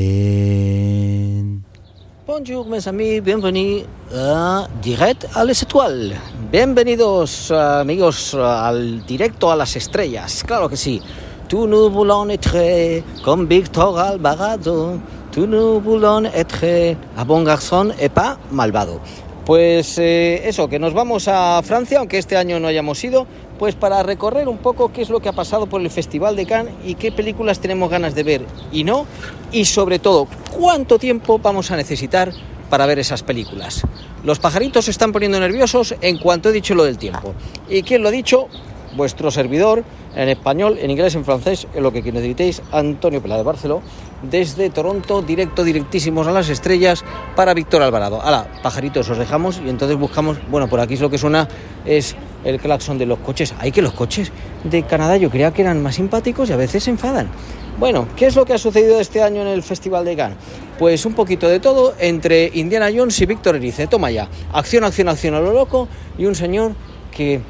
Bonjour 2.26 2.66
mes 2.66 2.88
amis, 2.88 3.22
bienvenue 3.22 3.84
a 4.12 4.66
Direct 4.82 5.26
à 5.32 5.44
les 5.44 5.62
Étoiles. 5.62 6.16
Bienvenidos 6.50 7.52
amigos 7.52 8.34
al 8.34 9.06
directo 9.06 9.52
a 9.52 9.54
las 9.54 9.76
estrellas, 9.76 10.42
claro 10.44 10.68
que 10.68 10.76
sí. 10.76 11.00
Tu 11.48 11.66
nous 11.68 11.88
voulons 11.88 12.28
être 12.28 13.02
comme 13.24 13.46
Victor 13.46 13.98
Alvarado. 13.98 15.00
Tu 15.38 15.46
nous 15.46 15.80
voulons 15.80 16.24
être 16.34 16.96
un 17.16 17.24
bon 17.24 17.44
garçon 17.44 17.92
et 18.00 18.08
pas 18.08 18.38
malvado. 18.50 18.98
Pues 19.46 19.96
eh, 19.96 20.48
eso, 20.48 20.68
que 20.68 20.80
nos 20.80 20.94
vamos 20.94 21.28
a 21.28 21.62
Francia, 21.62 22.00
aunque 22.00 22.18
este 22.18 22.36
año 22.36 22.58
no 22.58 22.66
hayamos 22.66 23.04
ido, 23.04 23.24
pues 23.56 23.76
para 23.76 24.02
recorrer 24.02 24.48
un 24.48 24.58
poco 24.58 24.92
qué 24.92 25.00
es 25.00 25.10
lo 25.10 25.20
que 25.20 25.28
ha 25.28 25.32
pasado 25.32 25.68
por 25.68 25.80
el 25.80 25.90
Festival 25.90 26.34
de 26.34 26.44
Cannes 26.44 26.74
y 26.84 26.96
qué 26.96 27.12
películas 27.12 27.60
tenemos 27.60 27.88
ganas 27.88 28.16
de 28.16 28.24
ver 28.24 28.46
y 28.72 28.82
no, 28.82 29.06
y 29.52 29.66
sobre 29.66 30.00
todo, 30.00 30.26
cuánto 30.58 30.98
tiempo 30.98 31.38
vamos 31.38 31.70
a 31.70 31.76
necesitar 31.76 32.32
para 32.68 32.86
ver 32.86 32.98
esas 32.98 33.22
películas. 33.22 33.82
Los 34.24 34.40
pajaritos 34.40 34.86
se 34.86 34.90
están 34.90 35.12
poniendo 35.12 35.38
nerviosos 35.38 35.94
en 36.00 36.18
cuanto 36.18 36.48
he 36.48 36.52
dicho 36.52 36.74
lo 36.74 36.82
del 36.82 36.98
tiempo. 36.98 37.32
¿Y 37.68 37.82
quién 37.82 38.02
lo 38.02 38.08
ha 38.08 38.10
dicho? 38.10 38.48
Vuestro 38.96 39.30
servidor, 39.30 39.84
en 40.16 40.30
español, 40.30 40.78
en 40.80 40.90
inglés, 40.90 41.14
en 41.14 41.24
francés, 41.24 41.68
en 41.74 41.84
lo 41.84 41.92
que 41.92 42.02
necesitéis, 42.02 42.60
Antonio 42.72 43.22
Pela 43.22 43.36
de 43.36 43.44
Barceló, 43.44 43.82
desde 44.22 44.70
Toronto, 44.70 45.22
directo, 45.22 45.64
directísimos 45.64 46.26
a 46.26 46.32
las 46.32 46.48
estrellas 46.48 47.04
para 47.36 47.54
Víctor 47.54 47.82
Alvarado. 47.82 48.20
Hala, 48.22 48.48
pajaritos, 48.62 49.08
os 49.08 49.18
dejamos 49.18 49.60
y 49.64 49.68
entonces 49.68 49.96
buscamos, 49.96 50.38
bueno, 50.50 50.68
por 50.68 50.80
aquí 50.80 50.94
es 50.94 51.00
lo 51.00 51.10
que 51.10 51.18
suena 51.18 51.48
es 51.84 52.16
el 52.44 52.60
claxon 52.60 52.98
de 52.98 53.06
los 53.06 53.18
coches. 53.18 53.54
Hay 53.58 53.72
que 53.72 53.82
los 53.82 53.92
coches 53.92 54.32
de 54.64 54.82
Canadá 54.82 55.16
yo 55.16 55.30
creía 55.30 55.52
que 55.52 55.62
eran 55.62 55.82
más 55.82 55.96
simpáticos 55.96 56.50
y 56.50 56.52
a 56.52 56.56
veces 56.56 56.84
se 56.84 56.90
enfadan. 56.90 57.28
Bueno, 57.78 58.08
¿qué 58.16 58.26
es 58.26 58.34
lo 58.34 58.44
que 58.44 58.54
ha 58.54 58.58
sucedido 58.58 58.98
este 58.98 59.22
año 59.22 59.42
en 59.42 59.48
el 59.48 59.62
Festival 59.62 60.04
de 60.04 60.16
Cannes? 60.16 60.38
Pues 60.78 61.06
un 61.06 61.14
poquito 61.14 61.48
de 61.48 61.60
todo 61.60 61.94
entre 61.98 62.50
Indiana 62.54 62.88
Jones 62.94 63.20
y 63.20 63.26
Víctor 63.26 63.54
Erice. 63.56 63.86
Toma 63.86 64.10
ya, 64.10 64.28
acción, 64.52 64.82
acción, 64.82 65.08
acción 65.08 65.34
a 65.34 65.40
lo 65.40 65.52
loco 65.52 65.88
y 66.18 66.26
un 66.26 66.34
señor 66.34 66.72
que 67.12 67.40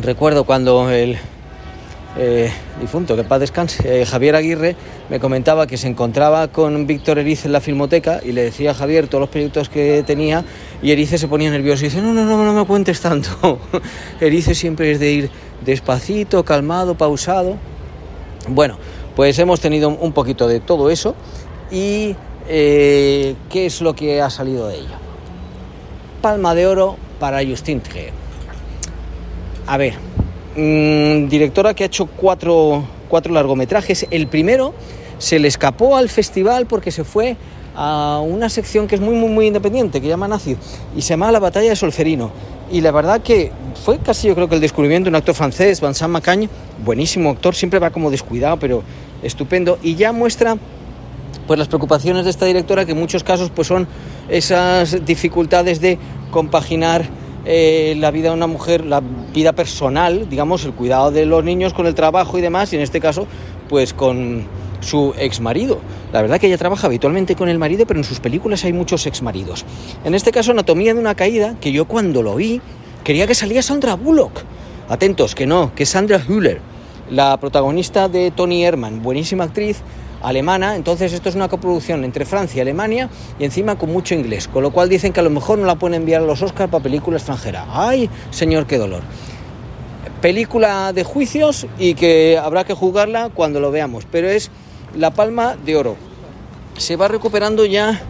recuerdo 0.00 0.44
cuando 0.44 0.90
el 0.90 1.18
eh, 2.16 2.50
difunto, 2.80 3.14
que 3.14 3.22
paz 3.22 3.40
descanse, 3.40 4.02
eh, 4.02 4.04
Javier 4.04 4.34
Aguirre, 4.34 4.74
me 5.10 5.20
comentaba 5.20 5.66
que 5.66 5.76
se 5.76 5.88
encontraba 5.88 6.48
con 6.48 6.86
Víctor 6.86 7.18
Erice 7.18 7.48
en 7.48 7.52
la 7.52 7.60
filmoteca 7.60 8.20
y 8.22 8.32
le 8.32 8.42
decía 8.42 8.72
a 8.72 8.74
Javier 8.74 9.08
todos 9.08 9.20
los 9.20 9.30
proyectos 9.30 9.68
que 9.68 10.02
tenía 10.06 10.44
y 10.82 10.92
Erice 10.92 11.16
se 11.16 11.28
ponía 11.28 11.50
nervioso 11.50 11.84
y 11.84 11.88
dice, 11.88 12.02
no, 12.02 12.12
no, 12.12 12.24
no, 12.24 12.44
no 12.44 12.52
me 12.52 12.66
cuentes 12.66 13.00
tanto. 13.00 13.58
Erice 14.20 14.54
siempre 14.54 14.92
es 14.92 15.00
de 15.00 15.10
ir 15.10 15.30
despacito, 15.64 16.44
calmado, 16.44 16.94
pausado. 16.94 17.56
Bueno, 18.48 18.78
pues 19.16 19.38
hemos 19.38 19.60
tenido 19.60 19.88
un 19.88 20.12
poquito 20.12 20.46
de 20.46 20.60
todo 20.60 20.90
eso 20.90 21.14
y 21.70 22.14
eh, 22.48 23.34
¿qué 23.48 23.66
es 23.66 23.80
lo 23.80 23.94
que 23.94 24.20
ha 24.20 24.30
salido 24.30 24.68
de 24.68 24.76
ello? 24.76 24.96
Palma 26.20 26.54
de 26.54 26.66
oro 26.66 26.96
para 27.18 27.44
Justin 27.44 27.80
Trier. 27.80 28.12
A 29.66 29.76
ver, 29.78 29.94
mmm, 30.54 31.28
directora 31.28 31.72
que 31.72 31.84
ha 31.84 31.86
hecho 31.86 32.06
cuatro, 32.06 32.84
cuatro 33.08 33.32
largometrajes. 33.32 34.06
El 34.10 34.26
primero 34.26 34.74
se 35.18 35.38
le 35.38 35.48
escapó 35.48 35.96
al 35.96 36.08
festival 36.08 36.66
porque 36.66 36.90
se 36.90 37.04
fue 37.04 37.36
a 37.74 38.20
una 38.24 38.48
sección 38.48 38.88
que 38.88 38.96
es 38.96 39.00
muy, 39.00 39.14
muy, 39.14 39.28
muy 39.28 39.46
independiente, 39.46 40.00
que 40.00 40.08
llama 40.08 40.26
Nazi, 40.26 40.56
y 40.96 41.02
se 41.02 41.10
llama 41.10 41.30
La 41.30 41.38
Batalla 41.38 41.68
de 41.68 41.76
Solferino. 41.76 42.30
Y 42.70 42.80
la 42.80 42.90
verdad 42.90 43.22
que 43.22 43.52
fue 43.84 43.98
casi 43.98 44.28
yo 44.28 44.34
creo 44.34 44.48
que 44.48 44.56
el 44.56 44.60
descubrimiento 44.60 45.04
de 45.04 45.10
un 45.10 45.14
actor 45.14 45.34
francés, 45.34 45.80
Vincent 45.80 46.10
Macagne, 46.10 46.48
buenísimo 46.84 47.30
actor, 47.30 47.54
siempre 47.54 47.78
va 47.78 47.90
como 47.90 48.10
descuidado, 48.10 48.58
pero 48.58 48.82
estupendo, 49.22 49.78
y 49.82 49.94
ya 49.94 50.12
muestra 50.12 50.56
pues 51.46 51.58
las 51.58 51.68
preocupaciones 51.68 52.24
de 52.24 52.30
esta 52.30 52.46
directora 52.46 52.84
que 52.84 52.92
en 52.92 52.98
muchos 52.98 53.24
casos 53.24 53.50
pues 53.50 53.68
son 53.68 53.88
esas 54.28 55.04
dificultades 55.06 55.80
de 55.80 55.98
compaginar 56.30 57.08
eh, 57.46 57.94
la 57.98 58.10
vida 58.10 58.28
de 58.28 58.34
una 58.34 58.46
mujer, 58.46 58.84
la 58.84 59.00
vida 59.32 59.52
personal, 59.52 60.28
digamos, 60.28 60.64
el 60.64 60.72
cuidado 60.72 61.10
de 61.10 61.24
los 61.24 61.42
niños 61.42 61.72
con 61.72 61.86
el 61.86 61.94
trabajo 61.94 62.38
y 62.38 62.42
demás, 62.42 62.72
y 62.72 62.76
en 62.76 62.82
este 62.82 63.00
caso, 63.00 63.26
pues 63.68 63.94
con 63.94 64.46
su 64.80 65.14
ex 65.18 65.40
marido. 65.40 65.80
La 66.12 66.22
verdad 66.22 66.40
que 66.40 66.46
ella 66.46 66.58
trabaja 66.58 66.86
habitualmente 66.86 67.34
con 67.34 67.48
el 67.48 67.58
marido, 67.58 67.86
pero 67.86 68.00
en 68.00 68.04
sus 68.04 68.20
películas 68.20 68.64
hay 68.64 68.72
muchos 68.72 69.06
ex 69.06 69.22
maridos. 69.22 69.64
En 70.04 70.14
este 70.14 70.32
caso, 70.32 70.52
Anatomía 70.52 70.94
de 70.94 71.00
una 71.00 71.14
caída, 71.14 71.56
que 71.60 71.72
yo 71.72 71.86
cuando 71.86 72.22
lo 72.22 72.34
vi 72.36 72.60
quería 73.04 73.26
que 73.26 73.34
salía 73.34 73.62
Sandra 73.62 73.94
Bullock. 73.94 74.42
Atentos, 74.88 75.34
que 75.34 75.46
no, 75.46 75.74
que 75.74 75.84
Sandra 75.86 76.20
Hüller, 76.26 76.60
la 77.10 77.36
protagonista 77.38 78.08
de 78.08 78.30
Tony 78.30 78.64
Herman, 78.64 79.02
buenísima 79.02 79.44
actriz 79.44 79.82
alemana, 80.22 80.76
entonces 80.76 81.12
esto 81.12 81.28
es 81.28 81.34
una 81.34 81.48
coproducción 81.48 82.04
entre 82.04 82.24
Francia 82.24 82.58
y 82.58 82.60
Alemania 82.60 83.08
y 83.38 83.44
encima 83.44 83.76
con 83.76 83.92
mucho 83.92 84.14
inglés, 84.14 84.48
con 84.48 84.62
lo 84.62 84.70
cual 84.70 84.88
dicen 84.88 85.12
que 85.12 85.20
a 85.20 85.22
lo 85.22 85.30
mejor 85.30 85.58
no 85.58 85.66
la 85.66 85.76
pueden 85.76 85.94
enviar 85.94 86.22
a 86.22 86.26
los 86.26 86.42
Oscars 86.42 86.70
para 86.70 86.82
película 86.82 87.16
extranjera. 87.16 87.66
¡Ay, 87.70 88.10
señor, 88.30 88.66
qué 88.66 88.78
dolor! 88.78 89.02
Película 90.20 90.92
de 90.92 91.04
juicios 91.04 91.66
y 91.78 91.94
que 91.94 92.38
habrá 92.42 92.64
que 92.64 92.74
juzgarla 92.74 93.30
cuando 93.32 93.60
lo 93.60 93.70
veamos, 93.70 94.06
pero 94.10 94.28
es 94.28 94.50
la 94.96 95.10
palma 95.10 95.56
de 95.56 95.76
oro. 95.76 95.96
Se 96.76 96.96
va 96.96 97.08
recuperando 97.08 97.64
ya, 97.64 98.00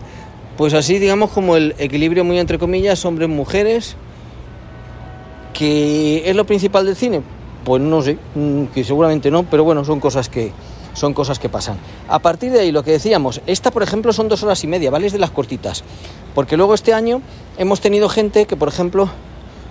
pues 0.57 0.75
así 0.75 0.99
digamos 0.99 1.31
como 1.31 1.57
el 1.57 1.75
equilibrio 1.79 2.25
muy 2.25 2.39
entre 2.39 2.59
comillas, 2.59 3.05
hombres-mujeres, 3.05 3.97
que 5.53 6.29
es 6.29 6.37
lo 6.37 6.45
principal 6.47 6.87
del 6.87 6.97
cine. 6.97 7.23
Pues 7.65 7.83
no 7.83 8.03
sé, 8.03 8.19
mm, 8.35 8.67
que 8.67 8.85
seguramente 8.85 9.31
no, 9.31 9.43
pero 9.45 9.65
bueno, 9.65 9.85
son 9.85 10.01
cosas 10.01 10.29
que, 10.29 10.53
son 10.95 11.15
cosas 11.15 11.39
que 11.39 11.49
pasan. 11.49 11.79
A 12.09 12.19
partir 12.19 12.53
de 12.53 12.61
ahí, 12.61 12.73
lo 12.73 12.83
que 12.83 12.93
decíamos, 12.93 13.41
esta 13.47 13.71
por 13.71 13.83
ejemplo 13.83 14.13
son 14.13 14.29
dos 14.29 14.43
horas 14.43 14.63
y 14.65 14.67
media, 14.67 14.91
¿vale? 14.91 15.07
Es 15.07 15.13
de 15.13 15.19
las 15.19 15.31
cortitas. 15.31 15.85
Porque 16.35 16.57
luego 16.57 16.75
este 16.75 16.95
año 16.95 17.23
hemos 17.57 17.81
tenido 17.81 18.09
gente 18.09 18.47
que, 18.47 18.57
por 18.57 18.69
ejemplo, 18.69 19.09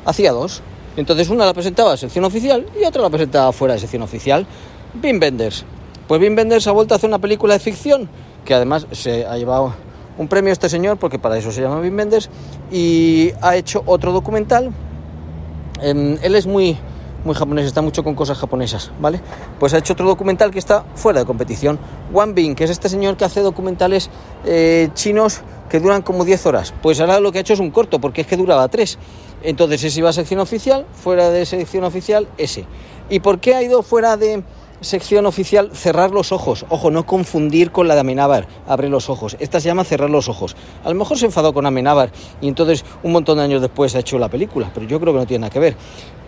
hacía 0.05 0.32
dos. 0.32 0.62
Entonces 0.95 1.30
una 1.30 1.45
la 1.45 1.53
presentaba 1.53 1.93
a 1.93 1.97
sección 1.97 2.26
oficial 2.26 2.66
y 2.80 2.86
otra 2.86 3.01
la 3.01 3.10
presentaba 3.10 3.51
fuera 3.51 3.76
de 3.76 3.80
sección 3.80 4.01
oficial. 4.01 4.47
Bim 4.95 5.20
Benders. 5.20 5.64
Pues 6.08 6.22
Bim 6.22 6.36
Benders 6.36 6.68
ha 6.68 6.72
vuelto 6.72 6.93
a 6.93 6.97
hacer 6.97 7.10
una 7.10 7.20
película 7.20 7.53
de 7.53 7.60
ficción, 7.60 8.10
que 8.45 8.53
además 8.53 8.88
se 8.91 9.26
ha 9.26 9.38
llevado 9.38 9.74
un 10.18 10.28
premio 10.28 10.53
este 10.53 10.70
señor, 10.70 10.97
porque 10.97 11.20
para 11.20 11.38
eso 11.38 11.51
se 11.51 11.62
llama 11.62 11.82
Bim 11.82 11.95
Benders, 11.95 12.30
y 12.72 13.32
ha 13.41 13.58
hecho 13.58 13.84
otro 13.86 14.14
documental. 14.14 14.72
Em, 15.82 16.18
él 16.22 16.36
es 16.36 16.47
muy 16.47 16.78
muy 17.24 17.36
japonés, 17.36 17.66
está 17.66 17.82
mucho 17.82 18.03
con 18.03 18.16
cosas 18.16 18.38
japonesas, 18.38 18.91
¿vale? 19.01 19.20
Pues 19.60 19.74
ha 19.74 19.80
hecho 19.80 19.93
otro 19.93 20.08
documental 20.08 20.49
que 20.49 20.60
está 20.60 20.86
fuera 20.95 21.20
de 21.20 21.26
competición. 21.26 21.78
One 22.14 22.34
Bing, 22.34 22.55
que 22.55 22.64
es 22.64 22.70
este 22.70 22.88
señor 22.88 23.18
que 23.18 23.26
hace 23.26 23.41
documentales 23.41 24.10
eh, 24.45 24.89
chinos 24.93 25.41
que 25.70 25.80
duran 25.82 26.03
como 26.03 26.24
10 26.24 26.45
horas. 26.45 26.74
Pues 26.82 27.01
ahora 27.01 27.20
lo 27.20 27.32
que 27.32 27.39
ha 27.39 27.41
hecho 27.41 27.53
es 27.53 27.60
un 27.60 27.72
corto, 27.72 27.99
porque 27.99 28.22
es 28.22 28.28
que 28.28 28.38
duraba 28.38 28.68
3. 28.70 28.97
Entonces 29.43 29.84
ese 29.84 29.99
iba 29.99 30.10
a 30.10 30.14
sección 30.14 30.39
oficial, 30.39 30.86
fuera 30.93 31.30
de 31.30 31.45
sección 31.45 31.84
oficial, 31.84 32.28
ese. 32.38 32.66
¿Y 33.10 33.20
por 33.20 33.39
qué 33.39 33.55
ha 33.55 33.62
ido 33.62 33.84
fuera 33.84 34.16
de 34.16 34.43
sección 34.82 35.25
oficial 35.25 35.71
cerrar 35.73 36.11
los 36.11 36.32
ojos. 36.32 36.65
Ojo, 36.69 36.91
no 36.91 37.05
confundir 37.05 37.71
con 37.71 37.88
la 37.88 37.95
de 37.95 38.01
Amenábar, 38.01 38.47
abre 38.67 38.89
los 38.89 39.09
ojos. 39.09 39.36
Esta 39.39 39.59
se 39.59 39.67
llama 39.67 39.84
cerrar 39.84 40.09
los 40.09 40.30
ojos. 40.30 40.55
A 40.84 40.89
lo 40.89 40.95
mejor 40.95 41.17
se 41.17 41.25
enfadó 41.25 41.53
con 41.53 41.65
Amenábar 41.65 42.11
y 42.41 42.47
entonces 42.47 42.86
un 43.03 43.11
montón 43.11 43.38
de 43.38 43.43
años 43.43 43.61
después 43.61 43.95
ha 43.95 43.99
hecho 43.99 44.19
la 44.19 44.30
película, 44.30 44.69
pero 44.73 44.88
yo 44.88 44.99
creo 44.99 45.13
que 45.13 45.19
no 45.19 45.25
tiene 45.25 45.41
nada 45.41 45.51
que 45.51 45.59
ver. 45.59 45.75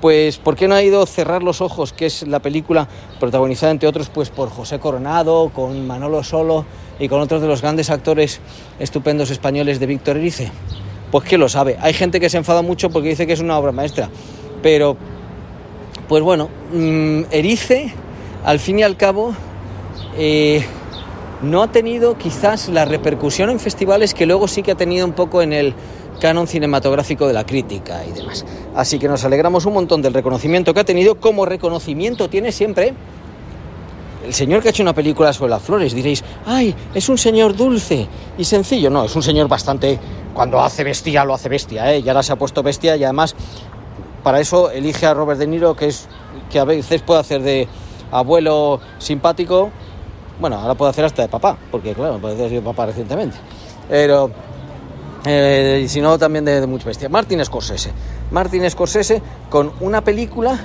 Pues, 0.02 0.38
¿por 0.38 0.56
qué 0.56 0.68
no 0.68 0.76
ha 0.76 0.82
ido 0.82 1.06
Cerrar 1.06 1.43
los 1.43 1.62
Ojos, 1.62 1.91
que 1.91 2.06
es 2.06 2.26
la 2.26 2.39
película 2.39 2.88
protagonizada, 3.20 3.72
entre 3.72 3.89
otros, 3.89 4.10
pues 4.10 4.30
por 4.30 4.50
José 4.50 4.80
Coronado, 4.80 5.52
con 5.54 5.86
Manolo 5.86 6.24
Solo 6.24 6.66
y 7.00 7.10
con 7.10 7.20
otros 7.20 7.41
de 7.41 7.47
los 7.47 7.62
grandes 7.62 7.89
actores 7.89 8.39
estupendos 8.80 9.30
españoles 9.30 9.80
de 9.80 9.86
Víctor 9.86 10.18
Erice? 10.18 10.52
Pues 11.12 11.26
que 11.26 11.38
lo 11.38 11.50
sabe. 11.50 11.78
Hay 11.82 11.93
gente 11.93 12.20
que 12.20 12.30
se 12.30 12.38
enfada 12.38 12.62
mucho 12.62 12.89
porque 12.89 13.10
dice 13.10 13.28
que 13.28 13.34
es 13.34 13.41
una 13.41 13.58
obra 13.58 13.74
maestra, 13.74 14.10
pero, 14.62 14.95
pues 16.08 16.24
bueno, 16.24 16.50
mm, 16.72 17.24
Erice, 17.32 17.93
al 18.44 18.60
fin 18.60 18.80
y 18.80 18.84
al 18.84 18.98
cabo, 18.98 19.34
eh, 20.18 20.64
no 21.42 21.64
ha 21.64 21.72
tenido 21.72 22.18
quizás 22.18 22.70
la 22.70 22.86
repercusión 22.86 23.50
en 23.50 23.60
festivales 23.60 24.14
que 24.14 24.26
luego 24.26 24.48
sí 24.48 24.64
que 24.64 24.72
ha 24.72 24.76
tenido 24.76 25.06
un 25.06 25.14
poco 25.14 25.42
en 25.42 25.54
el 25.54 25.74
canon 26.20 26.48
cinematográfico 26.48 27.28
de 27.28 27.34
la 27.34 27.46
crítica 27.46 28.06
y 28.06 28.12
demás. 28.12 28.46
Así 28.76 29.00
que 29.00 29.08
nos 29.08 29.24
alegramos 29.24 29.66
un 29.66 29.74
montón 29.74 30.02
del 30.02 30.14
reconocimiento 30.14 30.74
que 30.74 30.82
ha 30.82 30.86
tenido, 30.86 31.16
como 31.16 31.46
reconocimiento 31.46 32.30
tiene 32.30 32.52
siempre 32.52 32.94
el 34.26 34.34
señor 34.34 34.62
que 34.62 34.68
ha 34.68 34.72
hecho 34.72 34.84
una 34.84 34.94
película 34.94 35.32
sobre 35.34 35.52
las 35.52 35.64
flores. 35.64 35.94
Diréis, 35.94 36.24
ay, 36.46 36.76
es 36.94 37.08
un 37.10 37.18
señor 37.18 37.56
dulce 37.56 38.08
y 38.38 38.44
sencillo. 38.44 38.90
No, 38.90 39.06
es 39.06 39.16
un 39.16 39.24
señor 39.24 39.48
bastante... 39.48 39.98
Cuando 40.34 40.62
hace 40.62 40.84
bestia, 40.84 41.26
lo 41.26 41.34
hace 41.34 41.50
bestia, 41.50 41.92
¿eh? 41.92 42.00
Y 42.00 42.08
ahora 42.08 42.24
se 42.24 42.32
ha 42.32 42.36
puesto 42.38 42.62
bestia 42.62 42.96
y 42.96 43.04
además 43.04 43.36
para 44.24 44.40
eso 44.40 44.70
elige 44.70 45.06
a 45.06 45.14
Robert 45.14 45.40
De 45.40 45.48
Niro, 45.48 45.76
que, 45.76 45.88
es, 45.88 46.08
que 46.52 46.60
a 46.60 46.66
veces 46.66 47.02
puede 47.02 47.20
hacer 47.20 47.42
de 47.42 47.68
abuelo 48.12 48.80
simpático. 48.97 49.70
Bueno, 50.39 50.57
ahora 50.57 50.76
puede 50.76 50.91
hacer 50.91 51.05
hasta 51.05 51.22
de 51.24 51.28
papá, 51.28 51.57
porque 51.72 51.93
claro, 51.93 52.18
puede 52.20 52.36
hacer 52.36 52.49
de 52.49 52.62
papá 52.62 52.86
recientemente. 52.86 53.38
Pero 53.89 54.32
eh, 55.26 55.86
si 55.88 56.01
no, 56.01 56.18
también 56.18 56.45
de, 56.45 56.62
de 56.62 56.68
mucha 56.68 56.86
bestia. 56.86 57.10
Martin 57.10 57.43
Scorsese. 57.43 57.91
Martin 58.32 58.70
Scorsese 58.70 59.22
con 59.49 59.72
una 59.82 60.01
película 60.01 60.60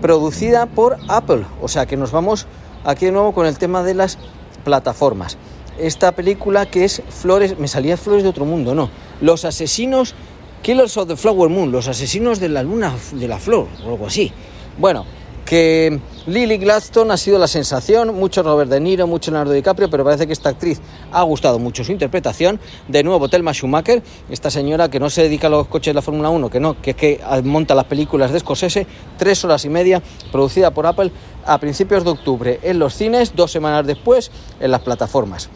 producida 0.00 0.66
por 0.66 0.96
Apple. 1.08 1.44
O 1.60 1.68
sea 1.68 1.86
que 1.86 1.96
nos 1.96 2.10
vamos 2.10 2.46
aquí 2.84 3.06
de 3.06 3.12
nuevo 3.12 3.32
con 3.32 3.46
el 3.46 3.58
tema 3.58 3.82
de 3.82 3.94
las 3.94 4.18
plataformas. 4.64 5.36
Esta 5.78 6.12
película 6.12 6.66
que 6.66 6.84
es 6.84 7.02
Flores, 7.08 7.58
me 7.58 7.68
salía 7.68 7.96
Flores 7.96 8.22
de 8.22 8.28
otro 8.28 8.44
mundo, 8.44 8.74
no. 8.74 8.90
Los 9.20 9.44
asesinos, 9.44 10.14
Killers 10.62 10.96
of 10.96 11.08
the 11.08 11.16
Flower 11.16 11.48
Moon, 11.48 11.72
los 11.72 11.88
asesinos 11.88 12.40
de 12.40 12.48
la 12.48 12.62
luna 12.62 12.94
de 13.12 13.26
la 13.28 13.38
flor, 13.38 13.66
o 13.84 13.88
algo 13.88 14.06
así. 14.06 14.32
Bueno, 14.78 15.06
que 15.52 16.00
Lily 16.24 16.56
Gladstone 16.56 17.12
ha 17.12 17.18
sido 17.18 17.38
la 17.38 17.46
sensación, 17.46 18.14
mucho 18.14 18.42
Robert 18.42 18.70
De 18.70 18.80
Niro, 18.80 19.06
mucho 19.06 19.30
Leonardo 19.30 19.52
DiCaprio, 19.52 19.90
pero 19.90 20.02
parece 20.02 20.26
que 20.26 20.32
esta 20.32 20.48
actriz 20.48 20.80
ha 21.12 21.22
gustado 21.24 21.58
mucho 21.58 21.84
su 21.84 21.92
interpretación. 21.92 22.58
De 22.88 23.02
nuevo, 23.02 23.28
Thelma 23.28 23.52
Schumacher, 23.52 24.02
esta 24.30 24.50
señora 24.50 24.88
que 24.88 24.98
no 24.98 25.10
se 25.10 25.24
dedica 25.24 25.48
a 25.48 25.50
los 25.50 25.66
coches 25.66 25.90
de 25.90 25.96
la 25.96 26.00
Fórmula 26.00 26.30
1, 26.30 26.48
que 26.48 26.58
no, 26.58 26.80
que 26.80 26.92
es 26.92 26.96
que 26.96 27.20
monta 27.44 27.74
las 27.74 27.84
películas 27.84 28.32
de 28.32 28.40
Scorsese, 28.40 28.86
tres 29.18 29.44
horas 29.44 29.66
y 29.66 29.68
media, 29.68 30.02
producida 30.30 30.70
por 30.70 30.86
Apple 30.86 31.12
a 31.44 31.58
principios 31.58 32.02
de 32.02 32.10
octubre 32.12 32.58
en 32.62 32.78
los 32.78 32.94
cines, 32.94 33.36
dos 33.36 33.52
semanas 33.52 33.86
después 33.86 34.30
en 34.58 34.70
las 34.70 34.80
plataformas. 34.80 35.50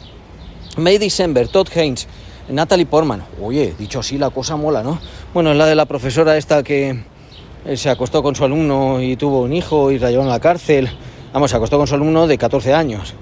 May 0.76 0.98
December, 0.98 1.48
Todd 1.48 1.68
Haynes, 1.74 2.06
Natalie 2.50 2.84
Portman. 2.84 3.24
Oye, 3.40 3.74
dicho 3.78 4.00
así, 4.00 4.18
la 4.18 4.28
cosa 4.28 4.56
mola, 4.56 4.82
¿no? 4.82 5.00
Bueno, 5.32 5.52
es 5.52 5.56
la 5.56 5.64
de 5.64 5.74
la 5.74 5.86
profesora 5.86 6.36
esta 6.36 6.62
que 6.62 7.15
se 7.74 7.90
acostó 7.90 8.22
con 8.22 8.34
su 8.34 8.44
alumno 8.44 9.00
y 9.00 9.16
tuvo 9.16 9.42
un 9.42 9.52
hijo 9.52 9.90
y 9.90 9.98
la 9.98 10.10
llevó 10.10 10.24
la 10.24 10.40
cárcel. 10.40 10.88
Vamos, 11.32 11.50
se 11.50 11.56
acostó 11.56 11.78
con 11.78 11.86
su 11.86 11.94
alumno 11.94 12.26
de 12.26 12.38
14 12.38 12.72
años. 12.72 13.14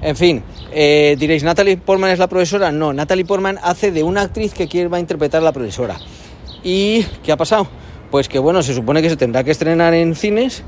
En 0.00 0.14
fin, 0.14 0.42
eh, 0.72 1.16
diréis, 1.18 1.42
¿Natalie 1.42 1.76
Portman 1.76 2.10
es 2.10 2.18
la 2.18 2.28
profesora? 2.28 2.70
No, 2.70 2.92
Natalie 2.92 3.24
Portman 3.24 3.58
hace 3.62 3.90
de 3.90 4.02
una 4.02 4.22
actriz 4.22 4.54
que 4.54 4.68
quiere 4.68 4.88
va 4.88 4.98
a 4.98 5.00
interpretar 5.00 5.40
a 5.40 5.44
la 5.44 5.52
profesora. 5.52 5.96
¿Y 6.62 7.02
qué 7.22 7.32
ha 7.32 7.36
pasado? 7.36 7.66
Pues 8.10 8.28
que 8.28 8.38
bueno, 8.38 8.62
se 8.62 8.74
supone 8.74 9.02
que 9.02 9.10
se 9.10 9.16
tendrá 9.16 9.42
que 9.42 9.50
estrenar 9.50 9.94
en 9.94 10.14
cines, 10.14 10.62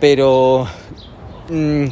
pero 0.00 0.66
mm, 1.50 1.84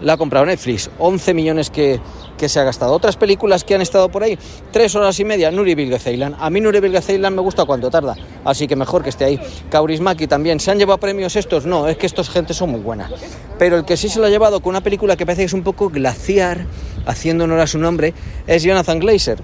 la 0.00 0.14
ha 0.14 0.16
comprado 0.16 0.44
Netflix. 0.46 0.90
11 0.98 1.34
millones 1.34 1.70
que, 1.70 2.00
que 2.42 2.48
se 2.48 2.58
ha 2.58 2.64
gastado. 2.64 2.92
Otras 2.92 3.14
películas 3.14 3.62
que 3.62 3.76
han 3.76 3.82
estado 3.82 4.08
por 4.08 4.24
ahí, 4.24 4.36
tres 4.72 4.96
horas 4.96 5.20
y 5.20 5.24
media, 5.24 5.52
Nuri 5.52 5.76
Bilge 5.76 6.00
Ceylan. 6.00 6.34
A 6.40 6.50
mí 6.50 6.60
Nuri 6.60 6.80
Bilge 6.80 7.00
Ceylan 7.00 7.32
me 7.36 7.40
gusta 7.40 7.64
cuando 7.64 7.88
tarda, 7.88 8.16
así 8.44 8.66
que 8.66 8.74
mejor 8.74 9.04
que 9.04 9.10
esté 9.10 9.24
ahí. 9.26 9.40
Kaurismaki 9.70 10.26
también. 10.26 10.58
¿Se 10.58 10.72
han 10.72 10.78
llevado 10.78 10.98
premios 10.98 11.36
estos? 11.36 11.66
No, 11.66 11.86
es 11.86 11.96
que 11.96 12.06
estos 12.06 12.28
gente 12.30 12.52
son 12.52 12.70
muy 12.70 12.80
buenas. 12.80 13.12
Pero 13.60 13.76
el 13.76 13.84
que 13.84 13.96
sí 13.96 14.08
se 14.08 14.18
lo 14.18 14.26
ha 14.26 14.28
llevado 14.28 14.58
con 14.58 14.70
una 14.70 14.80
película 14.80 15.16
que 15.16 15.24
parece 15.24 15.42
que 15.42 15.46
es 15.46 15.52
un 15.52 15.62
poco 15.62 15.88
glaciar, 15.88 16.66
haciendo 17.06 17.44
honor 17.44 17.60
a 17.60 17.68
su 17.68 17.78
nombre, 17.78 18.12
es 18.48 18.64
Jonathan 18.64 18.98
Glazer. 18.98 19.38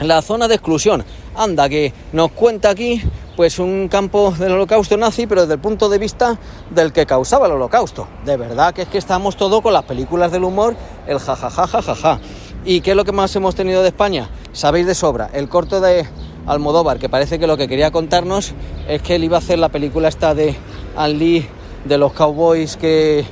La 0.00 0.22
zona 0.22 0.46
de 0.46 0.54
exclusión. 0.54 1.04
Anda, 1.34 1.68
que 1.68 1.92
nos 2.12 2.30
cuenta 2.32 2.70
aquí 2.70 3.02
pues 3.36 3.58
un 3.60 3.88
campo 3.88 4.32
del 4.36 4.52
holocausto 4.52 4.96
nazi, 4.96 5.28
pero 5.28 5.42
desde 5.42 5.54
el 5.54 5.60
punto 5.60 5.88
de 5.88 5.98
vista 5.98 6.38
del 6.70 6.92
que 6.92 7.06
causaba 7.06 7.46
el 7.46 7.52
holocausto. 7.52 8.08
De 8.24 8.36
verdad 8.36 8.74
que 8.74 8.82
es 8.82 8.88
que 8.88 8.98
estamos 8.98 9.36
todo 9.36 9.62
con 9.62 9.72
las 9.72 9.84
películas 9.84 10.32
del 10.32 10.42
humor, 10.42 10.74
el 11.06 11.20
jajajajajaja. 11.20 12.18
¿Y 12.64 12.80
qué 12.80 12.90
es 12.90 12.96
lo 12.96 13.04
que 13.04 13.12
más 13.12 13.34
hemos 13.36 13.54
tenido 13.54 13.82
de 13.82 13.88
España? 13.88 14.28
Sabéis 14.52 14.86
de 14.86 14.94
sobra, 14.96 15.30
el 15.32 15.48
corto 15.48 15.80
de 15.80 16.06
Almodóvar, 16.46 16.98
que 16.98 17.08
parece 17.08 17.38
que 17.38 17.46
lo 17.46 17.56
que 17.56 17.68
quería 17.68 17.92
contarnos 17.92 18.54
es 18.88 19.02
que 19.02 19.14
él 19.14 19.24
iba 19.24 19.36
a 19.36 19.38
hacer 19.38 19.58
la 19.58 19.68
película 19.68 20.08
esta 20.08 20.34
de 20.34 20.56
An 20.96 21.18
Lee, 21.18 21.46
de 21.84 21.98
los 21.98 22.12
cowboys 22.12 22.76
que 22.76 23.24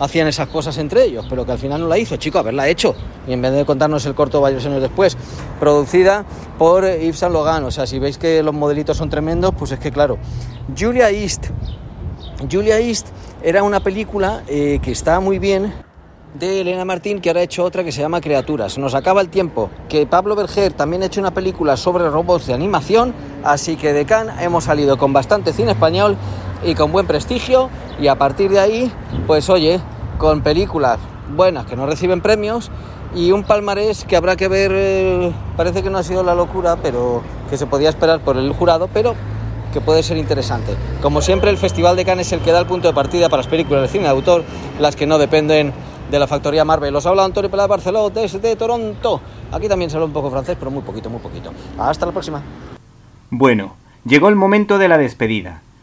hacían 0.00 0.28
esas 0.28 0.48
cosas 0.48 0.78
entre 0.78 1.04
ellos, 1.04 1.26
pero 1.28 1.44
que 1.44 1.52
al 1.52 1.58
final 1.58 1.80
no 1.80 1.88
la 1.88 1.98
hizo, 1.98 2.16
chico, 2.16 2.38
haberla 2.38 2.68
hecho. 2.68 2.94
Y 3.26 3.32
en 3.32 3.42
vez 3.42 3.52
de 3.52 3.64
contarnos 3.64 4.04
el 4.06 4.14
corto 4.14 4.40
varios 4.40 4.64
años 4.66 4.80
después, 4.80 5.16
producida 5.60 6.24
por 6.58 6.84
Yves 6.84 7.18
Saint 7.18 7.32
Logan. 7.32 7.64
O 7.64 7.70
sea, 7.70 7.86
si 7.86 7.98
veis 7.98 8.18
que 8.18 8.42
los 8.42 8.54
modelitos 8.54 8.96
son 8.96 9.10
tremendos, 9.10 9.54
pues 9.58 9.72
es 9.72 9.78
que 9.78 9.90
claro. 9.90 10.18
Julia 10.78 11.10
East. 11.10 11.46
Julia 12.50 12.78
East 12.78 13.08
era 13.42 13.62
una 13.62 13.80
película 13.80 14.42
eh, 14.48 14.78
que 14.82 14.92
estaba 14.92 15.20
muy 15.20 15.38
bien, 15.38 15.72
de 16.34 16.60
Elena 16.60 16.84
Martín, 16.84 17.20
que 17.20 17.30
ahora 17.30 17.40
ha 17.40 17.44
hecho 17.44 17.64
otra 17.64 17.84
que 17.84 17.92
se 17.92 18.00
llama 18.00 18.20
Criaturas. 18.20 18.78
Nos 18.78 18.94
acaba 18.94 19.20
el 19.20 19.28
tiempo. 19.28 19.70
Que 19.88 20.06
Pablo 20.06 20.36
Berger 20.36 20.72
también 20.72 21.02
ha 21.02 21.06
hecho 21.06 21.20
una 21.20 21.32
película 21.32 21.76
sobre 21.76 22.08
robots 22.08 22.46
de 22.46 22.54
animación. 22.54 23.14
Así 23.42 23.76
que 23.76 23.92
de 23.92 24.04
Cannes 24.04 24.34
hemos 24.40 24.64
salido 24.64 24.98
con 24.98 25.12
bastante 25.12 25.52
cine 25.52 25.72
español 25.72 26.16
y 26.64 26.74
con 26.74 26.92
buen 26.92 27.06
prestigio. 27.06 27.70
Y 28.00 28.08
a 28.08 28.16
partir 28.16 28.50
de 28.50 28.60
ahí, 28.60 28.92
pues 29.26 29.48
oye, 29.50 29.80
con 30.18 30.42
películas 30.42 30.98
buenas 31.34 31.66
que 31.66 31.76
no 31.76 31.86
reciben 31.86 32.20
premios 32.20 32.70
y 33.14 33.32
un 33.32 33.44
palmarés 33.44 34.04
que 34.04 34.16
habrá 34.16 34.36
que 34.36 34.48
ver. 34.48 34.70
eh, 34.74 35.32
parece 35.56 35.82
que 35.82 35.90
no 35.90 35.98
ha 35.98 36.02
sido 36.02 36.22
la 36.22 36.34
locura, 36.34 36.76
pero 36.82 37.22
que 37.50 37.56
se 37.56 37.66
podía 37.66 37.88
esperar 37.88 38.20
por 38.20 38.36
el 38.36 38.52
jurado, 38.52 38.88
pero 38.92 39.14
que 39.72 39.80
puede 39.80 40.02
ser 40.02 40.16
interesante. 40.16 40.74
Como 41.02 41.20
siempre, 41.20 41.50
el 41.50 41.58
Festival 41.58 41.96
de 41.96 42.04
Cannes 42.04 42.26
es 42.28 42.32
el 42.34 42.40
que 42.40 42.52
da 42.52 42.58
el 42.60 42.66
punto 42.66 42.88
de 42.88 42.94
partida 42.94 43.28
para 43.28 43.42
las 43.42 43.50
películas 43.50 43.82
de 43.82 43.88
cine 43.88 44.04
de 44.04 44.10
autor, 44.10 44.44
las 44.78 44.96
que 44.96 45.06
no 45.06 45.18
dependen 45.18 45.72
de 46.10 46.18
la 46.18 46.26
factoría 46.26 46.64
Marvel. 46.64 46.94
Os 46.96 47.04
habla 47.04 47.24
Antonio 47.24 47.50
Pelá 47.50 47.64
de 47.64 47.68
Barcelona 47.68 48.14
desde 48.14 48.56
Toronto. 48.56 49.20
Aquí 49.52 49.68
también 49.68 49.90
se 49.90 49.96
habla 49.96 50.06
un 50.06 50.12
poco 50.12 50.30
francés, 50.30 50.56
pero 50.58 50.70
muy 50.70 50.82
poquito, 50.82 51.10
muy 51.10 51.20
poquito. 51.20 51.50
Hasta 51.78 52.06
la 52.06 52.12
próxima. 52.12 52.42
Bueno, 53.30 53.76
llegó 54.04 54.28
el 54.28 54.36
momento 54.36 54.78
de 54.78 54.88
la 54.88 54.96
despedida. 54.96 55.62